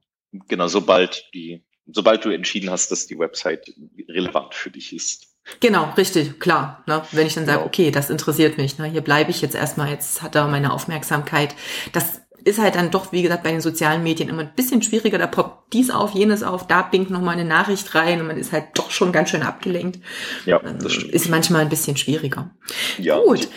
Genau, 0.48 0.68
sobald 0.68 1.28
die, 1.34 1.64
sobald 1.86 2.24
du 2.24 2.30
entschieden 2.30 2.70
hast, 2.70 2.90
dass 2.90 3.06
die 3.06 3.18
Website 3.18 3.74
relevant 4.08 4.54
für 4.54 4.70
dich 4.70 4.94
ist 4.94 5.32
Genau, 5.60 5.92
richtig, 5.96 6.38
klar. 6.38 6.82
Ne? 6.86 7.02
Wenn 7.12 7.26
ich 7.26 7.34
dann 7.34 7.46
sage, 7.46 7.64
okay, 7.64 7.90
das 7.90 8.10
interessiert 8.10 8.58
mich, 8.58 8.78
ne? 8.78 8.86
hier 8.86 9.00
bleibe 9.00 9.30
ich 9.30 9.42
jetzt 9.42 9.54
erstmal, 9.54 9.90
jetzt 9.90 10.22
hat 10.22 10.34
er 10.34 10.46
meine 10.46 10.72
Aufmerksamkeit. 10.72 11.54
Das 11.92 12.22
ist 12.44 12.58
halt 12.58 12.74
dann 12.74 12.90
doch, 12.90 13.12
wie 13.12 13.22
gesagt, 13.22 13.42
bei 13.42 13.50
den 13.50 13.60
sozialen 13.60 14.02
Medien 14.02 14.28
immer 14.28 14.42
ein 14.42 14.54
bisschen 14.54 14.82
schwieriger. 14.82 15.18
Da 15.18 15.26
poppt 15.26 15.72
dies 15.72 15.90
auf, 15.90 16.12
jenes 16.12 16.42
auf, 16.42 16.66
da 16.66 16.82
binkt 16.82 17.10
nochmal 17.10 17.34
eine 17.34 17.44
Nachricht 17.44 17.94
rein 17.94 18.20
und 18.20 18.26
man 18.26 18.36
ist 18.36 18.52
halt 18.52 18.66
doch 18.74 18.90
schon 18.90 19.12
ganz 19.12 19.30
schön 19.30 19.42
abgelenkt. 19.42 20.00
Ja, 20.46 20.58
das 20.58 20.92
stimmt. 20.92 21.12
Ist 21.12 21.28
manchmal 21.28 21.62
ein 21.62 21.68
bisschen 21.68 21.96
schwieriger. 21.96 22.54
Ja. 22.98 23.18
Gut. 23.18 23.48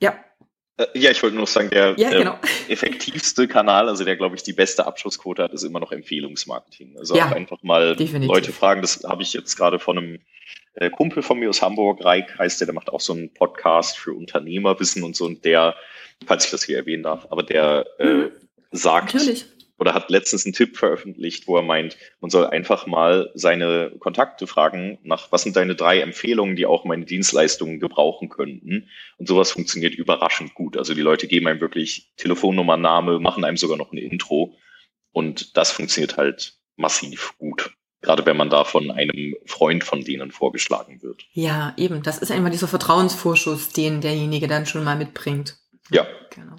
Ja. 0.00 0.14
Äh, 0.76 0.86
ja, 0.94 1.10
ich 1.10 1.22
wollte 1.22 1.36
nur 1.36 1.42
noch 1.42 1.48
sagen, 1.48 1.70
der, 1.70 1.94
ja, 1.98 2.10
genau. 2.10 2.38
effektivste 2.68 3.48
Kanal, 3.48 3.88
also 3.88 4.04
der, 4.04 4.16
glaube 4.16 4.36
ich, 4.36 4.42
die 4.42 4.52
beste 4.52 4.86
Abschlussquote 4.86 5.42
hat, 5.42 5.52
ist 5.52 5.62
immer 5.62 5.80
noch 5.80 5.92
Empfehlungsmarketing. 5.92 6.96
Also 6.98 7.16
ja, 7.16 7.26
auch 7.26 7.32
einfach 7.32 7.62
mal 7.62 7.96
definitiv. 7.96 8.28
Leute 8.28 8.52
fragen, 8.52 8.82
das 8.82 9.04
habe 9.04 9.22
ich 9.22 9.32
jetzt 9.32 9.56
gerade 9.56 9.78
von 9.78 9.98
einem 9.98 10.18
äh, 10.74 10.90
Kumpel 10.90 11.22
von 11.22 11.38
mir 11.38 11.50
aus 11.50 11.62
Hamburg, 11.62 12.04
Reik 12.04 12.38
heißt 12.38 12.60
der, 12.60 12.66
der 12.66 12.74
macht 12.74 12.90
auch 12.90 13.00
so 13.00 13.12
einen 13.12 13.32
Podcast 13.34 13.98
für 13.98 14.12
Unternehmerwissen 14.12 15.02
und 15.02 15.14
so 15.14 15.26
und 15.26 15.44
der, 15.44 15.76
falls 16.26 16.44
ich 16.44 16.50
das 16.50 16.64
hier 16.64 16.76
erwähnen 16.76 17.02
darf, 17.02 17.26
aber 17.30 17.42
der 17.42 17.86
äh, 17.98 18.04
mhm. 18.04 18.30
sagt 18.70 19.14
Natürlich. 19.14 19.46
oder 19.78 19.94
hat 19.94 20.10
letztens 20.10 20.44
einen 20.44 20.54
Tipp 20.54 20.76
veröffentlicht, 20.76 21.46
wo 21.46 21.56
er 21.56 21.62
meint, 21.62 21.96
man 22.20 22.30
soll 22.30 22.46
einfach 22.46 22.86
mal 22.86 23.30
seine 23.34 23.92
Kontakte 23.98 24.46
fragen 24.46 24.98
nach, 25.02 25.32
was 25.32 25.42
sind 25.42 25.56
deine 25.56 25.74
drei 25.74 26.00
Empfehlungen, 26.00 26.56
die 26.56 26.66
auch 26.66 26.84
meine 26.84 27.04
Dienstleistungen 27.04 27.80
gebrauchen 27.80 28.28
könnten. 28.28 28.88
Und 29.18 29.28
sowas 29.28 29.50
funktioniert 29.50 29.94
überraschend 29.94 30.54
gut. 30.54 30.76
Also 30.76 30.94
die 30.94 31.00
Leute 31.00 31.26
geben 31.26 31.48
einem 31.48 31.60
wirklich 31.60 32.12
Telefonnummer, 32.16 32.76
Name, 32.76 33.18
machen 33.18 33.44
einem 33.44 33.56
sogar 33.56 33.76
noch 33.76 33.92
ein 33.92 33.98
Intro. 33.98 34.56
Und 35.10 35.56
das 35.56 35.70
funktioniert 35.70 36.16
halt 36.16 36.54
massiv 36.76 37.34
gut. 37.38 37.74
Gerade 38.02 38.26
wenn 38.26 38.36
man 38.36 38.50
da 38.50 38.64
von 38.64 38.90
einem 38.90 39.36
Freund 39.46 39.84
von 39.84 40.02
denen 40.02 40.32
vorgeschlagen 40.32 41.02
wird. 41.02 41.24
Ja, 41.32 41.72
eben. 41.76 42.02
Das 42.02 42.18
ist 42.18 42.32
einfach 42.32 42.50
dieser 42.50 42.66
Vertrauensvorschuss, 42.66 43.68
den 43.68 44.00
derjenige 44.00 44.48
dann 44.48 44.66
schon 44.66 44.82
mal 44.82 44.96
mitbringt. 44.96 45.56
Ja. 45.90 46.06
Genau. 46.30 46.56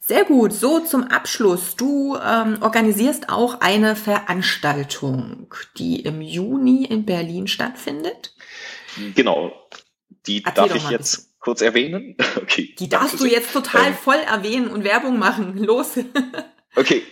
Sehr 0.00 0.24
gut. 0.24 0.52
So 0.52 0.80
zum 0.80 1.04
Abschluss. 1.04 1.76
Du 1.76 2.16
ähm, 2.16 2.58
organisierst 2.62 3.28
auch 3.28 3.60
eine 3.60 3.94
Veranstaltung, 3.94 5.54
die 5.76 6.00
im 6.00 6.22
Juni 6.22 6.84
in 6.84 7.04
Berlin 7.04 7.46
stattfindet. 7.46 8.34
Genau. 9.14 9.52
Die 10.26 10.42
Erzähl 10.44 10.68
darf 10.68 10.74
ich 10.74 10.90
jetzt 10.90 11.16
bitte. 11.16 11.28
kurz 11.40 11.60
erwähnen. 11.60 12.16
Okay. 12.36 12.74
Die 12.78 12.88
darfst 12.88 13.20
du 13.20 13.26
jetzt 13.26 13.52
total 13.52 13.88
ähm, 13.88 13.94
voll 13.94 14.16
erwähnen 14.16 14.68
und 14.68 14.82
Werbung 14.84 15.18
machen. 15.18 15.58
Los. 15.58 15.98
okay. 16.76 17.02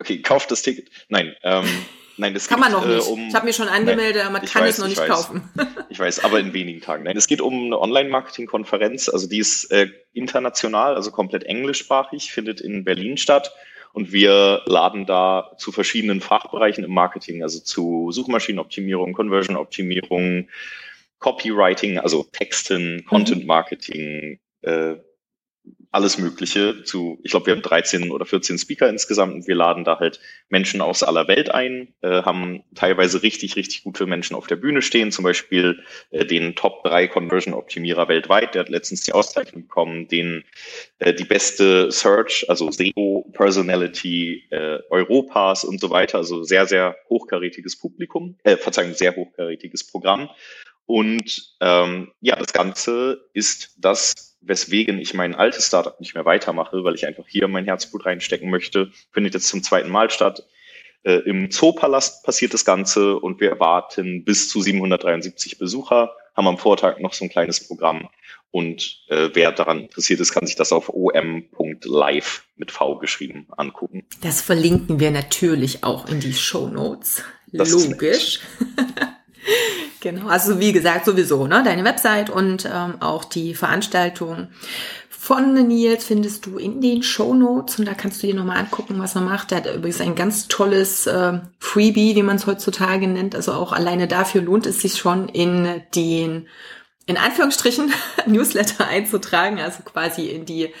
Okay, 0.00 0.22
kauft 0.22 0.50
das 0.50 0.62
Ticket. 0.62 0.88
Nein. 1.08 1.34
Ähm, 1.42 1.66
Nein, 2.22 2.34
das 2.34 2.48
kann 2.48 2.60
geht, 2.60 2.70
man 2.70 2.80
noch 2.80 2.86
nicht. 2.86 3.06
Äh, 3.06 3.10
um, 3.10 3.28
ich 3.28 3.34
habe 3.34 3.46
mir 3.46 3.52
schon 3.52 3.68
angemeldet, 3.68 4.22
aber 4.22 4.30
man 4.30 4.44
kann 4.44 4.62
weiß, 4.62 4.74
es 4.74 4.78
noch 4.78 4.86
nicht 4.86 5.00
weiß, 5.00 5.08
kaufen. 5.08 5.42
ich 5.88 5.98
weiß, 5.98 6.24
aber 6.24 6.38
in 6.38 6.52
wenigen 6.54 6.80
Tagen. 6.80 7.02
Nein, 7.02 7.16
es 7.16 7.26
geht 7.26 7.40
um 7.40 7.66
eine 7.66 7.80
Online-Marketing-Konferenz. 7.80 9.08
Also 9.08 9.28
die 9.28 9.38
ist 9.38 9.70
äh, 9.72 9.88
international, 10.12 10.94
also 10.94 11.10
komplett 11.10 11.42
englischsprachig, 11.44 12.30
findet 12.30 12.60
in 12.60 12.84
Berlin 12.84 13.16
statt. 13.16 13.52
Und 13.92 14.12
wir 14.12 14.62
laden 14.66 15.04
da 15.04 15.50
zu 15.58 15.72
verschiedenen 15.72 16.20
Fachbereichen 16.20 16.84
im 16.84 16.94
Marketing, 16.94 17.42
also 17.42 17.58
zu 17.58 18.10
Suchmaschinenoptimierung, 18.12 19.12
Conversion-Optimierung, 19.12 20.48
Copywriting, 21.18 21.98
also 21.98 22.24
Texten. 22.32 23.04
Content-Marketing, 23.04 24.38
äh, 24.62 24.94
alles 25.92 26.16
Mögliche 26.16 26.84
zu, 26.84 27.20
ich 27.22 27.30
glaube, 27.30 27.46
wir 27.46 27.54
haben 27.54 27.62
13 27.62 28.10
oder 28.10 28.24
14 28.24 28.58
Speaker 28.58 28.88
insgesamt 28.88 29.34
und 29.34 29.46
wir 29.46 29.54
laden 29.54 29.84
da 29.84 29.98
halt 29.98 30.20
Menschen 30.48 30.80
aus 30.80 31.02
aller 31.02 31.28
Welt 31.28 31.50
ein, 31.50 31.92
äh, 32.00 32.22
haben 32.22 32.64
teilweise 32.74 33.22
richtig, 33.22 33.56
richtig 33.56 33.84
gute 33.84 34.06
Menschen 34.06 34.34
auf 34.34 34.46
der 34.46 34.56
Bühne 34.56 34.80
stehen, 34.80 35.12
zum 35.12 35.22
Beispiel 35.22 35.84
äh, 36.10 36.24
den 36.24 36.56
Top 36.56 36.82
3 36.84 37.08
Conversion 37.08 37.52
Optimierer 37.52 38.08
weltweit, 38.08 38.54
der 38.54 38.60
hat 38.60 38.70
letztens 38.70 39.02
die 39.02 39.12
Auszeichnung 39.12 39.64
bekommen, 39.64 40.08
den 40.08 40.44
äh, 40.98 41.12
die 41.12 41.24
beste 41.24 41.92
Search, 41.92 42.46
also 42.48 42.70
SEO 42.70 43.30
Personality 43.34 44.44
äh, 44.50 44.78
Europas 44.88 45.62
und 45.62 45.78
so 45.78 45.90
weiter, 45.90 46.18
also 46.18 46.42
sehr, 46.42 46.66
sehr 46.66 46.96
hochkarätiges 47.10 47.78
Publikum, 47.78 48.38
äh, 48.44 48.56
Verzeihung, 48.56 48.94
sehr 48.94 49.14
hochkarätiges 49.14 49.86
Programm. 49.86 50.30
Und 50.86 51.54
ähm, 51.60 52.12
ja, 52.20 52.36
das 52.36 52.52
Ganze 52.54 53.28
ist 53.34 53.76
das 53.78 54.31
weswegen 54.42 54.98
ich 54.98 55.14
mein 55.14 55.34
altes 55.34 55.66
Startup 55.66 55.98
nicht 56.00 56.14
mehr 56.14 56.24
weitermache, 56.24 56.84
weil 56.84 56.94
ich 56.94 57.06
einfach 57.06 57.26
hier 57.26 57.48
mein 57.48 57.64
Herzblut 57.64 58.06
reinstecken 58.06 58.50
möchte, 58.50 58.90
findet 59.10 59.34
jetzt 59.34 59.48
zum 59.48 59.62
zweiten 59.62 59.90
Mal 59.90 60.10
statt. 60.10 60.46
Äh, 61.04 61.18
Im 61.24 61.50
Zoopalast 61.50 62.24
passiert 62.24 62.54
das 62.54 62.64
Ganze 62.64 63.18
und 63.18 63.40
wir 63.40 63.50
erwarten 63.50 64.24
bis 64.24 64.48
zu 64.48 64.60
773 64.60 65.58
Besucher, 65.58 66.14
haben 66.34 66.48
am 66.48 66.58
Vortag 66.58 66.98
noch 67.00 67.12
so 67.12 67.24
ein 67.24 67.30
kleines 67.30 67.66
Programm 67.66 68.08
und 68.52 69.00
äh, 69.08 69.30
wer 69.32 69.50
daran 69.50 69.80
interessiert 69.80 70.20
ist, 70.20 70.32
kann 70.32 70.46
sich 70.46 70.56
das 70.56 70.72
auf 70.72 70.90
om.live 70.90 72.44
mit 72.56 72.70
V 72.70 72.98
geschrieben 72.98 73.46
angucken. 73.56 74.04
Das 74.20 74.42
verlinken 74.42 75.00
wir 75.00 75.10
natürlich 75.10 75.82
auch 75.82 76.06
in 76.08 76.20
die 76.20 76.34
Show 76.34 76.68
Notes. 76.68 77.24
Logisch. 77.50 78.40
Genau, 80.02 80.26
also 80.26 80.58
wie 80.58 80.72
gesagt, 80.72 81.04
sowieso, 81.04 81.46
ne? 81.46 81.62
Deine 81.64 81.84
Website 81.84 82.28
und 82.28 82.64
ähm, 82.64 82.94
auch 82.98 83.24
die 83.24 83.54
Veranstaltung 83.54 84.48
von 85.08 85.54
Nils 85.54 86.06
findest 86.06 86.44
du 86.44 86.58
in 86.58 86.80
den 86.80 87.04
Show 87.04 87.34
Notes 87.34 87.78
und 87.78 87.86
da 87.86 87.94
kannst 87.94 88.20
du 88.20 88.26
dir 88.26 88.34
nochmal 88.34 88.58
angucken, 88.58 88.98
was 88.98 89.14
er 89.14 89.20
macht. 89.20 89.52
Er 89.52 89.58
hat 89.58 89.72
übrigens 89.72 90.00
ein 90.00 90.16
ganz 90.16 90.48
tolles 90.48 91.06
äh, 91.06 91.38
Freebie, 91.60 92.16
wie 92.16 92.24
man 92.24 92.34
es 92.34 92.48
heutzutage 92.48 93.06
nennt. 93.06 93.36
Also 93.36 93.52
auch 93.52 93.70
alleine 93.70 94.08
dafür 94.08 94.42
lohnt 94.42 94.66
es 94.66 94.80
sich 94.80 94.96
schon 94.96 95.28
in 95.28 95.82
den 95.94 96.48
in 97.06 97.16
Anführungsstrichen 97.16 97.92
Newsletter 98.26 98.88
einzutragen, 98.88 99.60
also 99.60 99.84
quasi 99.84 100.26
in 100.26 100.46
die 100.46 100.74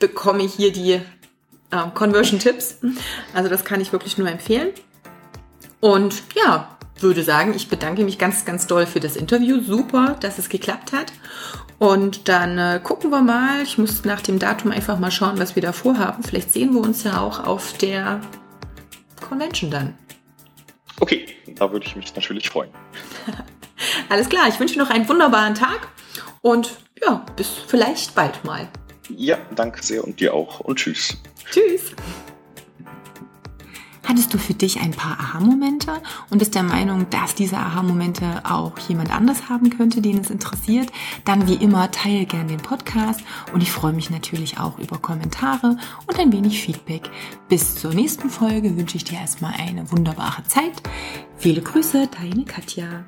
bekomme 0.00 0.42
ich 0.42 0.54
hier 0.54 0.72
die 0.72 0.94
äh, 1.70 1.90
Conversion 1.94 2.40
Tipps. 2.40 2.78
Also 3.34 3.48
das 3.48 3.64
kann 3.64 3.80
ich 3.80 3.92
wirklich 3.92 4.18
nur 4.18 4.28
empfehlen. 4.28 4.70
Und 5.78 6.22
ja, 6.34 6.73
würde 7.04 7.22
sagen, 7.22 7.54
ich 7.54 7.68
bedanke 7.68 8.02
mich 8.02 8.18
ganz, 8.18 8.44
ganz 8.44 8.66
doll 8.66 8.86
für 8.86 8.98
das 8.98 9.14
Interview. 9.14 9.62
Super, 9.62 10.16
dass 10.18 10.38
es 10.38 10.48
geklappt 10.48 10.92
hat. 10.92 11.12
Und 11.78 12.28
dann 12.28 12.58
äh, 12.58 12.80
gucken 12.82 13.10
wir 13.10 13.20
mal. 13.20 13.62
Ich 13.62 13.78
muss 13.78 14.04
nach 14.04 14.20
dem 14.20 14.40
Datum 14.40 14.72
einfach 14.72 14.98
mal 14.98 15.12
schauen, 15.12 15.38
was 15.38 15.54
wir 15.54 15.62
da 15.62 15.72
vorhaben. 15.72 16.24
Vielleicht 16.24 16.52
sehen 16.52 16.74
wir 16.74 16.80
uns 16.80 17.04
ja 17.04 17.20
auch 17.20 17.46
auf 17.46 17.78
der 17.78 18.20
Convention 19.20 19.70
dann. 19.70 19.94
Okay, 21.00 21.26
da 21.54 21.70
würde 21.70 21.86
ich 21.86 21.96
mich 21.96 22.14
natürlich 22.14 22.48
freuen. 22.48 22.70
Alles 24.08 24.28
klar, 24.28 24.48
ich 24.48 24.58
wünsche 24.60 24.78
noch 24.78 24.90
einen 24.90 25.08
wunderbaren 25.08 25.54
Tag 25.54 25.88
und 26.40 26.78
ja, 27.02 27.24
bis 27.36 27.48
vielleicht 27.48 28.14
bald 28.14 28.44
mal. 28.44 28.68
Ja, 29.08 29.38
danke 29.54 29.82
sehr 29.82 30.04
und 30.04 30.20
dir 30.20 30.32
auch 30.32 30.60
und 30.60 30.78
tschüss. 30.78 31.16
Tschüss. 31.50 31.92
Hattest 34.04 34.34
du 34.34 34.38
für 34.38 34.54
dich 34.54 34.80
ein 34.80 34.90
paar 34.90 35.18
Aha-Momente 35.18 36.02
und 36.30 36.38
bist 36.38 36.54
der 36.54 36.62
Meinung, 36.62 37.08
dass 37.10 37.34
diese 37.34 37.56
Aha-Momente 37.56 38.42
auch 38.44 38.78
jemand 38.78 39.10
anders 39.10 39.48
haben 39.48 39.70
könnte, 39.70 40.02
den 40.02 40.18
es 40.18 40.30
interessiert? 40.30 40.90
Dann 41.24 41.48
wie 41.48 41.54
immer 41.54 41.90
teile 41.90 42.26
gern 42.26 42.48
den 42.48 42.58
Podcast 42.58 43.20
und 43.52 43.62
ich 43.62 43.72
freue 43.72 43.92
mich 43.94 44.10
natürlich 44.10 44.58
auch 44.58 44.78
über 44.78 44.98
Kommentare 44.98 45.78
und 46.06 46.18
ein 46.18 46.32
wenig 46.32 46.60
Feedback. 46.60 47.10
Bis 47.48 47.76
zur 47.76 47.94
nächsten 47.94 48.28
Folge 48.28 48.76
wünsche 48.76 48.96
ich 48.96 49.04
dir 49.04 49.18
erstmal 49.18 49.54
eine 49.54 49.90
wunderbare 49.90 50.44
Zeit. 50.44 50.82
Viele 51.36 51.62
Grüße, 51.62 52.08
deine 52.20 52.44
Katja. 52.44 53.04